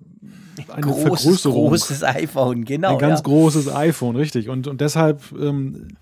[0.67, 1.69] eine großes, Vergrößerung.
[1.69, 2.93] großes iPhone, genau.
[2.93, 3.23] Ein ganz ja.
[3.23, 4.49] großes iPhone, richtig.
[4.49, 5.97] Und, und deshalb ähm,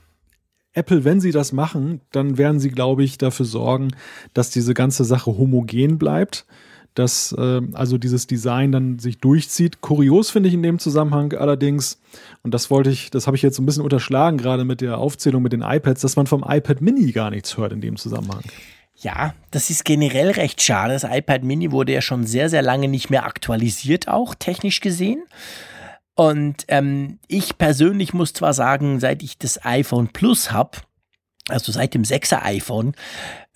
[0.74, 3.90] Apple, wenn sie das machen, dann werden sie, glaube ich, dafür sorgen,
[4.34, 6.46] dass diese ganze Sache homogen bleibt
[7.00, 9.80] dass äh, also dieses Design dann sich durchzieht.
[9.82, 12.00] Kurios finde ich in dem Zusammenhang allerdings,
[12.44, 15.42] und das wollte ich, das habe ich jetzt ein bisschen unterschlagen, gerade mit der Aufzählung
[15.42, 18.44] mit den iPads, dass man vom iPad Mini gar nichts hört in dem Zusammenhang.
[18.98, 20.94] Ja, das ist generell recht schade.
[20.94, 25.24] Das iPad Mini wurde ja schon sehr, sehr lange nicht mehr aktualisiert, auch technisch gesehen.
[26.16, 30.80] Und ähm, ich persönlich muss zwar sagen, seit ich das iPhone Plus habe,
[31.48, 32.94] also seit dem 6er iPhone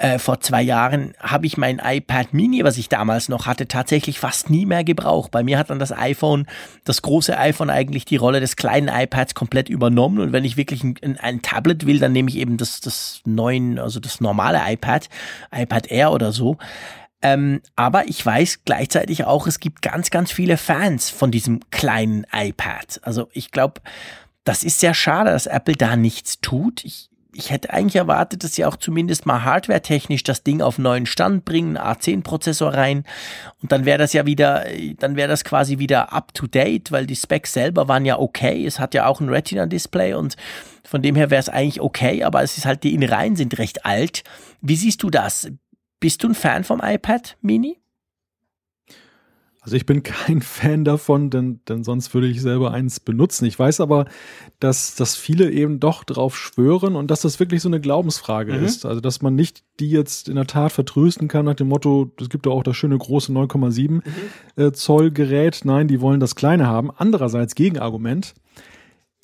[0.04, 4.20] äh, vor zwei Jahren habe ich mein iPad Mini, was ich damals noch hatte, tatsächlich
[4.20, 5.32] fast nie mehr gebraucht.
[5.32, 6.46] Bei mir hat dann das iPhone,
[6.84, 10.20] das große iPhone eigentlich die Rolle des kleinen iPads komplett übernommen.
[10.20, 13.80] Und wenn ich wirklich ein, ein Tablet will, dann nehme ich eben das, das neuen,
[13.80, 15.08] also das normale iPad,
[15.56, 16.58] iPad Air oder so.
[17.22, 22.28] Ähm, aber ich weiß gleichzeitig auch, es gibt ganz, ganz viele Fans von diesem kleinen
[22.34, 23.00] iPad.
[23.04, 23.80] Also ich glaube,
[24.44, 26.84] das ist sehr schade, dass Apple da nichts tut.
[26.84, 31.06] Ich, ich hätte eigentlich erwartet, dass sie auch zumindest mal hardware-technisch das Ding auf neuen
[31.06, 33.06] Stand bringen, A10-Prozessor rein.
[33.62, 34.66] Und dann wäre das ja wieder,
[35.00, 38.66] dann wäre das quasi wieder up to date, weil die Specs selber waren ja okay.
[38.66, 40.36] Es hat ja auch ein Retina-Display und
[40.84, 43.86] von dem her wäre es eigentlich okay, aber es ist halt, die Innereien sind recht
[43.86, 44.24] alt.
[44.62, 45.50] Wie siehst du das?
[46.00, 47.83] Bist du ein Fan vom iPad Mini?
[49.64, 53.46] Also ich bin kein Fan davon, denn, denn sonst würde ich selber eins benutzen.
[53.46, 54.06] Ich weiß aber,
[54.60, 58.66] dass, dass viele eben doch drauf schwören und dass das wirklich so eine Glaubensfrage mhm.
[58.66, 58.86] ist.
[58.86, 62.30] Also dass man nicht die jetzt in der Tat vertrösten kann nach dem Motto, es
[62.30, 64.02] gibt ja auch das schöne große 9,7 mhm.
[64.58, 65.62] äh, Zoll Gerät.
[65.64, 66.92] Nein, die wollen das kleine haben.
[66.92, 68.36] Andererseits Gegenargument,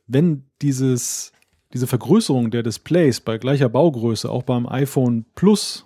[0.08, 1.34] wenn dieses,
[1.74, 5.86] diese Vergrößerung der Displays bei gleicher Baugröße auch beim iPhone Plus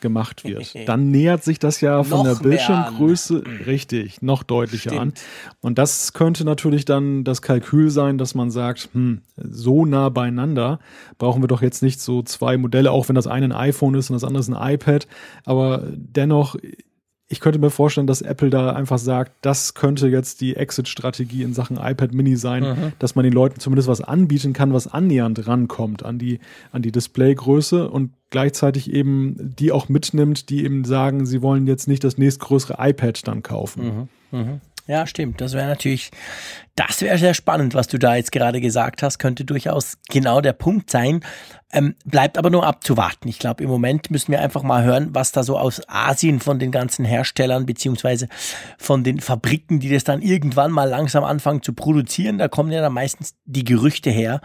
[0.00, 0.74] gemacht wird.
[0.86, 5.00] Dann nähert sich das ja von der Bildschirmgröße richtig noch deutlicher Stimmt.
[5.00, 5.12] an.
[5.60, 10.80] Und das könnte natürlich dann das Kalkül sein, dass man sagt, hm, so nah beieinander
[11.18, 14.10] brauchen wir doch jetzt nicht so zwei Modelle, auch wenn das eine ein iPhone ist
[14.10, 15.06] und das andere ist ein iPad.
[15.44, 16.56] Aber dennoch
[17.32, 21.54] ich könnte mir vorstellen, dass Apple da einfach sagt, das könnte jetzt die Exit-Strategie in
[21.54, 22.92] Sachen iPad Mini sein, mhm.
[22.98, 26.40] dass man den Leuten zumindest was anbieten kann, was annähernd rankommt an die,
[26.72, 31.88] an die Displaygröße und gleichzeitig eben die auch mitnimmt, die eben sagen, sie wollen jetzt
[31.88, 34.08] nicht das nächstgrößere iPad dann kaufen.
[34.32, 34.38] Mhm.
[34.38, 34.60] Mhm.
[34.90, 35.40] Ja, stimmt.
[35.40, 36.10] Das wäre natürlich,
[36.74, 39.18] das wäre sehr spannend, was du da jetzt gerade gesagt hast.
[39.18, 41.20] Könnte durchaus genau der Punkt sein.
[41.72, 43.28] Ähm, bleibt aber nur abzuwarten.
[43.28, 46.58] Ich glaube, im Moment müssen wir einfach mal hören, was da so aus Asien von
[46.58, 48.26] den ganzen Herstellern beziehungsweise
[48.78, 52.38] von den Fabriken, die das dann irgendwann mal langsam anfangen zu produzieren.
[52.38, 54.40] Da kommen ja dann meistens die Gerüchte her.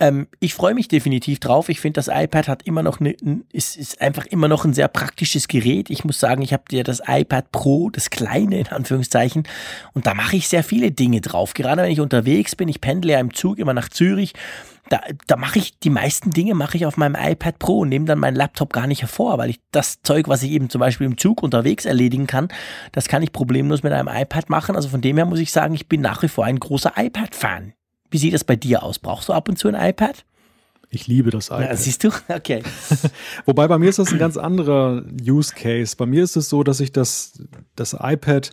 [0.00, 1.68] Ähm, ich freue mich definitiv drauf.
[1.68, 3.14] Ich finde, das iPad hat immer noch ne,
[3.52, 5.90] ist, ist einfach immer noch ein sehr praktisches Gerät.
[5.90, 9.44] Ich muss sagen, ich habe dir das iPad Pro, das kleine in Anführungszeichen,
[9.92, 11.52] und da mache ich sehr viele Dinge drauf.
[11.52, 14.32] Gerade wenn ich unterwegs bin, ich pendle ja im Zug immer nach Zürich.
[14.88, 18.06] Da, da mache ich die meisten Dinge mache ich auf meinem iPad Pro und nehme
[18.06, 21.06] dann meinen Laptop gar nicht hervor, weil ich das Zeug, was ich eben zum Beispiel
[21.06, 22.48] im Zug unterwegs erledigen kann,
[22.90, 24.74] das kann ich problemlos mit einem iPad machen.
[24.74, 27.74] Also von dem her muss ich sagen, ich bin nach wie vor ein großer iPad-Fan.
[28.10, 28.98] Wie sieht das bei dir aus?
[28.98, 30.24] Brauchst du ab und zu ein iPad?
[30.90, 31.60] Ich liebe das iPad.
[31.62, 32.10] Ja, siehst du?
[32.28, 32.62] Okay.
[33.46, 35.94] Wobei bei mir ist das ein ganz anderer Use Case.
[35.96, 37.40] Bei mir ist es so, dass ich das,
[37.76, 38.50] das iPad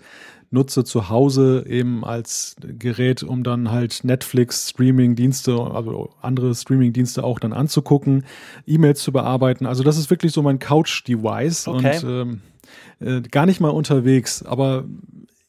[0.49, 7.39] nutze zu Hause eben als Gerät, um dann halt Netflix, Streaming-Dienste, also andere Streaming-Dienste auch
[7.39, 8.24] dann anzugucken,
[8.66, 9.66] E-Mails zu bearbeiten.
[9.66, 11.97] Also das ist wirklich so mein Couch-Device okay.
[11.97, 12.41] und ähm,
[12.99, 14.43] äh, gar nicht mal unterwegs.
[14.43, 14.86] Aber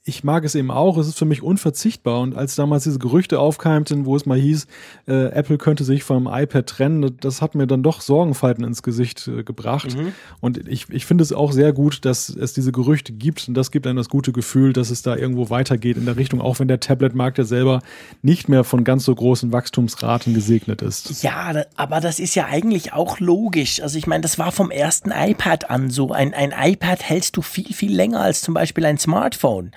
[0.08, 0.96] ich mag es eben auch.
[0.96, 2.20] Es ist für mich unverzichtbar.
[2.20, 4.66] Und als damals diese Gerüchte aufkeimten, wo es mal hieß,
[5.06, 9.28] äh, Apple könnte sich vom iPad trennen, das hat mir dann doch Sorgenfalten ins Gesicht
[9.28, 9.96] äh, gebracht.
[9.96, 10.12] Mhm.
[10.40, 13.48] Und ich, ich finde es auch sehr gut, dass es diese Gerüchte gibt.
[13.48, 16.40] Und das gibt einem das gute Gefühl, dass es da irgendwo weitergeht in der Richtung,
[16.40, 17.82] auch wenn der Tablet-Markt ja selber
[18.22, 21.22] nicht mehr von ganz so großen Wachstumsraten gesegnet ist.
[21.22, 23.82] Ja, aber das ist ja eigentlich auch logisch.
[23.82, 26.12] Also ich meine, das war vom ersten iPad an so.
[26.12, 29.72] Ein, ein iPad hältst du viel, viel länger als zum Beispiel ein Smartphone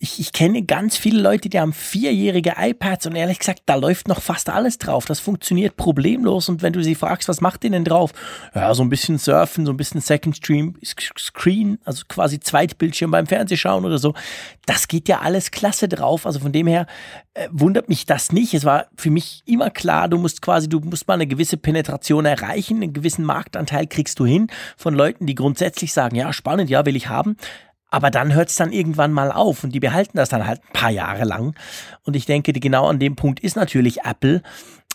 [0.00, 4.06] ich, ich kenne ganz viele Leute, die haben vierjährige iPads und ehrlich gesagt, da läuft
[4.06, 5.06] noch fast alles drauf.
[5.06, 8.12] Das funktioniert problemlos und wenn du sie fragst, was macht ihr denn drauf?
[8.54, 10.76] Ja, so ein bisschen Surfen, so ein bisschen Second Stream
[11.18, 14.14] Screen, also quasi Zweitbildschirm beim Fernsehschauen oder so.
[14.66, 16.26] Das geht ja alles klasse drauf.
[16.26, 16.86] Also von dem her
[17.34, 18.54] äh, wundert mich das nicht.
[18.54, 22.24] Es war für mich immer klar, du musst quasi, du musst mal eine gewisse Penetration
[22.24, 26.86] erreichen, einen gewissen Marktanteil kriegst du hin von Leuten, die grundsätzlich sagen, ja, spannend, ja,
[26.86, 27.36] will ich haben.
[27.90, 30.72] Aber dann hört es dann irgendwann mal auf und die behalten das dann halt ein
[30.72, 31.54] paar Jahre lang.
[32.02, 34.42] Und ich denke, genau an dem Punkt ist natürlich Apple.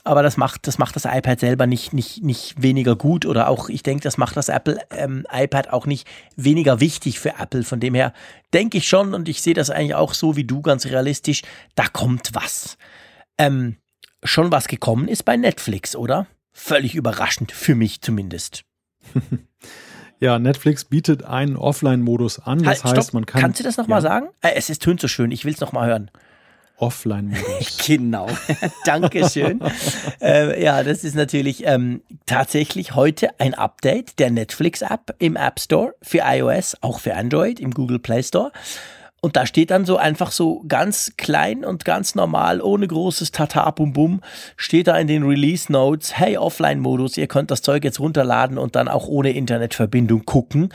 [0.06, 3.70] Aber das macht, das macht das iPad selber nicht, nicht, nicht weniger gut oder auch,
[3.70, 7.64] ich denke, das macht das Apple ähm, iPad auch nicht weniger wichtig für Apple.
[7.64, 8.14] Von dem her
[8.54, 11.42] denke ich schon und ich sehe das eigentlich auch so wie du ganz realistisch.
[11.76, 12.78] Da kommt was.
[13.38, 13.78] Ähm,
[14.24, 16.28] schon was gekommen ist bei Netflix, oder?
[16.52, 18.66] Völlig überraschend, für mich zumindest.
[20.20, 22.60] Ja, Netflix bietet einen Offline-Modus an.
[22.60, 23.14] Das halt, heißt, stopp.
[23.14, 23.42] man kann.
[23.42, 24.10] Kannst du das nochmal ja.
[24.10, 24.28] sagen?
[24.42, 25.32] Äh, es ist tönt so schön.
[25.32, 26.12] Ich will es nochmal hören.
[26.78, 27.78] Offline-Modus.
[27.86, 28.28] genau.
[28.86, 29.62] Dankeschön.
[30.22, 35.94] äh, ja, das ist natürlich ähm, tatsächlich heute ein Update der Netflix-App im App Store
[36.02, 38.52] für iOS, auch für Android im Google Play Store.
[39.24, 43.72] Und da steht dann so einfach so ganz klein und ganz normal, ohne großes Tata
[43.72, 44.20] bum bum,
[44.58, 48.76] steht da in den Release Notes, hey, Offline-Modus, ihr könnt das Zeug jetzt runterladen und
[48.76, 50.74] dann auch ohne Internetverbindung gucken.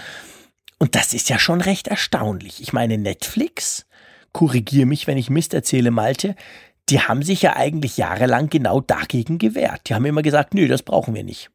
[0.79, 2.63] Und das ist ja schon recht erstaunlich.
[2.63, 3.85] Ich meine, Netflix,
[4.33, 6.35] korrigier mich, wenn ich Mist erzähle, Malte,
[6.89, 9.83] die haben sich ja eigentlich jahrelang genau dagegen gewehrt.
[9.91, 11.51] Die haben immer gesagt, nö, das brauchen wir nicht.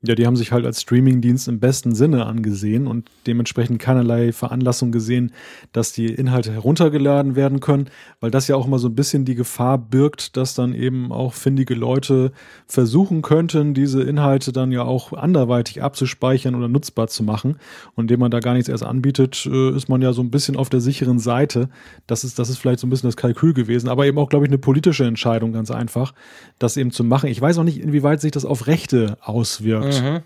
[0.00, 4.92] Ja, die haben sich halt als Streamingdienst im besten Sinne angesehen und dementsprechend keinerlei Veranlassung
[4.92, 5.32] gesehen,
[5.72, 7.90] dass die Inhalte heruntergeladen werden können,
[8.20, 11.34] weil das ja auch immer so ein bisschen die Gefahr birgt, dass dann eben auch
[11.34, 12.30] findige Leute
[12.68, 17.58] versuchen könnten, diese Inhalte dann ja auch anderweitig abzuspeichern oder nutzbar zu machen.
[17.96, 20.54] Und indem man da gar nichts erst anbietet, äh, ist man ja so ein bisschen
[20.54, 21.70] auf der sicheren Seite.
[22.06, 24.44] Das ist, das ist vielleicht so ein bisschen das Kalkül gewesen, aber eben auch, glaube
[24.44, 26.14] ich, eine politische Entscheidung ganz einfach,
[26.60, 27.28] das eben zu machen.
[27.28, 29.87] Ich weiß auch nicht, inwieweit sich das auf Rechte auswirkt.
[29.88, 30.22] Mhm.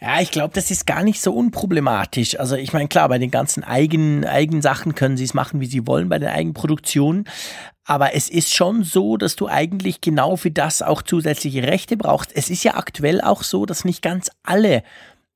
[0.00, 2.38] Ja, ich glaube, das ist gar nicht so unproblematisch.
[2.38, 5.66] Also ich meine, klar, bei den ganzen eigenen, eigenen Sachen können sie es machen, wie
[5.66, 7.24] sie wollen bei den Eigenproduktionen.
[7.84, 12.36] Aber es ist schon so, dass du eigentlich genau für das auch zusätzliche Rechte brauchst.
[12.36, 14.82] Es ist ja aktuell auch so, dass nicht ganz alle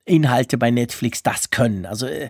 [0.04, 1.86] Inhalte bei Netflix das können.
[1.86, 2.28] Also äh,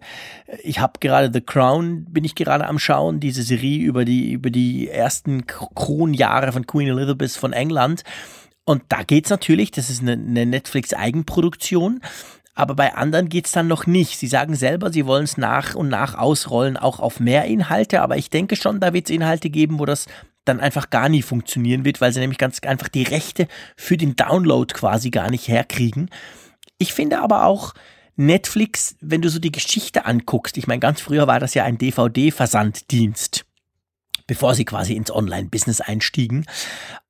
[0.63, 4.51] ich habe gerade The Crown, bin ich gerade am Schauen, diese Serie über die, über
[4.51, 8.03] die ersten Kronjahre von Queen Elizabeth von England.
[8.71, 12.03] Und da geht es natürlich, das ist eine, eine Netflix-Eigenproduktion,
[12.55, 14.17] aber bei anderen geht es dann noch nicht.
[14.17, 18.17] Sie sagen selber, sie wollen es nach und nach ausrollen, auch auf mehr Inhalte, aber
[18.17, 20.07] ich denke schon, da wird es Inhalte geben, wo das
[20.45, 24.15] dann einfach gar nie funktionieren wird, weil sie nämlich ganz einfach die Rechte für den
[24.15, 26.09] Download quasi gar nicht herkriegen.
[26.79, 27.75] Ich finde aber auch,
[28.15, 31.77] Netflix, wenn du so die Geschichte anguckst, ich meine, ganz früher war das ja ein
[31.77, 33.47] DVD-Versanddienst
[34.31, 36.47] bevor sie quasi ins Online-Business einstiegen.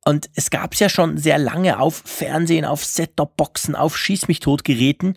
[0.07, 4.41] Und es gab es ja schon sehr lange auf Fernsehen, auf Set-Top-Boxen, auf Schieß mich
[4.41, 5.16] tot Geräten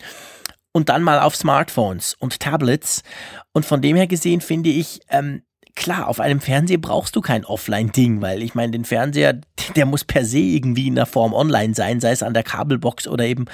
[0.72, 3.04] und dann mal auf Smartphones und Tablets.
[3.52, 5.44] Und von dem her gesehen finde ich, ähm,
[5.74, 9.40] klar, auf einem Fernseher brauchst du kein Offline-Ding, weil ich meine, den Fernseher,
[9.76, 13.08] der muss per se irgendwie in der Form online sein, sei es an der Kabelbox
[13.08, 13.46] oder eben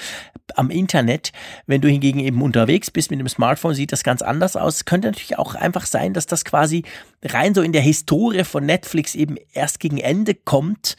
[0.57, 1.33] am Internet.
[1.67, 4.77] Wenn du hingegen eben unterwegs bist mit dem Smartphone, sieht das ganz anders aus.
[4.77, 6.85] Es könnte natürlich auch einfach sein, dass das quasi
[7.25, 10.97] rein so in der Historie von Netflix eben erst gegen Ende kommt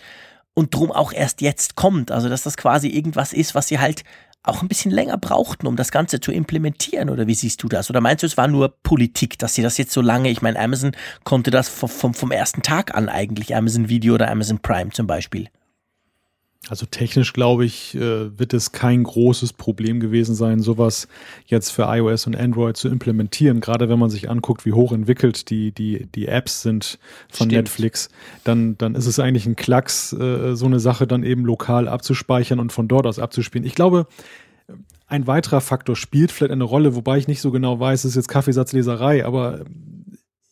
[0.53, 2.11] und drum auch erst jetzt kommt.
[2.11, 4.03] Also, dass das quasi irgendwas ist, was sie halt
[4.43, 7.09] auch ein bisschen länger brauchten, um das Ganze zu implementieren?
[7.09, 7.89] Oder wie siehst du das?
[7.89, 10.59] Oder meinst du, es war nur Politik, dass sie das jetzt so lange, ich meine,
[10.59, 10.91] Amazon
[11.23, 15.49] konnte das vom, vom ersten Tag an eigentlich, Amazon Video oder Amazon Prime zum Beispiel?
[16.69, 21.07] Also technisch glaube ich, äh, wird es kein großes Problem gewesen sein, sowas
[21.47, 23.61] jetzt für iOS und Android zu implementieren.
[23.61, 26.99] Gerade wenn man sich anguckt, wie hoch entwickelt die, die, die Apps sind
[27.29, 27.53] von Stimmt.
[27.53, 28.09] Netflix,
[28.43, 32.59] dann, dann ist es eigentlich ein Klacks, äh, so eine Sache dann eben lokal abzuspeichern
[32.59, 33.65] und von dort aus abzuspielen.
[33.65, 34.05] Ich glaube,
[35.07, 38.15] ein weiterer Faktor spielt vielleicht eine Rolle, wobei ich nicht so genau weiß, es ist
[38.15, 39.65] jetzt Kaffeesatzleserei, aber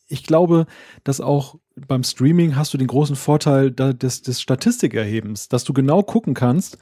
[0.07, 0.65] ich glaube,
[1.03, 1.55] dass auch
[1.87, 6.77] beim Streaming hast du den großen Vorteil des, des Statistikerhebens, dass du genau gucken kannst,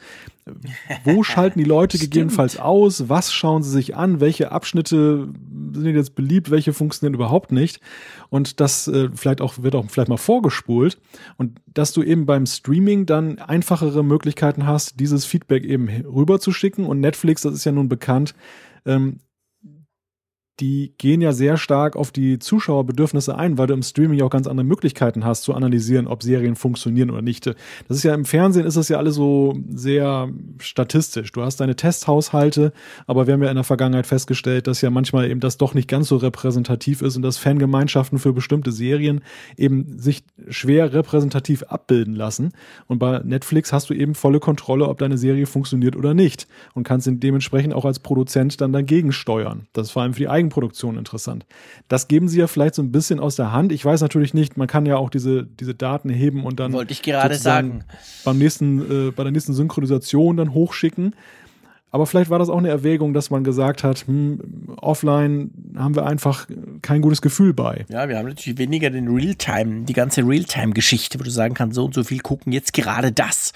[1.03, 5.29] wo schalten die Leute gegebenenfalls aus, was schauen sie sich an, welche Abschnitte
[5.73, 7.79] sind jetzt beliebt, welche funktionieren überhaupt nicht.
[8.29, 10.97] Und das äh, vielleicht auch, wird auch vielleicht mal vorgespult.
[11.37, 16.85] Und dass du eben beim Streaming dann einfachere Möglichkeiten hast, dieses Feedback eben rüberzuschicken.
[16.85, 18.33] Und Netflix, das ist ja nun bekannt,
[18.85, 19.19] ähm,
[20.59, 24.31] die gehen ja sehr stark auf die Zuschauerbedürfnisse ein, weil du im Streaming ja auch
[24.31, 27.45] ganz andere Möglichkeiten hast zu analysieren, ob Serien funktionieren oder nicht.
[27.45, 27.55] Das
[27.97, 30.29] ist ja im Fernsehen ist das ja alles so sehr
[30.59, 31.31] statistisch.
[31.31, 32.73] Du hast deine Testhaushalte,
[33.05, 35.87] aber wir haben ja in der Vergangenheit festgestellt, dass ja manchmal eben das doch nicht
[35.87, 39.21] ganz so repräsentativ ist und dass Fangemeinschaften für bestimmte Serien
[39.57, 42.51] eben sich schwer repräsentativ abbilden lassen.
[42.87, 46.83] Und bei Netflix hast du eben volle Kontrolle, ob deine Serie funktioniert oder nicht und
[46.83, 49.67] kannst dementsprechend auch als Produzent dann dagegen steuern.
[49.73, 51.45] Das ist vor allem für die Eigen Eigenproduktion interessant.
[51.87, 53.71] Das geben sie ja vielleicht so ein bisschen aus der Hand.
[53.71, 56.93] Ich weiß natürlich nicht, man kann ja auch diese, diese Daten heben und dann wollte
[56.93, 57.83] ich gerade sagen
[58.23, 61.15] beim nächsten äh, bei der nächsten Synchronisation dann hochschicken.
[61.89, 66.05] Aber vielleicht war das auch eine Erwägung, dass man gesagt hat, hm, offline haben wir
[66.05, 66.47] einfach
[66.81, 67.85] kein gutes Gefühl bei.
[67.87, 71.85] Ja, wir haben natürlich weniger den Realtime, die ganze Realtime-Geschichte, wo du sagen kannst, so
[71.85, 73.53] und so viel gucken jetzt gerade das.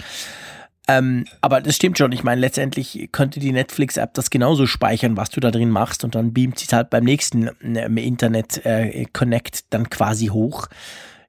[0.97, 2.11] Ähm, aber das stimmt schon.
[2.11, 6.15] Ich meine, letztendlich könnte die Netflix-App das genauso speichern, was du da drin machst und
[6.15, 10.67] dann beamt sie es halt beim nächsten äh, Internet äh, Connect dann quasi hoch.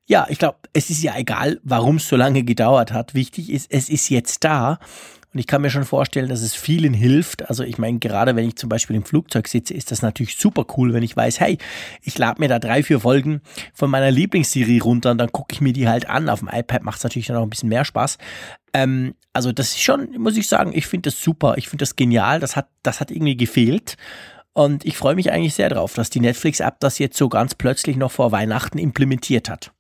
[0.07, 3.15] Ja, ich glaube, es ist ja egal, warum es so lange gedauert hat.
[3.15, 4.79] Wichtig ist, es ist jetzt da.
[5.33, 7.49] Und ich kann mir schon vorstellen, dass es vielen hilft.
[7.49, 10.67] Also ich meine, gerade wenn ich zum Beispiel im Flugzeug sitze, ist das natürlich super
[10.77, 11.57] cool, wenn ich weiß, hey,
[12.03, 13.41] ich lade mir da drei, vier Folgen
[13.73, 16.29] von meiner Lieblingsserie runter und dann gucke ich mir die halt an.
[16.29, 18.19] Auf dem iPad macht es natürlich dann auch ein bisschen mehr Spaß.
[18.75, 21.97] Ähm, also das ist schon, muss ich sagen, ich finde das super, ich finde das
[21.97, 23.97] genial, das hat, das hat irgendwie gefehlt.
[24.53, 27.97] Und ich freue mich eigentlich sehr drauf, dass die Netflix-App das jetzt so ganz plötzlich
[27.97, 29.72] noch vor Weihnachten implementiert hat.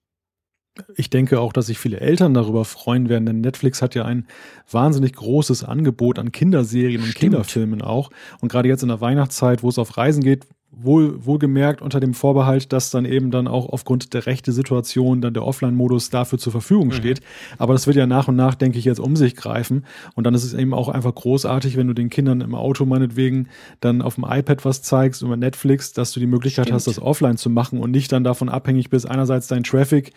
[0.97, 4.27] Ich denke auch, dass sich viele Eltern darüber freuen werden, denn Netflix hat ja ein
[4.71, 7.21] wahnsinnig großes Angebot an Kinderserien und Stimmt.
[7.21, 8.11] Kinderfilmen auch.
[8.41, 12.15] Und gerade jetzt in der Weihnachtszeit, wo es auf Reisen geht, Wohl, wohlgemerkt unter dem
[12.15, 16.51] Vorbehalt, dass dann eben dann auch aufgrund der rechte Situation dann der Offline-Modus dafür zur
[16.51, 16.93] Verfügung mhm.
[16.93, 17.21] steht.
[17.59, 19.85] Aber das wird ja nach und nach, denke ich, jetzt um sich greifen.
[20.15, 23.49] Und dann ist es eben auch einfach großartig, wenn du den Kindern im Auto meinetwegen
[23.81, 26.77] dann auf dem iPad was zeigst über Netflix, dass du die Möglichkeit Stimmt.
[26.77, 30.13] hast, das offline zu machen und nicht dann davon abhängig bist, einerseits dein Traffic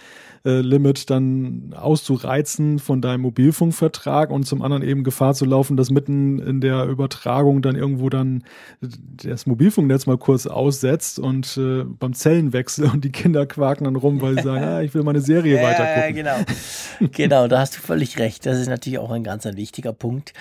[0.46, 5.90] äh, Limit dann auszureizen von deinem Mobilfunkvertrag und zum anderen eben Gefahr zu laufen, dass
[5.90, 8.44] mitten in der Übertragung dann irgendwo dann
[8.82, 14.22] das Mobilfunknetz mal kurz aussetzt und äh, beim Zellenwechsel und die Kinder quaken dann rum,
[14.22, 16.18] weil sie sagen, ah, ich will meine Serie weitergucken.
[16.18, 17.10] Ja, genau.
[17.12, 18.46] genau, da hast du völlig recht.
[18.46, 20.34] Das ist natürlich auch ein ganz ein wichtiger Punkt.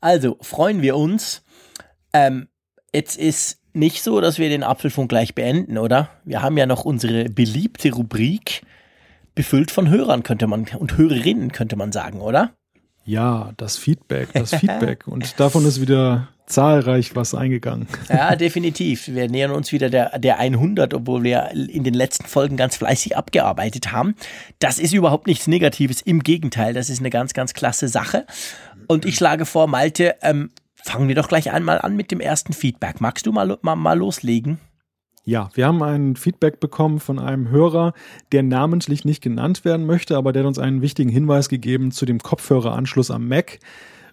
[0.00, 1.42] Also freuen wir uns.
[2.12, 2.48] Ähm,
[2.92, 6.10] jetzt ist nicht so, dass wir den Apfelfunk gleich beenden, oder?
[6.24, 8.62] Wir haben ja noch unsere beliebte Rubrik
[9.34, 12.52] befüllt von Hörern, könnte man, und Hörerinnen, könnte man sagen, oder?
[13.04, 15.06] Ja, das Feedback, das Feedback.
[15.08, 17.88] Und davon ist wieder zahlreich was eingegangen.
[18.08, 19.08] Ja, definitiv.
[19.08, 23.16] Wir nähern uns wieder der, der 100, obwohl wir in den letzten Folgen ganz fleißig
[23.16, 24.14] abgearbeitet haben.
[24.60, 26.00] Das ist überhaupt nichts Negatives.
[26.00, 28.26] Im Gegenteil, das ist eine ganz, ganz klasse Sache.
[28.86, 32.52] Und ich schlage vor, Malte, ähm, fangen wir doch gleich einmal an mit dem ersten
[32.52, 33.00] Feedback.
[33.00, 34.60] Magst du mal, mal, mal loslegen?
[35.24, 37.94] Ja, wir haben ein Feedback bekommen von einem Hörer,
[38.32, 42.06] der namentlich nicht genannt werden möchte, aber der hat uns einen wichtigen Hinweis gegeben zu
[42.06, 43.60] dem Kopfhöreranschluss am Mac.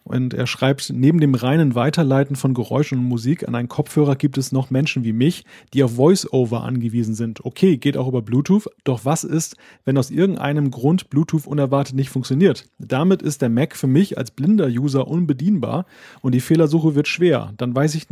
[0.09, 4.39] Und er schreibt, neben dem reinen Weiterleiten von Geräuschen und Musik an einen Kopfhörer gibt
[4.39, 5.45] es noch Menschen wie mich,
[5.75, 7.45] die auf Voice-Over angewiesen sind.
[7.45, 9.55] Okay, geht auch über Bluetooth, doch was ist,
[9.85, 12.65] wenn aus irgendeinem Grund Bluetooth unerwartet nicht funktioniert?
[12.79, 15.85] Damit ist der Mac für mich als blinder User unbedienbar
[16.21, 17.53] und die Fehlersuche wird schwer.
[17.57, 18.07] Dann weiß ich,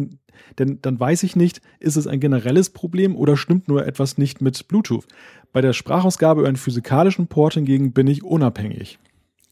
[0.59, 4.39] denn dann weiß ich nicht, ist es ein generelles Problem oder stimmt nur etwas nicht
[4.39, 5.07] mit Bluetooth?
[5.51, 8.99] Bei der Sprachausgabe über einen physikalischen Port hingegen bin ich unabhängig.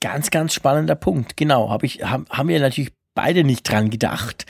[0.05, 1.35] Ganz, ganz spannender Punkt.
[1.35, 4.45] Genau, hab ich, haben, haben wir natürlich beide nicht dran gedacht.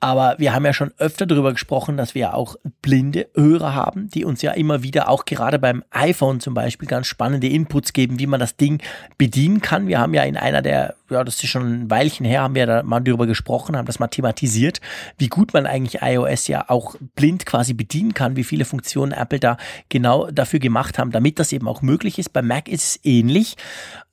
[0.00, 4.24] Aber wir haben ja schon öfter darüber gesprochen, dass wir auch blinde Hörer haben, die
[4.24, 8.28] uns ja immer wieder auch gerade beim iPhone zum Beispiel ganz spannende Inputs geben, wie
[8.28, 8.80] man das Ding
[9.16, 9.88] bedienen kann.
[9.88, 12.66] Wir haben ja in einer der, ja, das ist schon ein Weilchen her, haben wir
[12.66, 14.80] da mal darüber gesprochen, haben das mal thematisiert,
[15.18, 19.40] wie gut man eigentlich iOS ja auch blind quasi bedienen kann, wie viele Funktionen Apple
[19.40, 19.56] da
[19.88, 22.32] genau dafür gemacht haben, damit das eben auch möglich ist.
[22.32, 23.56] Bei Mac ist es ähnlich.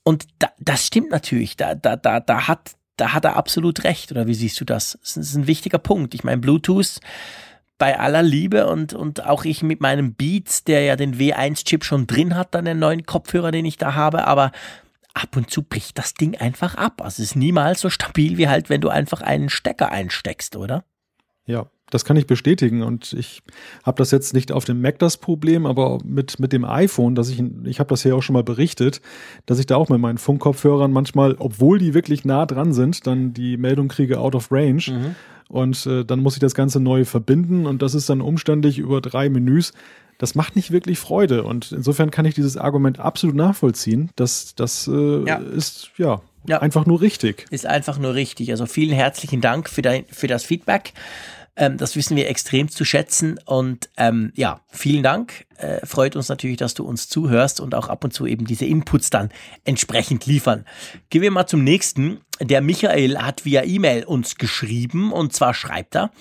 [0.04, 1.58] Und da, das stimmt natürlich.
[1.58, 4.12] Da, da, da, da hat, da hat er absolut recht.
[4.12, 4.98] Oder wie siehst du das?
[5.02, 6.14] Das ist ein wichtiger Punkt.
[6.14, 7.00] Ich meine, Bluetooth
[7.78, 12.08] bei aller Liebe und, und auch ich mit meinem Beats, der ja den W1-Chip schon
[12.08, 14.52] drin hat, dann den neuen Kopfhörer, den ich da habe, aber
[15.14, 17.02] ab und zu bricht das Ding einfach ab.
[17.02, 20.86] Also es ist niemals so stabil wie halt, wenn du einfach einen Stecker einsteckst, oder?
[21.46, 23.44] Ja, das kann ich bestätigen und ich
[23.84, 27.30] habe das jetzt nicht auf dem Mac das Problem, aber mit, mit dem iPhone, dass
[27.30, 29.02] ich, ich habe das ja auch schon mal berichtet,
[29.46, 33.34] dass ich da auch mit meinen Funkkopfhörern manchmal, obwohl die wirklich nah dran sind, dann
[33.34, 35.16] die Meldung kriege out of range mhm.
[35.48, 39.00] und äh, dann muss ich das Ganze neu verbinden und das ist dann umständlich über
[39.00, 39.74] drei Menüs.
[40.18, 44.10] Das macht nicht wirklich Freude und insofern kann ich dieses Argument absolut nachvollziehen.
[44.16, 45.36] Das, das äh, ja.
[45.36, 46.60] ist ja ja.
[46.60, 47.46] Einfach nur richtig.
[47.50, 48.52] Ist einfach nur richtig.
[48.52, 50.94] Also vielen herzlichen Dank für, dein, für das Feedback.
[51.56, 53.40] Ähm, das wissen wir extrem zu schätzen.
[53.46, 55.46] Und ähm, ja, vielen Dank.
[55.58, 58.66] Äh, freut uns natürlich, dass du uns zuhörst und auch ab und zu eben diese
[58.66, 59.30] Inputs dann
[59.64, 60.66] entsprechend liefern.
[61.10, 62.22] Gehen wir mal zum nächsten.
[62.42, 66.12] Der Michael hat via E-Mail uns geschrieben und zwar schreibt er,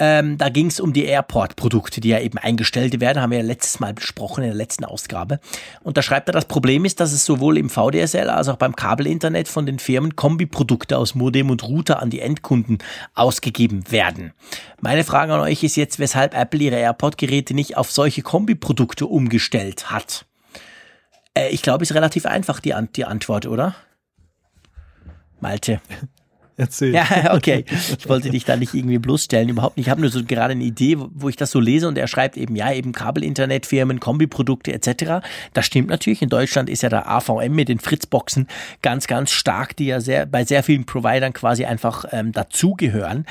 [0.00, 3.44] ähm, da ging es um die Airport-Produkte, die ja eben eingestellt werden, haben wir ja
[3.44, 5.40] letztes Mal besprochen in der letzten Ausgabe.
[5.82, 8.74] Und da schreibt er, das Problem ist, dass es sowohl im VDSL als auch beim
[8.74, 12.78] Kabelinternet von den Firmen Kombiprodukte aus Modem und Router an die Endkunden
[13.14, 14.32] ausgegeben werden.
[14.80, 19.90] Meine Frage an euch ist jetzt, weshalb Apple ihre AirPod-Geräte nicht auf solche Kombiprodukte umgestellt
[19.90, 20.24] hat.
[21.34, 23.74] Äh, ich glaube, ist relativ einfach, die, die Antwort, oder?
[25.40, 25.82] Malte.
[26.60, 26.94] Erzähl.
[26.94, 27.64] Ja, okay.
[27.98, 29.86] Ich wollte dich da nicht irgendwie bloßstellen, überhaupt nicht.
[29.86, 32.36] Ich habe nur so gerade eine Idee, wo ich das so lese und er schreibt
[32.36, 35.26] eben, ja, eben Kabelinternetfirmen, Kombiprodukte etc.
[35.54, 36.20] Das stimmt natürlich.
[36.20, 38.46] In Deutschland ist ja der AVM mit den Fritzboxen
[38.82, 43.24] ganz, ganz stark, die ja sehr, bei sehr vielen Providern quasi einfach ähm, dazugehören.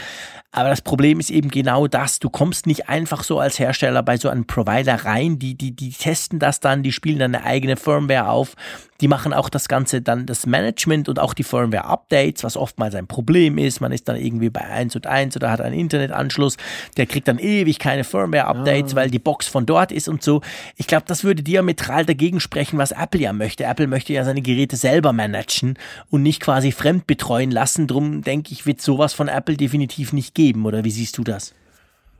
[0.51, 2.17] Aber das Problem ist eben genau das.
[2.17, 5.37] Du kommst nicht einfach so als Hersteller bei so einem Provider rein.
[5.37, 8.55] Die, die, die testen das dann, die spielen dann eine eigene Firmware auf.
[8.99, 12.95] Die machen auch das Ganze dann das Management und auch die Firmware Updates, was oftmals
[12.95, 13.79] ein Problem ist.
[13.79, 16.57] Man ist dann irgendwie bei 1 und 1 oder hat einen Internetanschluss.
[16.97, 18.97] Der kriegt dann ewig keine Firmware Updates, ja.
[18.97, 20.41] weil die Box von dort ist und so.
[20.75, 23.65] Ich glaube, das würde diametral dagegen sprechen, was Apple ja möchte.
[23.65, 25.77] Apple möchte ja seine Geräte selber managen
[26.09, 27.87] und nicht quasi fremd betreuen lassen.
[27.87, 31.53] Drum denke ich, wird sowas von Apple definitiv nicht geben, oder wie siehst du das?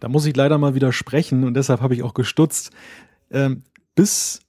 [0.01, 2.71] Da muss ich leider mal widersprechen und deshalb habe ich auch gestutzt.
[3.31, 3.63] Ähm,
[3.95, 4.39] bis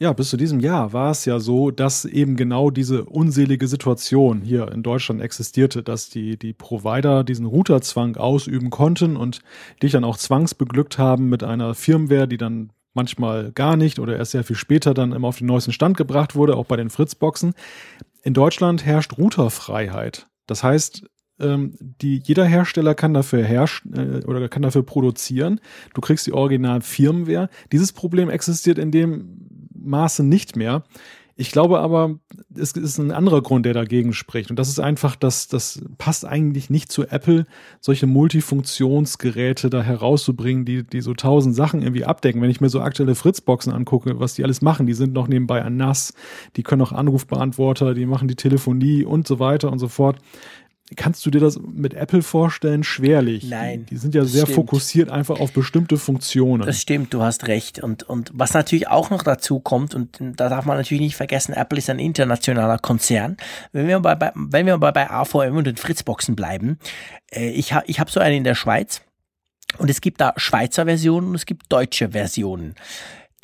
[0.00, 4.42] Ja, bis zu diesem Jahr war es ja so, dass eben genau diese unselige Situation
[4.42, 9.40] hier in Deutschland existierte, dass die, die Provider diesen Routerzwang ausüben konnten und
[9.82, 14.32] dich dann auch zwangsbeglückt haben mit einer Firmware, die dann manchmal gar nicht oder erst
[14.32, 17.54] sehr viel später dann immer auf den neuesten Stand gebracht wurde, auch bei den Fritzboxen.
[18.22, 20.28] In Deutschland herrscht Routerfreiheit.
[20.46, 21.08] Das heißt,
[21.40, 25.60] ähm, die, jeder Hersteller kann dafür herrschen äh, oder kann dafür produzieren.
[25.94, 27.48] Du kriegst die original Firmware.
[27.72, 29.38] Dieses Problem existiert in dem
[29.74, 30.84] Maße nicht mehr.
[31.40, 32.18] Ich glaube aber,
[32.56, 34.50] es ist ein anderer Grund, der dagegen spricht.
[34.50, 37.46] Und das ist einfach, dass das passt eigentlich nicht zu Apple,
[37.80, 42.42] solche Multifunktionsgeräte da herauszubringen, die, die so tausend Sachen irgendwie abdecken.
[42.42, 45.62] Wenn ich mir so aktuelle Fritzboxen angucke, was die alles machen, die sind noch nebenbei
[45.62, 46.12] an NAS,
[46.56, 50.18] die können auch Anrufbeantworter, die machen die Telefonie und so weiter und so fort.
[50.96, 52.82] Kannst du dir das mit Apple vorstellen?
[52.82, 53.44] Schwerlich.
[53.44, 53.80] Nein.
[53.80, 54.54] Die, die sind ja sehr stimmt.
[54.54, 56.64] fokussiert einfach auf bestimmte Funktionen.
[56.64, 57.78] Das stimmt, du hast recht.
[57.78, 61.52] Und, und was natürlich auch noch dazu kommt, und da darf man natürlich nicht vergessen,
[61.52, 63.36] Apple ist ein internationaler Konzern.
[63.72, 66.78] Wenn wir bei, bei wenn wir mal bei AVM und den Fritzboxen bleiben,
[67.30, 69.02] äh, ich, ha, ich habe so eine in der Schweiz.
[69.76, 72.74] Und es gibt da Schweizer Versionen und es gibt deutsche Versionen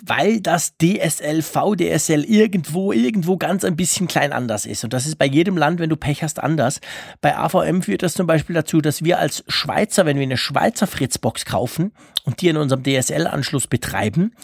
[0.07, 4.85] weil das DSL, VDSL irgendwo, irgendwo ganz ein bisschen klein anders ist.
[4.85, 6.81] Und das ist bei jedem Land, wenn du Pech hast, anders.
[7.21, 10.87] Bei AVM führt das zum Beispiel dazu, dass wir als Schweizer, wenn wir eine Schweizer
[10.87, 11.93] Fritzbox kaufen
[12.25, 14.35] und die in unserem DSL-Anschluss betreiben,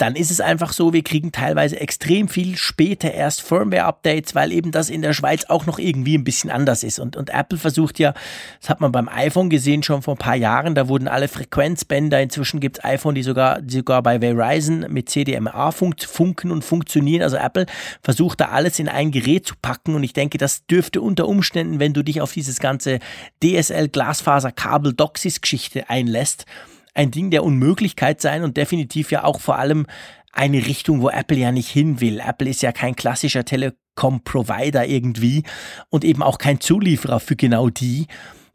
[0.00, 4.70] dann ist es einfach so, wir kriegen teilweise extrem viel später erst Firmware-Updates, weil eben
[4.70, 6.98] das in der Schweiz auch noch irgendwie ein bisschen anders ist.
[6.98, 8.14] Und, und Apple versucht ja,
[8.60, 12.20] das hat man beim iPhone gesehen schon vor ein paar Jahren, da wurden alle Frequenzbänder,
[12.20, 16.64] inzwischen gibt es iPhone, die sogar, die sogar bei Verizon mit CDMA funk, funken und
[16.64, 17.22] funktionieren.
[17.22, 17.66] Also Apple
[18.02, 21.78] versucht da alles in ein Gerät zu packen und ich denke, das dürfte unter Umständen,
[21.78, 23.00] wenn du dich auf dieses ganze
[23.42, 26.46] DSL Glasfaser Kabel Doxis Geschichte einlässt,
[26.94, 29.86] ein Ding der Unmöglichkeit sein und definitiv ja auch vor allem
[30.32, 32.20] eine Richtung, wo Apple ja nicht hin will.
[32.20, 35.42] Apple ist ja kein klassischer Telekom-Provider irgendwie
[35.88, 38.06] und eben auch kein Zulieferer für genau die.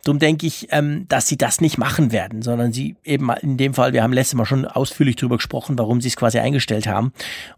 [0.06, 3.74] Darum denke ich, ähm, dass sie das nicht machen werden, sondern sie eben in dem
[3.74, 7.12] Fall, wir haben letztes Mal schon ausführlich darüber gesprochen, warum sie es quasi eingestellt haben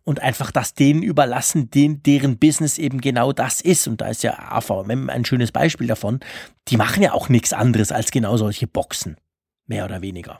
[0.05, 3.85] und einfach das denen überlassen, den, deren Business eben genau das ist.
[3.89, 6.21] Und da ist ja AVM ein schönes Beispiel davon.
[6.69, 9.17] Die machen ja auch nichts anderes als genau solche Boxen.
[9.65, 10.39] Mehr oder weniger.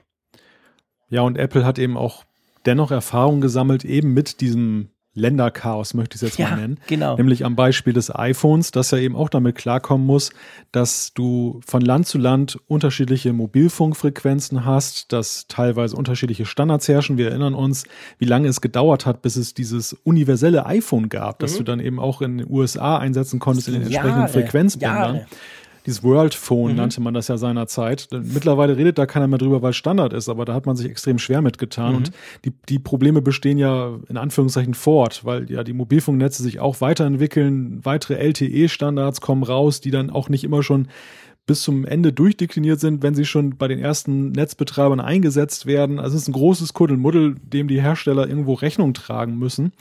[1.09, 2.23] Ja, und Apple hat eben auch
[2.65, 6.79] dennoch Erfahrung gesammelt, eben mit diesem Länderchaos, möchte ich es jetzt ja, mal nennen.
[6.85, 7.17] Genau.
[7.17, 10.31] Nämlich am Beispiel des iPhones, das ja eben auch damit klarkommen muss,
[10.71, 17.17] dass du von Land zu Land unterschiedliche Mobilfunkfrequenzen hast, dass teilweise unterschiedliche Standards herrschen.
[17.17, 17.85] Wir erinnern uns,
[18.19, 21.57] wie lange es gedauert hat, bis es dieses universelle iPhone gab, das mhm.
[21.57, 25.15] du dann eben auch in den USA einsetzen konntest in den entsprechenden Jahre, Frequenzbändern.
[25.15, 25.27] Jahre
[25.88, 26.77] dieses World Phone mhm.
[26.77, 28.09] nannte man das ja seinerzeit.
[28.11, 30.88] Mittlerweile redet da keiner mehr drüber, weil es Standard ist, aber da hat man sich
[30.88, 31.91] extrem schwer mitgetan.
[31.91, 31.97] Mhm.
[31.97, 32.11] Und
[32.43, 37.79] die, die Probleme bestehen ja in Anführungszeichen fort, weil ja die Mobilfunknetze sich auch weiterentwickeln,
[37.83, 40.89] weitere LTE-Standards kommen raus, die dann auch nicht immer schon
[41.45, 45.97] bis zum Ende durchdekliniert sind, wenn sie schon bei den ersten Netzbetreibern eingesetzt werden.
[45.97, 49.71] Also es ist ein großes Kuddelmuddel, dem die Hersteller irgendwo Rechnung tragen müssen.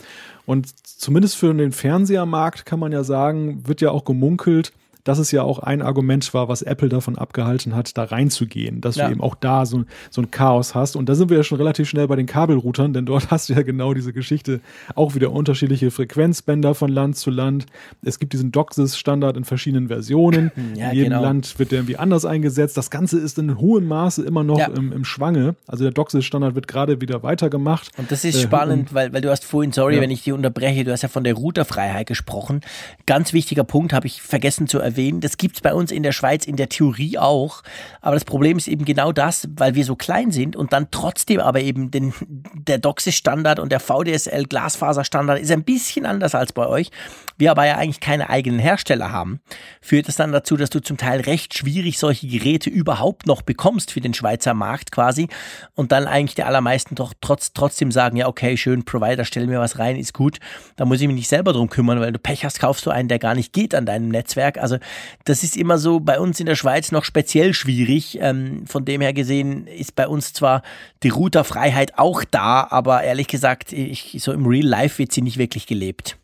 [0.46, 4.72] Und zumindest für den Fernsehermarkt kann man ja sagen, wird ja auch gemunkelt,
[5.06, 8.96] dass es ja auch ein Argument war, was Apple davon abgehalten hat, da reinzugehen, dass
[8.96, 9.06] ja.
[9.06, 10.96] du eben auch da so, so ein Chaos hast.
[10.96, 13.54] Und da sind wir ja schon relativ schnell bei den Kabelroutern, denn dort hast du
[13.54, 14.60] ja genau diese Geschichte,
[14.96, 17.66] auch wieder unterschiedliche Frequenzbänder von Land zu Land.
[18.02, 20.50] Es gibt diesen DOCSIS-Standard in verschiedenen Versionen.
[20.76, 21.22] Ja, in jedem genau.
[21.22, 22.76] Land wird der irgendwie anders eingesetzt.
[22.76, 24.66] Das Ganze ist in hohem Maße immer noch ja.
[24.66, 25.54] im, im Schwange.
[25.66, 27.90] Also der DOCSIS-Standard wird gerade wieder weitergemacht.
[27.96, 30.84] Und das ist äh, spannend, weil, weil du hast vorhin, sorry, wenn ich dich unterbreche,
[30.84, 32.62] du hast ja von der Routerfreiheit gesprochen.
[33.06, 35.20] Ganz wichtiger Punkt habe ich vergessen zu erwähnen erwähnen.
[35.20, 37.62] Das gibt es bei uns in der Schweiz in der Theorie auch.
[38.00, 41.40] Aber das Problem ist eben genau das, weil wir so klein sind und dann trotzdem
[41.40, 42.14] aber eben den,
[42.54, 46.90] der DOCSIS-Standard und der VDSL-Glasfaser-Standard ist ein bisschen anders als bei euch.
[47.38, 49.40] Wir aber ja eigentlich keine eigenen Hersteller haben,
[49.80, 53.92] führt es dann dazu, dass du zum Teil recht schwierig solche Geräte überhaupt noch bekommst
[53.92, 55.28] für den Schweizer Markt quasi
[55.74, 59.60] und dann eigentlich die allermeisten doch trotz, trotzdem sagen, ja okay, schön, Provider, stell mir
[59.60, 60.38] was rein, ist gut.
[60.76, 63.08] Da muss ich mich nicht selber drum kümmern, weil du Pech hast, kaufst du einen,
[63.08, 64.58] der gar nicht geht an deinem Netzwerk.
[64.58, 64.78] Also
[65.24, 68.18] das ist immer so bei uns in der Schweiz noch speziell schwierig.
[68.20, 70.62] Ähm, von dem her gesehen ist bei uns zwar
[71.02, 75.38] die Routerfreiheit auch da, aber ehrlich gesagt, ich, so im Real Life wird sie nicht
[75.38, 76.16] wirklich gelebt.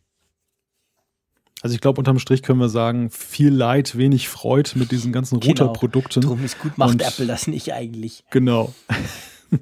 [1.63, 5.39] Also ich glaube, unterm Strich können wir sagen, viel Leid, wenig Freud mit diesen ganzen
[5.39, 5.65] genau.
[5.65, 6.21] Routerprodukten.
[6.21, 6.35] Genau.
[6.35, 8.25] Drum ist gut, macht Und Apple das nicht eigentlich.
[8.31, 8.75] Genau.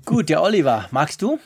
[0.07, 1.39] gut, der Oliver, magst du?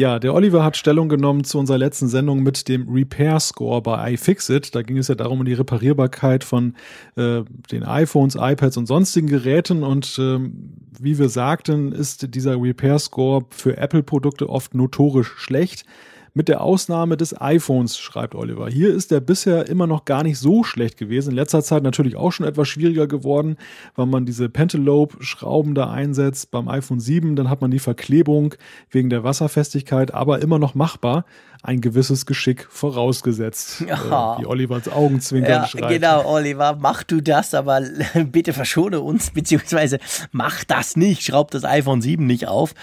[0.00, 4.14] Ja, der Oliver hat Stellung genommen zu unserer letzten Sendung mit dem Repair Score bei
[4.14, 4.74] iFixit.
[4.74, 6.74] Da ging es ja darum, um die Reparierbarkeit von
[7.16, 9.82] äh, den iPhones, iPads und sonstigen Geräten.
[9.82, 15.84] Und ähm, wie wir sagten, ist dieser Repair Score für Apple-Produkte oft notorisch schlecht.
[16.32, 18.68] Mit der Ausnahme des iPhones, schreibt Oliver.
[18.68, 21.30] Hier ist der bisher immer noch gar nicht so schlecht gewesen.
[21.30, 23.56] In letzter Zeit natürlich auch schon etwas schwieriger geworden,
[23.96, 26.50] weil man diese Pentalobe-Schrauben da einsetzt.
[26.52, 28.54] Beim iPhone 7, dann hat man die Verklebung
[28.90, 31.24] wegen der Wasserfestigkeit, aber immer noch machbar
[31.62, 34.36] ein gewisses Geschick vorausgesetzt, ja.
[34.36, 35.88] äh, wie Olivers Augenzwinkern ja, schreibt.
[35.88, 37.82] Genau, Oliver, mach du das, aber
[38.14, 39.98] bitte verschone uns, beziehungsweise
[40.32, 42.74] mach das nicht, schraub das iPhone 7 nicht auf,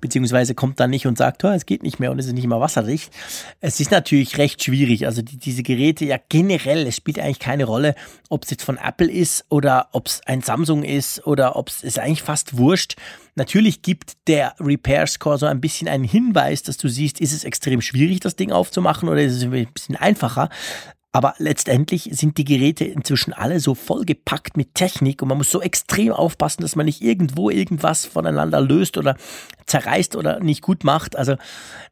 [0.00, 2.60] beziehungsweise kommt dann nicht und sagt, es geht nicht mehr und es ist nicht mehr
[2.60, 3.12] wasserdicht.
[3.60, 7.64] Es ist natürlich recht schwierig, also die, diese Geräte ja generell, es spielt eigentlich keine
[7.64, 7.94] Rolle,
[8.28, 11.82] ob es jetzt von Apple ist oder ob es ein Samsung ist oder ob es
[11.82, 12.96] ist eigentlich fast wurscht.
[13.34, 17.44] Natürlich gibt der Repair Score so ein bisschen einen Hinweis, dass du siehst, ist es
[17.44, 20.48] extrem schwierig, das Ding aufzumachen oder ist es ein bisschen einfacher.
[21.12, 25.60] Aber letztendlich sind die Geräte inzwischen alle so vollgepackt mit Technik und man muss so
[25.60, 29.16] extrem aufpassen, dass man nicht irgendwo irgendwas voneinander löst oder
[29.66, 31.16] zerreißt oder nicht gut macht.
[31.16, 31.34] Also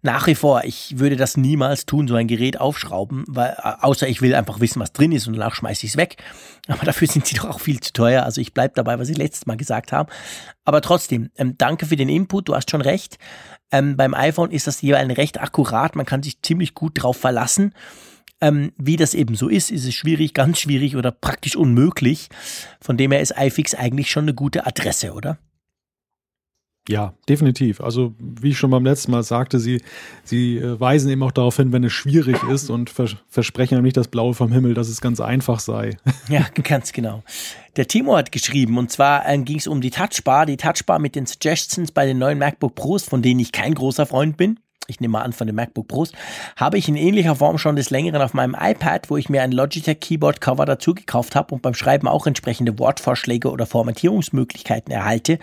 [0.03, 4.07] nach wie vor, ich würde das niemals tun, so ein Gerät aufschrauben, weil, äh, außer
[4.07, 6.23] ich will einfach wissen, was drin ist und danach schmeiße ich es weg.
[6.69, 8.23] Aber dafür sind sie doch auch viel zu teuer.
[8.23, 10.13] Also ich bleibe dabei, was ich letztes Mal gesagt habe.
[10.65, 13.19] Aber trotzdem, ähm, danke für den Input, du hast schon recht.
[13.73, 17.75] Ähm, beim iPhone ist das jeweils recht akkurat, man kann sich ziemlich gut drauf verlassen.
[18.41, 22.29] Ähm, wie das eben so ist, ist es schwierig, ganz schwierig oder praktisch unmöglich.
[22.81, 25.39] Von dem her ist iFix eigentlich schon eine gute Adresse, oder?
[26.89, 27.83] Ja, definitiv.
[27.83, 29.83] Also wie ich schon beim letzten Mal sagte, sie,
[30.25, 33.85] sie äh, weisen eben auch darauf hin, wenn es schwierig ist und vers versprechen einem
[33.85, 35.97] nicht das Blaue vom Himmel, dass es ganz einfach sei.
[36.29, 37.23] Ja, ganz genau.
[37.77, 41.15] Der Timo hat geschrieben, und zwar äh, ging es um die Touchbar, die Touchbar mit
[41.15, 44.59] den Suggestions bei den neuen MacBook Pros, von denen ich kein großer Freund bin
[44.89, 46.13] ich nehme mal an von den MacBook Pros,
[46.57, 49.53] habe ich in ähnlicher Form schon des Längeren auf meinem iPad, wo ich mir ein
[49.53, 55.39] Logitech Keyboard Cover dazu gekauft habe und beim Schreiben auch entsprechende Wortvorschläge oder Formatierungsmöglichkeiten erhalte.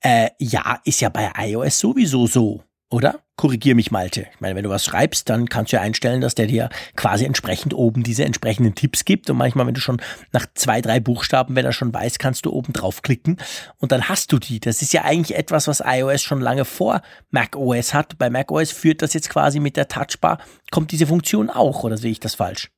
[0.00, 2.62] Äh, ja, ist ja bei iOS sowieso so
[2.92, 3.20] oder?
[3.36, 4.26] Korrigier mich, Malte.
[4.34, 7.24] Ich meine, wenn du was schreibst, dann kannst du ja einstellen, dass der dir quasi
[7.24, 9.30] entsprechend oben diese entsprechenden Tipps gibt.
[9.30, 10.00] Und manchmal, wenn du schon
[10.32, 13.38] nach zwei, drei Buchstaben, wenn er schon weiß, kannst du oben draufklicken
[13.78, 14.60] und dann hast du die.
[14.60, 18.18] Das ist ja eigentlich etwas, was iOS schon lange vor macOS hat.
[18.18, 20.38] Bei macOS führt das jetzt quasi mit der Touchbar,
[20.70, 22.70] kommt diese Funktion auch, oder sehe ich das falsch?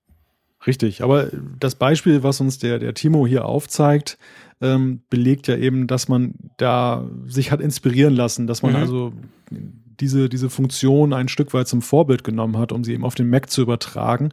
[0.66, 1.28] Richtig, aber
[1.60, 4.16] das Beispiel, was uns der, der Timo hier aufzeigt,
[4.60, 8.78] ähm, belegt ja eben, dass man da sich hat inspirieren lassen, dass man mhm.
[8.78, 9.12] also
[10.00, 13.28] diese, diese Funktion ein Stück weit zum Vorbild genommen hat, um sie eben auf den
[13.28, 14.30] Mac zu übertragen.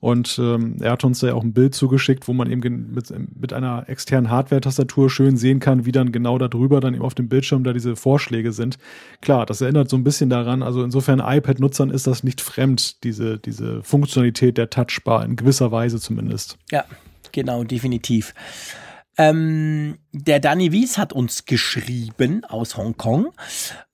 [0.00, 3.52] Und ähm, er hat uns ja auch ein Bild zugeschickt, wo man eben mit, mit
[3.52, 7.64] einer externen Hardware-Tastatur schön sehen kann, wie dann genau darüber dann eben auf dem Bildschirm
[7.64, 8.78] da diese Vorschläge sind.
[9.22, 10.62] Klar, das erinnert so ein bisschen daran.
[10.62, 15.98] Also insofern iPad-Nutzern ist das nicht fremd, diese, diese Funktionalität der Touchbar, in gewisser Weise
[15.98, 16.58] zumindest.
[16.70, 16.84] Ja,
[17.32, 18.34] genau, definitiv.
[19.18, 23.28] Ähm, der Danny Wies hat uns geschrieben aus Hongkong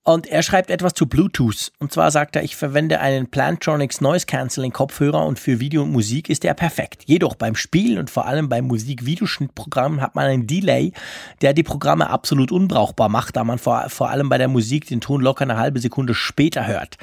[0.04, 1.70] und er schreibt etwas zu Bluetooth.
[1.78, 5.92] Und zwar sagt er, ich verwende einen Plantronics Noise Cancelling Kopfhörer und für Video und
[5.92, 7.04] Musik ist der perfekt.
[7.06, 10.92] Jedoch beim Spielen und vor allem beim Musik-Videoschnittprogramm hat man einen Delay,
[11.40, 15.00] der die Programme absolut unbrauchbar macht, da man vor, vor allem bei der Musik den
[15.00, 16.96] Ton locker eine halbe Sekunde später hört.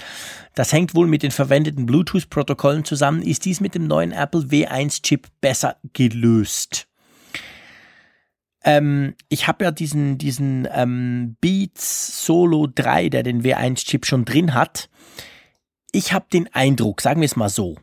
[0.55, 3.21] Das hängt wohl mit den verwendeten Bluetooth-Protokollen zusammen.
[3.21, 6.88] Ist dies mit dem neuen Apple W1-Chip besser gelöst?
[8.63, 14.53] Ähm, ich habe ja diesen, diesen ähm, Beats Solo 3, der den W1-Chip schon drin
[14.53, 14.89] hat.
[15.91, 17.77] Ich habe den Eindruck, sagen wir es mal so,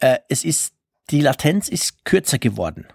[0.00, 0.74] äh, es ist,
[1.10, 2.86] die Latenz ist kürzer geworden.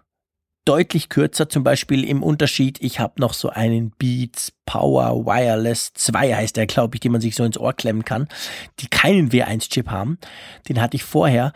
[0.65, 6.36] Deutlich kürzer, zum Beispiel im Unterschied, ich habe noch so einen Beats Power Wireless 2
[6.36, 8.29] heißt der, glaube ich, den man sich so ins Ohr klemmen kann,
[8.79, 10.19] die keinen W1-Chip haben.
[10.69, 11.51] Den hatte ich vorher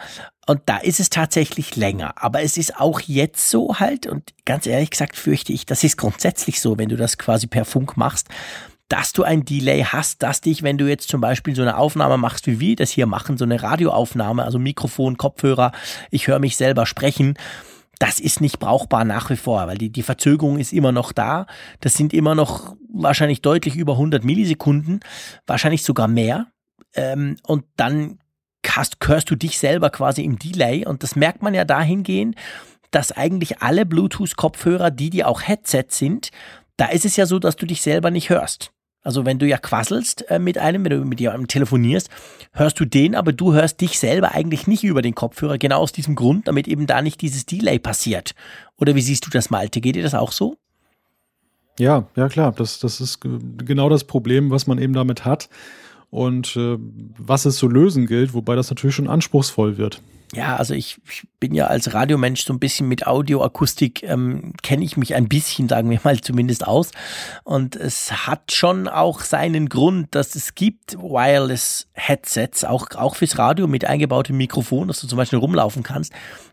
[0.48, 2.14] und da ist es tatsächlich länger.
[2.16, 5.98] Aber es ist auch jetzt so halt, und ganz ehrlich gesagt fürchte ich, das ist
[5.98, 8.30] grundsätzlich so, wenn du das quasi per Funk machst,
[8.88, 12.18] dass du ein Delay hast, dass dich, wenn du jetzt zum Beispiel so eine Aufnahme
[12.18, 15.74] machst, wie wir das hier machen, so eine Radioaufnahme, also Mikrofon, Kopfhörer,
[16.10, 17.38] ich höre mich selber sprechen,
[18.00, 21.48] das ist nicht brauchbar nach wie vor, weil die, die Verzögerung ist immer noch da.
[21.82, 25.02] Das sind immer noch wahrscheinlich deutlich über 100 Millisekunden,
[25.46, 26.48] wahrscheinlich sogar mehr.
[26.94, 28.20] Ähm, und dann
[28.78, 32.36] hast, hörst du dich selber quasi im Delay und das merkt man ja dahingehend,
[32.92, 36.30] dass eigentlich alle Bluetooth-Kopfhörer, die die auch Headset sind,
[36.78, 38.72] da ist es ja so, dass du dich selber nicht hörst.
[39.04, 42.10] Also wenn du ja quasselst äh, mit einem, wenn du mit jemandem telefonierst,
[42.52, 45.94] hörst du den, aber du hörst dich selber eigentlich nicht über den Kopfhörer, genau aus
[45.94, 48.36] diesem Grund, damit eben da nicht dieses Delay passiert.
[48.78, 49.80] Oder wie siehst du das, Malte?
[49.80, 50.58] Geht dir das auch so?
[51.80, 55.48] Ja, ja klar, das, das ist genau das Problem, was man eben damit hat
[56.10, 56.78] und äh,
[57.18, 60.02] was es zu lösen gilt, wobei das natürlich schon anspruchsvoll wird.
[60.34, 64.84] Ja, also ich, ich bin ja als Radiomensch so ein bisschen mit Audioakustik, ähm, kenne
[64.84, 66.92] ich mich ein bisschen, sagen wir mal zumindest aus.
[67.44, 73.68] Und es hat schon auch seinen Grund, dass es gibt Wireless-Headsets, auch, auch fürs Radio
[73.68, 76.12] mit eingebautem Mikrofon, dass du zum Beispiel rumlaufen kannst.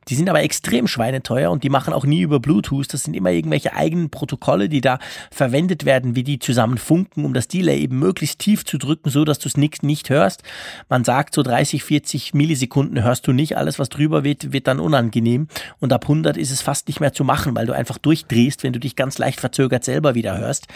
[0.09, 2.93] Die sind aber extrem schweineteuer und die machen auch nie über Bluetooth.
[2.93, 4.99] Das sind immer irgendwelche eigenen Protokolle, die da
[5.31, 9.25] verwendet werden, wie die zusammen funken, um das Delay eben möglichst tief zu drücken, so
[9.25, 10.43] dass du es nicht, nicht hörst.
[10.89, 13.57] Man sagt, so 30, 40 Millisekunden hörst du nicht.
[13.65, 15.49] Alles, was drüber wird, wird dann unangenehm.
[15.81, 18.75] Und ab 100 ist es fast nicht mehr zu machen, weil du einfach durchdrehst, wenn
[18.75, 20.67] du dich ganz leicht verzögert selber wieder hörst.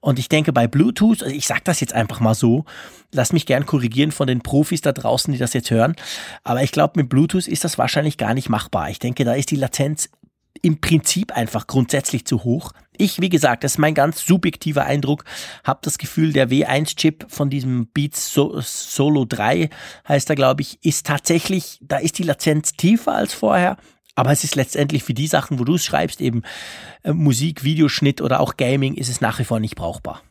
[0.00, 2.64] Und ich denke, bei Bluetooth, also ich sag das jetzt einfach mal so,
[3.12, 5.94] lass mich gern korrigieren von den Profis da draußen, die das jetzt hören.
[6.42, 8.90] Aber ich glaube, mit Bluetooth ist das wahrscheinlich gar nicht machbar.
[8.90, 10.08] Ich denke, da ist die Latenz
[10.62, 12.72] im Prinzip einfach grundsätzlich zu hoch.
[12.96, 15.24] Ich, wie gesagt, das ist mein ganz subjektiver Eindruck,
[15.64, 19.70] habe das Gefühl, der W1-Chip von diesem Beats Solo 3,
[20.06, 23.76] heißt er, glaube ich, ist tatsächlich, da ist die Latenz tiefer als vorher.
[24.14, 26.42] Aber es ist letztendlich für die Sachen, wo du es schreibst, eben
[27.02, 30.22] äh, Musik, Videoschnitt oder auch Gaming, ist es nach wie vor nicht brauchbar.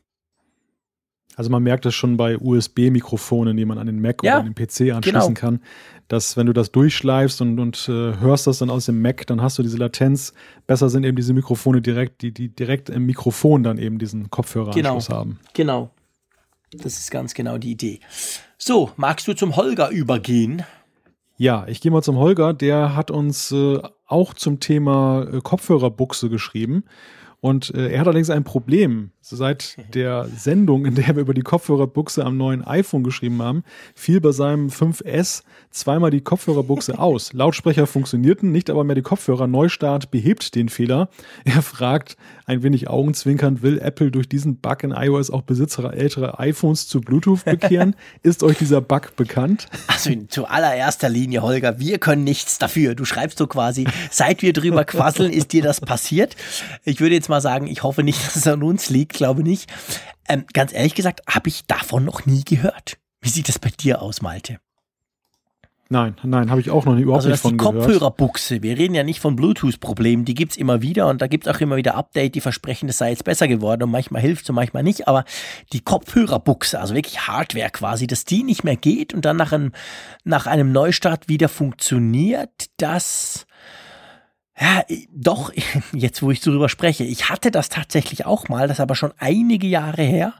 [1.42, 4.54] Also man merkt das schon bei USB-Mikrofonen, die man an den Mac ja, oder an
[4.54, 5.34] den PC anschließen genau.
[5.34, 5.60] kann,
[6.08, 9.42] dass wenn du das durchschleifst und, und äh, hörst das dann aus dem Mac, dann
[9.42, 10.34] hast du diese Latenz.
[10.68, 15.08] Besser sind eben diese Mikrofone direkt, die, die direkt im Mikrofon dann eben diesen Kopfhöreranschluss
[15.08, 15.18] genau.
[15.18, 15.40] haben.
[15.56, 15.90] Genau.
[16.74, 18.02] Das ist ganz genau die Idee.
[18.60, 20.62] So, magst du zum Holger übergehen?
[21.38, 22.54] Ja, ich gehe mal zum Holger.
[22.54, 26.84] Der hat uns äh, auch zum Thema äh, Kopfhörerbuchse geschrieben.
[27.40, 29.10] Und äh, er hat allerdings ein Problem.
[29.36, 33.64] Seit der Sendung, in der wir über die Kopfhörerbuchse am neuen iPhone geschrieben haben,
[33.96, 37.34] fiel bei seinem 5S zweimal die Kopfhörerbuchse aus.
[37.34, 39.48] Lautsprecher funktionierten, nicht aber mehr die Kopfhörer.
[39.48, 41.10] Neustart behebt den Fehler.
[41.46, 46.40] Er fragt, ein wenig augenzwinkernd, will Apple durch diesen Bug in iOS auch Besitzer älterer
[46.40, 47.96] iPhones zu Bluetooth bekehren?
[48.24, 49.68] Ist euch dieser Bug bekannt?
[49.88, 52.96] Also in zuallererster Linie, Holger, wir können nichts dafür.
[52.96, 56.36] Du schreibst so quasi, seit wir drüber quasseln, ist dir das passiert.
[56.84, 59.72] Ich würde jetzt mal sagen, ich hoffe nicht, dass es an uns liegt, glaube nicht.
[60.28, 62.98] Ähm, ganz ehrlich gesagt, habe ich davon noch nie gehört.
[63.22, 64.60] Wie sieht das bei dir aus, Malte?
[65.90, 67.76] Nein, nein, habe ich auch noch nie überhaupt also, nicht von gehört.
[67.76, 71.28] Die Kopfhörerbuchse, wir reden ja nicht von Bluetooth-Problemen, die gibt es immer wieder und da
[71.28, 74.22] gibt es auch immer wieder Update, die versprechen, es sei jetzt besser geworden und manchmal
[74.22, 75.26] hilft es und manchmal nicht, aber
[75.74, 79.74] die Kopfhörerbuchse, also wirklich Hardware quasi, dass die nicht mehr geht und dann nach einem,
[80.24, 83.46] nach einem Neustart wieder funktioniert, das...
[84.62, 85.52] Ja, doch,
[85.94, 89.68] jetzt wo ich darüber spreche, ich hatte das tatsächlich auch mal, das aber schon einige
[89.68, 90.34] Jahre her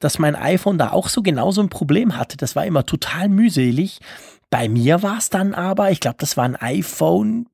[0.00, 2.36] dass mein iPhone da auch so genauso ein Problem hatte.
[2.36, 4.00] Das war immer total mühselig.
[4.48, 7.46] Bei mir war es dann aber, ich glaube, das war ein iPhone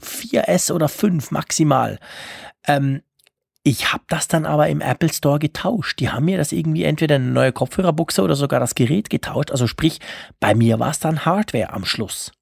[0.00, 2.00] 4S oder 5 maximal.
[2.66, 3.02] Ähm,
[3.62, 6.00] ich habe das dann aber im Apple Store getauscht.
[6.00, 9.52] Die haben mir das irgendwie entweder eine neue Kopfhörerbuchse oder sogar das Gerät getauscht.
[9.52, 10.00] Also sprich,
[10.40, 12.32] bei mir war es dann Hardware am Schluss.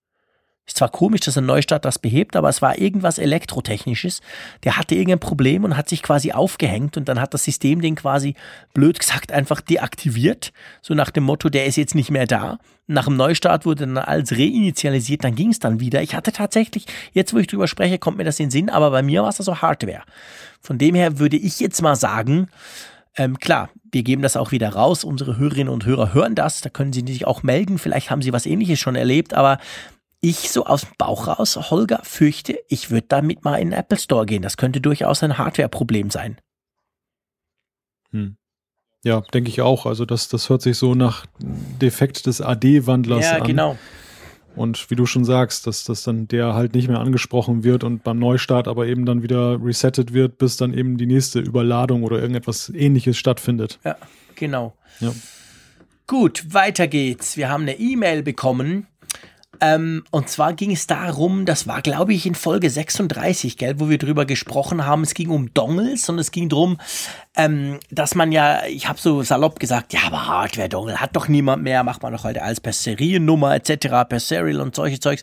[0.70, 4.20] Ist zwar komisch, dass ein Neustart das behebt, aber es war irgendwas Elektrotechnisches.
[4.62, 7.96] Der hatte irgendein Problem und hat sich quasi aufgehängt und dann hat das System den
[7.96, 8.36] quasi,
[8.72, 10.52] blöd gesagt, einfach deaktiviert.
[10.80, 12.60] So nach dem Motto, der ist jetzt nicht mehr da.
[12.86, 16.02] Nach dem Neustart wurde dann alles reinitialisiert, dann ging es dann wieder.
[16.02, 18.92] Ich hatte tatsächlich, jetzt wo ich drüber spreche, kommt mir das in den Sinn, aber
[18.92, 20.02] bei mir war es also Hardware.
[20.60, 22.46] Von dem her würde ich jetzt mal sagen,
[23.16, 25.02] ähm, klar, wir geben das auch wieder raus.
[25.02, 26.60] Unsere Hörerinnen und Hörer hören das.
[26.60, 27.78] Da können sie sich auch melden.
[27.78, 29.34] Vielleicht haben sie was ähnliches schon erlebt.
[29.34, 29.58] Aber
[30.20, 33.98] ich so aus dem Bauch raus, Holger, fürchte, ich würde damit mal in den Apple
[33.98, 34.42] Store gehen.
[34.42, 36.36] Das könnte durchaus ein Hardware-Problem sein.
[38.10, 38.36] Hm.
[39.02, 39.86] Ja, denke ich auch.
[39.86, 43.38] Also das, das hört sich so nach Defekt des AD-Wandlers ja, an.
[43.38, 43.78] Ja, genau.
[44.56, 48.02] Und wie du schon sagst, dass, dass dann der halt nicht mehr angesprochen wird und
[48.02, 52.20] beim Neustart aber eben dann wieder resettet wird, bis dann eben die nächste Überladung oder
[52.20, 53.78] irgendetwas ähnliches stattfindet.
[53.84, 53.96] Ja,
[54.34, 54.74] genau.
[54.98, 55.12] Ja.
[56.06, 57.36] Gut, weiter geht's.
[57.36, 58.88] Wir haben eine E-Mail bekommen
[59.61, 63.88] ähm, und zwar ging es darum, das war glaube ich in Folge 36, gell, wo
[63.88, 65.02] wir drüber gesprochen haben.
[65.02, 66.78] Es ging um Dongles und es ging darum,
[67.36, 71.62] ähm, dass man ja, ich habe so salopp gesagt, ja, aber Hardware-Dongle hat doch niemand
[71.62, 75.22] mehr, macht man doch heute als per Seriennummer etc., per Serial und solche Zeugs.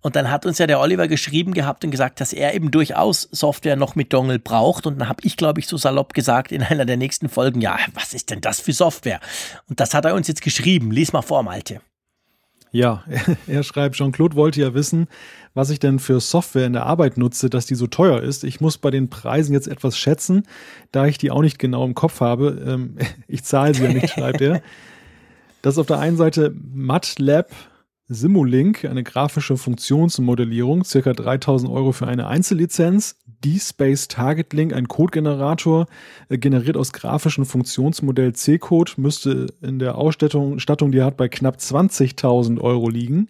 [0.00, 3.28] Und dann hat uns ja der Oliver geschrieben gehabt und gesagt, dass er eben durchaus
[3.32, 4.86] Software noch mit Dongle braucht.
[4.86, 7.78] Und dann habe ich, glaube ich, so salopp gesagt in einer der nächsten Folgen, ja,
[7.94, 9.20] was ist denn das für Software?
[9.68, 10.90] Und das hat er uns jetzt geschrieben.
[10.90, 11.80] Lies mal vor, Malte.
[12.72, 13.02] Ja,
[13.46, 15.08] er schreibt, Jean-Claude wollte ja wissen,
[15.54, 18.44] was ich denn für Software in der Arbeit nutze, dass die so teuer ist.
[18.44, 20.44] Ich muss bei den Preisen jetzt etwas schätzen,
[20.92, 22.62] da ich die auch nicht genau im Kopf habe.
[22.64, 22.96] Ähm,
[23.28, 24.62] ich zahle sie ja nicht, schreibt er.
[25.62, 27.50] Das ist auf der einen Seite MATLAB
[28.12, 33.16] Simulink, eine grafische Funktionsmodellierung, circa 3000 Euro für eine Einzellizenz.
[33.44, 35.86] D-Space Target Link, ein Codegenerator,
[36.28, 41.28] äh, generiert aus grafischen Funktionsmodell C-Code, müsste in der Ausstattung, Stattung, die er hat, bei
[41.28, 43.28] knapp 20.000 Euro liegen.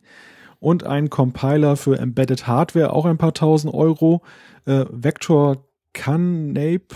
[0.60, 4.22] und ein Compiler für Embedded Hardware, auch ein paar tausend Euro.
[4.66, 5.64] Äh, Vector
[5.94, 6.94] Canape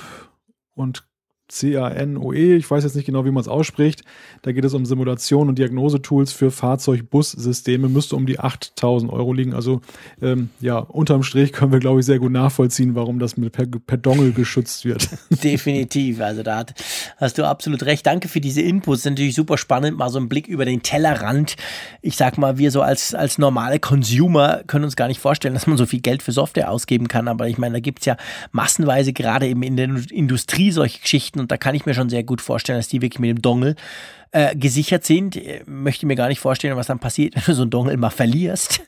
[0.74, 1.04] und
[1.48, 4.02] C-A-N-O-E, ich weiß jetzt nicht genau, wie man es ausspricht.
[4.42, 9.52] Da geht es um Simulation und Diagnosetools für Fahrzeugbussysteme, müsste um die 8000 Euro liegen.
[9.52, 9.82] Also
[10.22, 13.66] ähm, ja, unterm Strich können wir, glaube ich, sehr gut nachvollziehen, warum das mit per,
[13.66, 15.08] per Dongle geschützt wird.
[15.30, 16.74] Definitiv, also da hat,
[17.18, 18.06] hast du absolut recht.
[18.06, 21.56] Danke für diese Inputs, natürlich super spannend, mal so einen Blick über den Tellerrand.
[22.00, 25.66] Ich sag mal, wir so als, als normale Consumer können uns gar nicht vorstellen, dass
[25.66, 28.16] man so viel Geld für Software ausgeben kann, aber ich meine, da gibt es ja
[28.50, 32.24] massenweise gerade eben in der Industrie solche Geschichten und da kann ich mir schon sehr
[32.24, 33.76] gut vorstellen, dass die wirklich mit dem Dongle
[34.30, 35.36] äh, gesichert sind.
[35.36, 38.08] Ich möchte mir gar nicht vorstellen, was dann passiert, wenn du so einen Dongle mal
[38.08, 38.80] verlierst.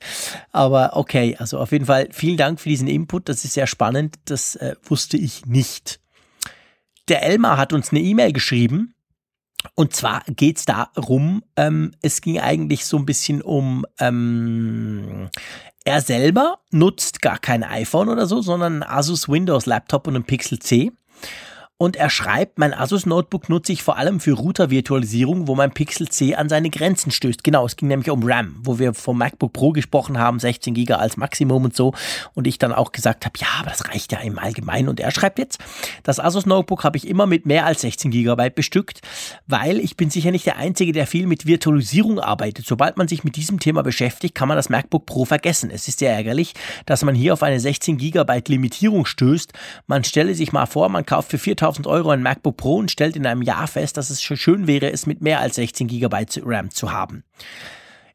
[0.52, 3.28] Aber okay, also auf jeden Fall vielen Dank für diesen Input.
[3.28, 4.16] Das ist sehr spannend.
[4.24, 6.00] Das äh, wusste ich nicht.
[7.08, 8.94] Der Elmar hat uns eine E-Mail geschrieben.
[9.74, 15.28] Und zwar geht es darum, ähm, es ging eigentlich so ein bisschen um, ähm,
[15.84, 20.24] er selber nutzt gar kein iPhone oder so, sondern einen Asus Windows Laptop und einen
[20.24, 20.92] Pixel C.
[21.78, 26.08] Und er schreibt, mein Asus Notebook nutze ich vor allem für Router-Virtualisierung, wo mein Pixel
[26.08, 27.44] C an seine Grenzen stößt.
[27.44, 30.94] Genau, es ging nämlich um RAM, wo wir vom MacBook Pro gesprochen haben, 16 GB
[30.94, 31.92] als Maximum und so.
[32.32, 34.88] Und ich dann auch gesagt habe, ja, aber das reicht ja im Allgemeinen.
[34.88, 35.58] Und er schreibt jetzt,
[36.02, 39.02] das Asus Notebook habe ich immer mit mehr als 16 GB bestückt,
[39.46, 42.64] weil ich bin sicher nicht der Einzige, der viel mit Virtualisierung arbeitet.
[42.64, 45.68] Sobald man sich mit diesem Thema beschäftigt, kann man das MacBook Pro vergessen.
[45.70, 46.54] Es ist sehr ärgerlich,
[46.86, 49.52] dass man hier auf eine 16 GB Limitierung stößt.
[49.86, 52.90] Man stelle sich mal vor, man kauft für 4000 4000 Euro ein MacBook Pro und
[52.90, 55.88] stellt in einem Jahr fest, dass es schon schön wäre, es mit mehr als 16
[55.88, 57.24] GB RAM zu haben.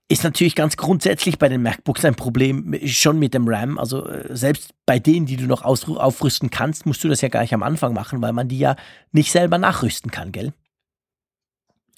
[0.07, 3.77] Ist natürlich ganz grundsätzlich bei den MacBooks ein Problem schon mit dem RAM.
[3.77, 7.53] Also äh, selbst bei denen, die du noch aufrüsten kannst, musst du das ja gleich
[7.53, 8.75] am Anfang machen, weil man die ja
[9.11, 10.53] nicht selber nachrüsten kann, gell?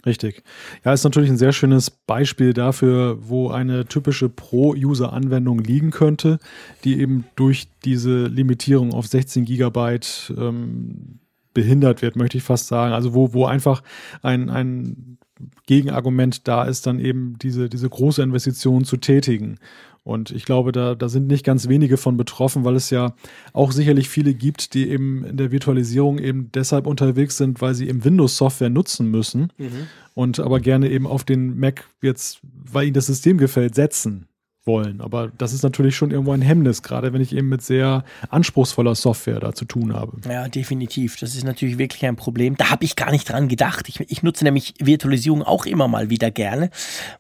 [0.05, 0.43] Richtig.
[0.83, 6.39] Ja, ist natürlich ein sehr schönes Beispiel dafür, wo eine typische Pro-User-Anwendung liegen könnte,
[6.83, 11.19] die eben durch diese Limitierung auf 16 Gigabyte ähm,
[11.53, 12.93] behindert wird, möchte ich fast sagen.
[12.93, 13.83] Also wo, wo einfach
[14.21, 15.17] ein, ein
[15.65, 19.57] Gegenargument da ist, dann eben diese, diese große Investition zu tätigen.
[20.03, 23.13] Und ich glaube, da, da sind nicht ganz wenige von betroffen, weil es ja
[23.53, 27.87] auch sicherlich viele gibt, die eben in der Virtualisierung eben deshalb unterwegs sind, weil sie
[27.87, 29.87] eben Windows-Software nutzen müssen mhm.
[30.13, 34.27] und aber gerne eben auf den Mac jetzt, weil ihnen das System gefällt, setzen
[34.65, 35.01] wollen.
[35.01, 38.95] Aber das ist natürlich schon irgendwo ein Hemmnis, gerade wenn ich eben mit sehr anspruchsvoller
[38.95, 40.13] Software da zu tun habe.
[40.29, 41.17] Ja, definitiv.
[41.17, 42.55] Das ist natürlich wirklich ein Problem.
[42.55, 43.89] Da habe ich gar nicht dran gedacht.
[43.89, 46.69] Ich, ich, nutze nämlich Virtualisierung auch immer mal wieder gerne.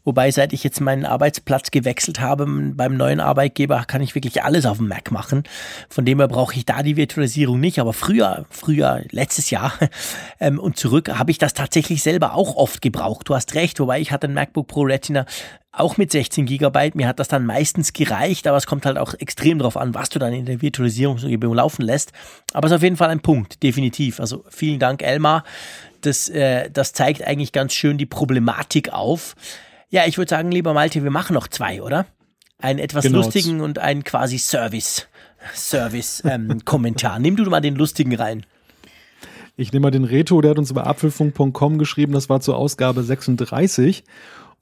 [0.05, 4.65] Wobei, seit ich jetzt meinen Arbeitsplatz gewechselt habe beim neuen Arbeitgeber, kann ich wirklich alles
[4.65, 5.43] auf dem Mac machen.
[5.89, 7.79] Von dem her brauche ich da die Virtualisierung nicht.
[7.79, 9.73] Aber früher, früher, letztes Jahr
[10.39, 13.27] ähm, und zurück habe ich das tatsächlich selber auch oft gebraucht.
[13.27, 15.25] Du hast recht, wobei ich hatte ein MacBook Pro Retina
[15.73, 16.95] auch mit 16 Gigabyte.
[16.95, 20.09] Mir hat das dann meistens gereicht, aber es kommt halt auch extrem drauf an, was
[20.09, 22.13] du dann in der Virtualisierungsumgebung laufen lässt.
[22.53, 24.19] Aber es ist auf jeden Fall ein Punkt, definitiv.
[24.19, 25.43] Also vielen Dank, Elmar.
[26.01, 29.35] Das, äh, das zeigt eigentlich ganz schön die Problematik auf.
[29.89, 32.05] Ja, ich würde sagen, lieber Malte, wir machen noch zwei, oder?
[32.59, 33.19] Einen etwas genau.
[33.19, 35.07] lustigen und einen quasi Service.
[35.55, 37.17] Service-Kommentar.
[37.17, 38.45] Ähm, Nimm du mal den lustigen rein.
[39.55, 43.03] Ich nehme mal den Reto, der hat uns über apfelfunk.com geschrieben, das war zur Ausgabe
[43.03, 44.03] 36.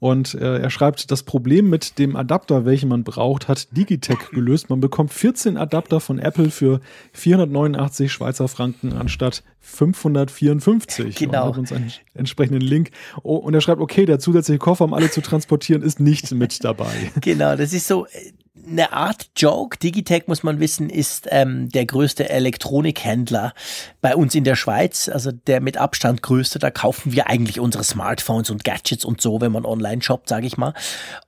[0.02, 4.68] Und äh, er schreibt, das Problem mit dem Adapter, welchen man braucht, hat Digitech gelöst.
[4.68, 6.80] Man bekommt 14 Adapter von Apple für
[7.12, 11.14] 489 Schweizer Franken anstatt 554.
[11.14, 11.42] Genau.
[11.42, 12.90] Und hat uns einen entsprechenden Link.
[13.22, 16.64] Oh, und er schreibt, okay, der zusätzliche Koffer, um alle zu transportieren, ist nicht mit
[16.64, 17.12] dabei.
[17.20, 18.32] Genau, das ist so, äh,
[18.66, 19.78] eine Art Joke.
[19.78, 23.54] Digitech, muss man wissen, ist ähm, der größte Elektronikhändler
[24.00, 26.58] bei uns in der Schweiz, also der mit Abstand größte.
[26.58, 30.46] Da kaufen wir eigentlich unsere Smartphones und Gadgets und so, wenn man online shoppt, sage
[30.46, 30.74] ich mal.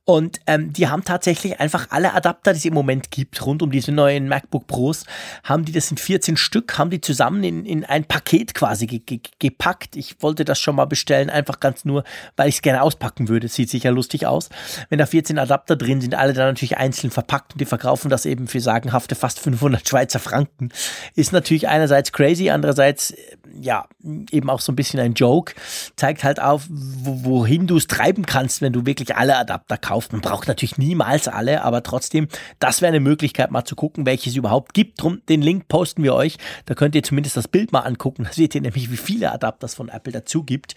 [0.04, 3.70] Und ähm, die haben tatsächlich einfach alle Adapter, die es im Moment gibt, rund um
[3.70, 5.04] diese neuen MacBook Pros,
[5.42, 9.00] haben die, das sind 14 Stück, haben die zusammen in, in ein Paket quasi ge
[9.00, 9.96] ge gepackt.
[9.96, 12.04] Ich wollte das schon mal bestellen, einfach ganz nur,
[12.36, 13.48] weil ich es gerne auspacken würde.
[13.48, 14.50] Sieht sicher lustig aus.
[14.88, 18.26] Wenn da 14 Adapter drin sind, alle dann natürlich einzeln verpackt und die verkaufen das
[18.26, 20.70] eben für sagenhafte fast 500 Schweizer Franken.
[21.14, 23.14] Ist natürlich einerseits crazy, andererseits
[23.60, 23.86] ja
[24.30, 25.54] eben auch so ein bisschen ein Joke.
[25.96, 30.12] Zeigt halt auf, wohin du es treiben kannst, wenn du wirklich alle Adapter kaufst.
[30.12, 32.28] Man braucht natürlich niemals alle, aber trotzdem,
[32.58, 35.02] das wäre eine Möglichkeit, mal zu gucken, welche es überhaupt gibt.
[35.02, 36.36] Drum, den Link posten wir euch.
[36.66, 38.24] Da könnt ihr zumindest das Bild mal angucken.
[38.24, 40.74] Da seht ihr nämlich, wie viele Adapters von Apple dazu gibt.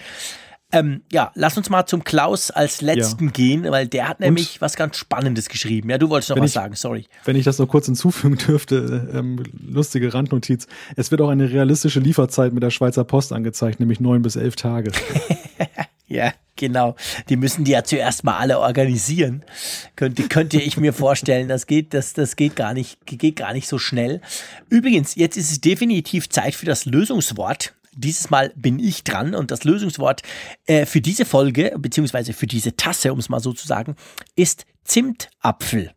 [0.74, 3.32] Ähm, ja, lass uns mal zum Klaus als letzten ja.
[3.32, 5.90] gehen, weil der hat nämlich Und was ganz Spannendes geschrieben.
[5.90, 7.06] Ja, du wolltest noch was ich, sagen, sorry.
[7.24, 10.68] Wenn ich das noch kurz hinzufügen dürfte, ähm, lustige Randnotiz.
[10.98, 14.58] Es wird auch eine realistische Lieferzeit mit der Schweizer Post angezeigt, nämlich neun bis elf
[14.58, 14.92] Tage.
[16.08, 16.96] Ja, genau.
[17.28, 19.44] Die müssen die ja zuerst mal alle organisieren.
[19.98, 21.50] Könnte, könnte ich mir vorstellen.
[21.50, 24.22] Das geht, das, das geht gar nicht, geht gar nicht so schnell.
[24.70, 27.74] Übrigens, jetzt ist es definitiv Zeit für das Lösungswort.
[27.98, 30.22] Dieses Mal bin ich dran und das Lösungswort
[30.66, 33.96] äh, für diese Folge, beziehungsweise für diese Tasse, um es mal so zu sagen,
[34.36, 35.92] ist Zimtapfel.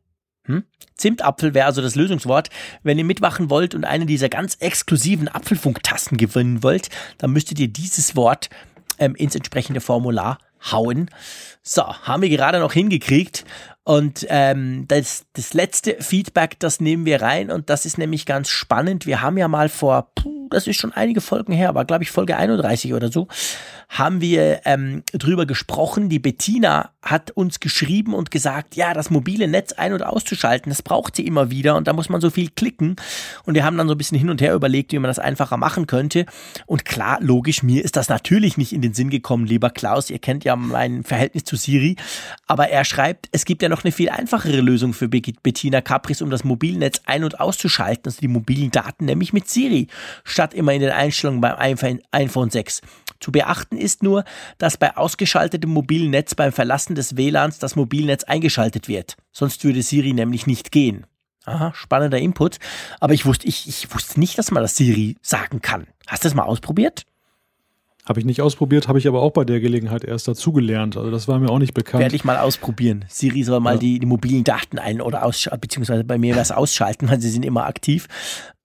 [0.47, 0.65] Hm?
[0.97, 2.49] Zimtapfel wäre also das Lösungswort.
[2.83, 7.69] Wenn ihr mitmachen wollt und eine dieser ganz exklusiven Apfelfunktassen gewinnen wollt, dann müsstet ihr
[7.69, 8.51] dieses Wort
[8.99, 10.39] ähm, ins entsprechende Formular
[10.73, 11.11] hauen.
[11.63, 13.45] So, haben wir gerade noch hingekriegt.
[13.85, 17.51] Und ähm, das, das letzte Feedback, das nehmen wir rein.
[17.51, 19.07] Und das ist nämlich ganz spannend.
[19.07, 22.11] Wir haben ja mal vor, puh, das ist schon einige Folgen her, aber glaube ich
[22.11, 23.29] Folge 31 oder so,
[23.89, 26.09] haben wir ähm, drüber gesprochen.
[26.09, 30.83] Die Bettina hat uns geschrieben und gesagt, ja, das mobile Netz ein- und auszuschalten, das
[30.83, 32.97] braucht sie immer wieder und da muss man so viel klicken.
[33.45, 35.57] Und wir haben dann so ein bisschen hin und her überlegt, wie man das einfacher
[35.57, 36.27] machen könnte.
[36.67, 40.11] Und klar, logisch, mir ist das natürlich nicht in den Sinn gekommen, lieber Klaus.
[40.11, 41.97] Ihr kennt ja mein Verhältnis zu Siri.
[42.47, 46.31] Aber er schreibt, es gibt ja noch eine viel einfachere Lösung für Bettina Capris, um
[46.31, 49.89] das Mobilnetz ein- und auszuschalten, also die mobilen Daten, nämlich mit Siri,
[50.41, 51.55] statt immer in den Einstellungen beim
[52.13, 52.81] iPhone 6.
[53.21, 54.25] Zu beachten ist nur,
[54.57, 59.19] dass bei ausgeschaltetem mobilen Netz beim Verlassen des WLANs das Mobilnetz eingeschaltet wird.
[59.33, 61.05] Sonst würde Siri nämlich nicht gehen.
[61.45, 62.57] Aha, spannender Input.
[63.01, 65.87] Aber ich wusste, ich, ich wusste nicht, dass man das Siri sagen kann.
[66.07, 67.05] Hast du das mal ausprobiert?
[68.07, 70.97] Habe ich nicht ausprobiert, habe ich aber auch bei der Gelegenheit erst dazugelernt.
[70.97, 72.01] Also das war mir auch nicht bekannt.
[72.01, 73.05] Werde ich mal ausprobieren.
[73.09, 73.79] Siri soll mal ja.
[73.81, 77.45] die, die, mobilen Daten ein- oder ausschalten, beziehungsweise bei mir was ausschalten, weil sie sind
[77.45, 78.09] immer aktiv.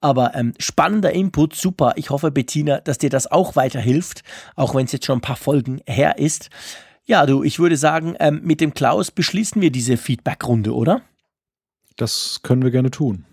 [0.06, 1.94] Aber ähm, spannender Input, super.
[1.95, 4.22] Ich hoffe, Bettina, dass dir das auch weiterhilft,
[4.56, 6.52] auch wenn es jetzt schon ein paar Folgen her ist.
[7.07, 11.02] Ja, du, ich würde sagen, ähm, mit dem Klaus beschließen wir diese Feedback-Runde, oder?
[11.95, 13.26] Das können wir gerne tun.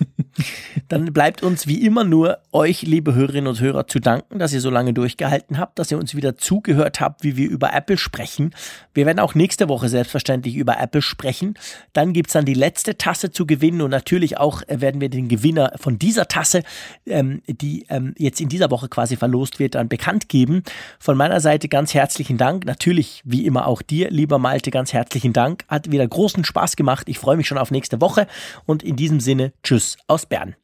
[0.88, 4.60] Dann bleibt uns wie immer nur euch, liebe Hörerinnen und Hörer, zu danken, dass ihr
[4.60, 8.54] so lange durchgehalten habt, dass ihr uns wieder zugehört habt, wie wir über Apple sprechen.
[8.94, 11.54] Wir werden auch nächste Woche selbstverständlich über Apple sprechen.
[11.92, 15.28] Dann gibt's dann die letzte Tasse zu gewinnen und natürlich auch äh, werden wir den
[15.28, 16.62] Gewinner von dieser Tasse,
[17.06, 20.62] ähm, die ähm, jetzt in dieser Woche quasi verlost wird, dann bekannt geben.
[20.98, 22.64] Von meiner Seite ganz herzlichen Dank.
[22.64, 25.64] Natürlich, wie immer auch dir, lieber Malte, ganz herzlichen Dank.
[25.68, 27.08] Hat wieder großen Spaß gemacht.
[27.08, 28.26] Ich freue mich schon auf nächste Woche
[28.66, 30.54] und in diesem Sinne, tschüss aus Bern.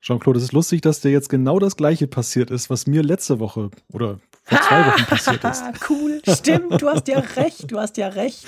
[0.00, 3.38] Jean-Claude, es ist lustig, dass dir jetzt genau das gleiche passiert ist, was mir letzte
[3.38, 5.64] Woche oder vor zwei Wochen passiert ist.
[5.88, 8.44] Cool, stimmt, du hast ja recht, du hast ja recht.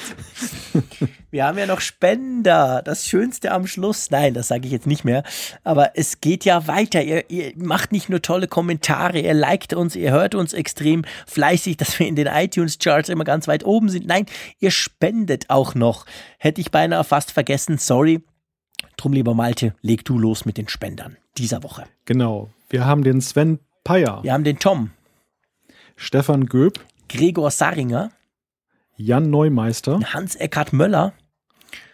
[1.31, 4.11] Wir haben ja noch Spender, das Schönste am Schluss.
[4.11, 5.23] Nein, das sage ich jetzt nicht mehr.
[5.63, 7.03] Aber es geht ja weiter.
[7.03, 11.77] Ihr, ihr macht nicht nur tolle Kommentare, ihr liked uns, ihr hört uns extrem fleißig,
[11.77, 14.07] dass wir in den iTunes-Charts immer ganz weit oben sind.
[14.07, 14.27] Nein,
[14.59, 16.07] ihr spendet auch noch.
[16.39, 18.23] Hätte ich beinahe fast vergessen, sorry.
[18.97, 21.85] Drum, lieber Malte, leg du los mit den Spendern dieser Woche.
[22.05, 22.49] Genau.
[22.69, 24.21] Wir haben den Sven Peyer.
[24.23, 24.91] Wir haben den Tom.
[25.97, 26.81] Stefan Göb.
[27.09, 28.11] Gregor Saringer.
[28.97, 30.01] Jan Neumeister.
[30.13, 31.13] Hans-Eckhard Möller.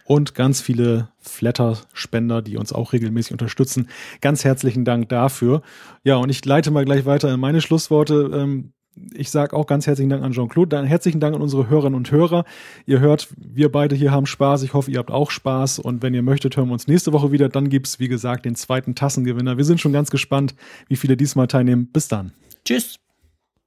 [0.05, 3.87] Und ganz viele Flatter-Spender, die uns auch regelmäßig unterstützen.
[4.19, 5.61] Ganz herzlichen Dank dafür.
[6.03, 8.29] Ja, und ich leite mal gleich weiter in meine Schlussworte.
[8.33, 8.73] Ähm,
[9.13, 10.85] ich sage auch ganz herzlichen Dank an Jean-Claude.
[10.85, 12.43] Herzlichen Dank an unsere Hörerinnen und Hörer.
[12.85, 14.63] Ihr hört, wir beide hier haben Spaß.
[14.63, 15.79] Ich hoffe, ihr habt auch Spaß.
[15.79, 17.47] Und wenn ihr möchtet, hören wir uns nächste Woche wieder.
[17.47, 19.57] Dann gibt's wie gesagt, den zweiten Tassengewinner.
[19.57, 20.55] Wir sind schon ganz gespannt,
[20.89, 21.87] wie viele diesmal teilnehmen.
[21.87, 22.33] Bis dann.
[22.65, 22.97] Tschüss.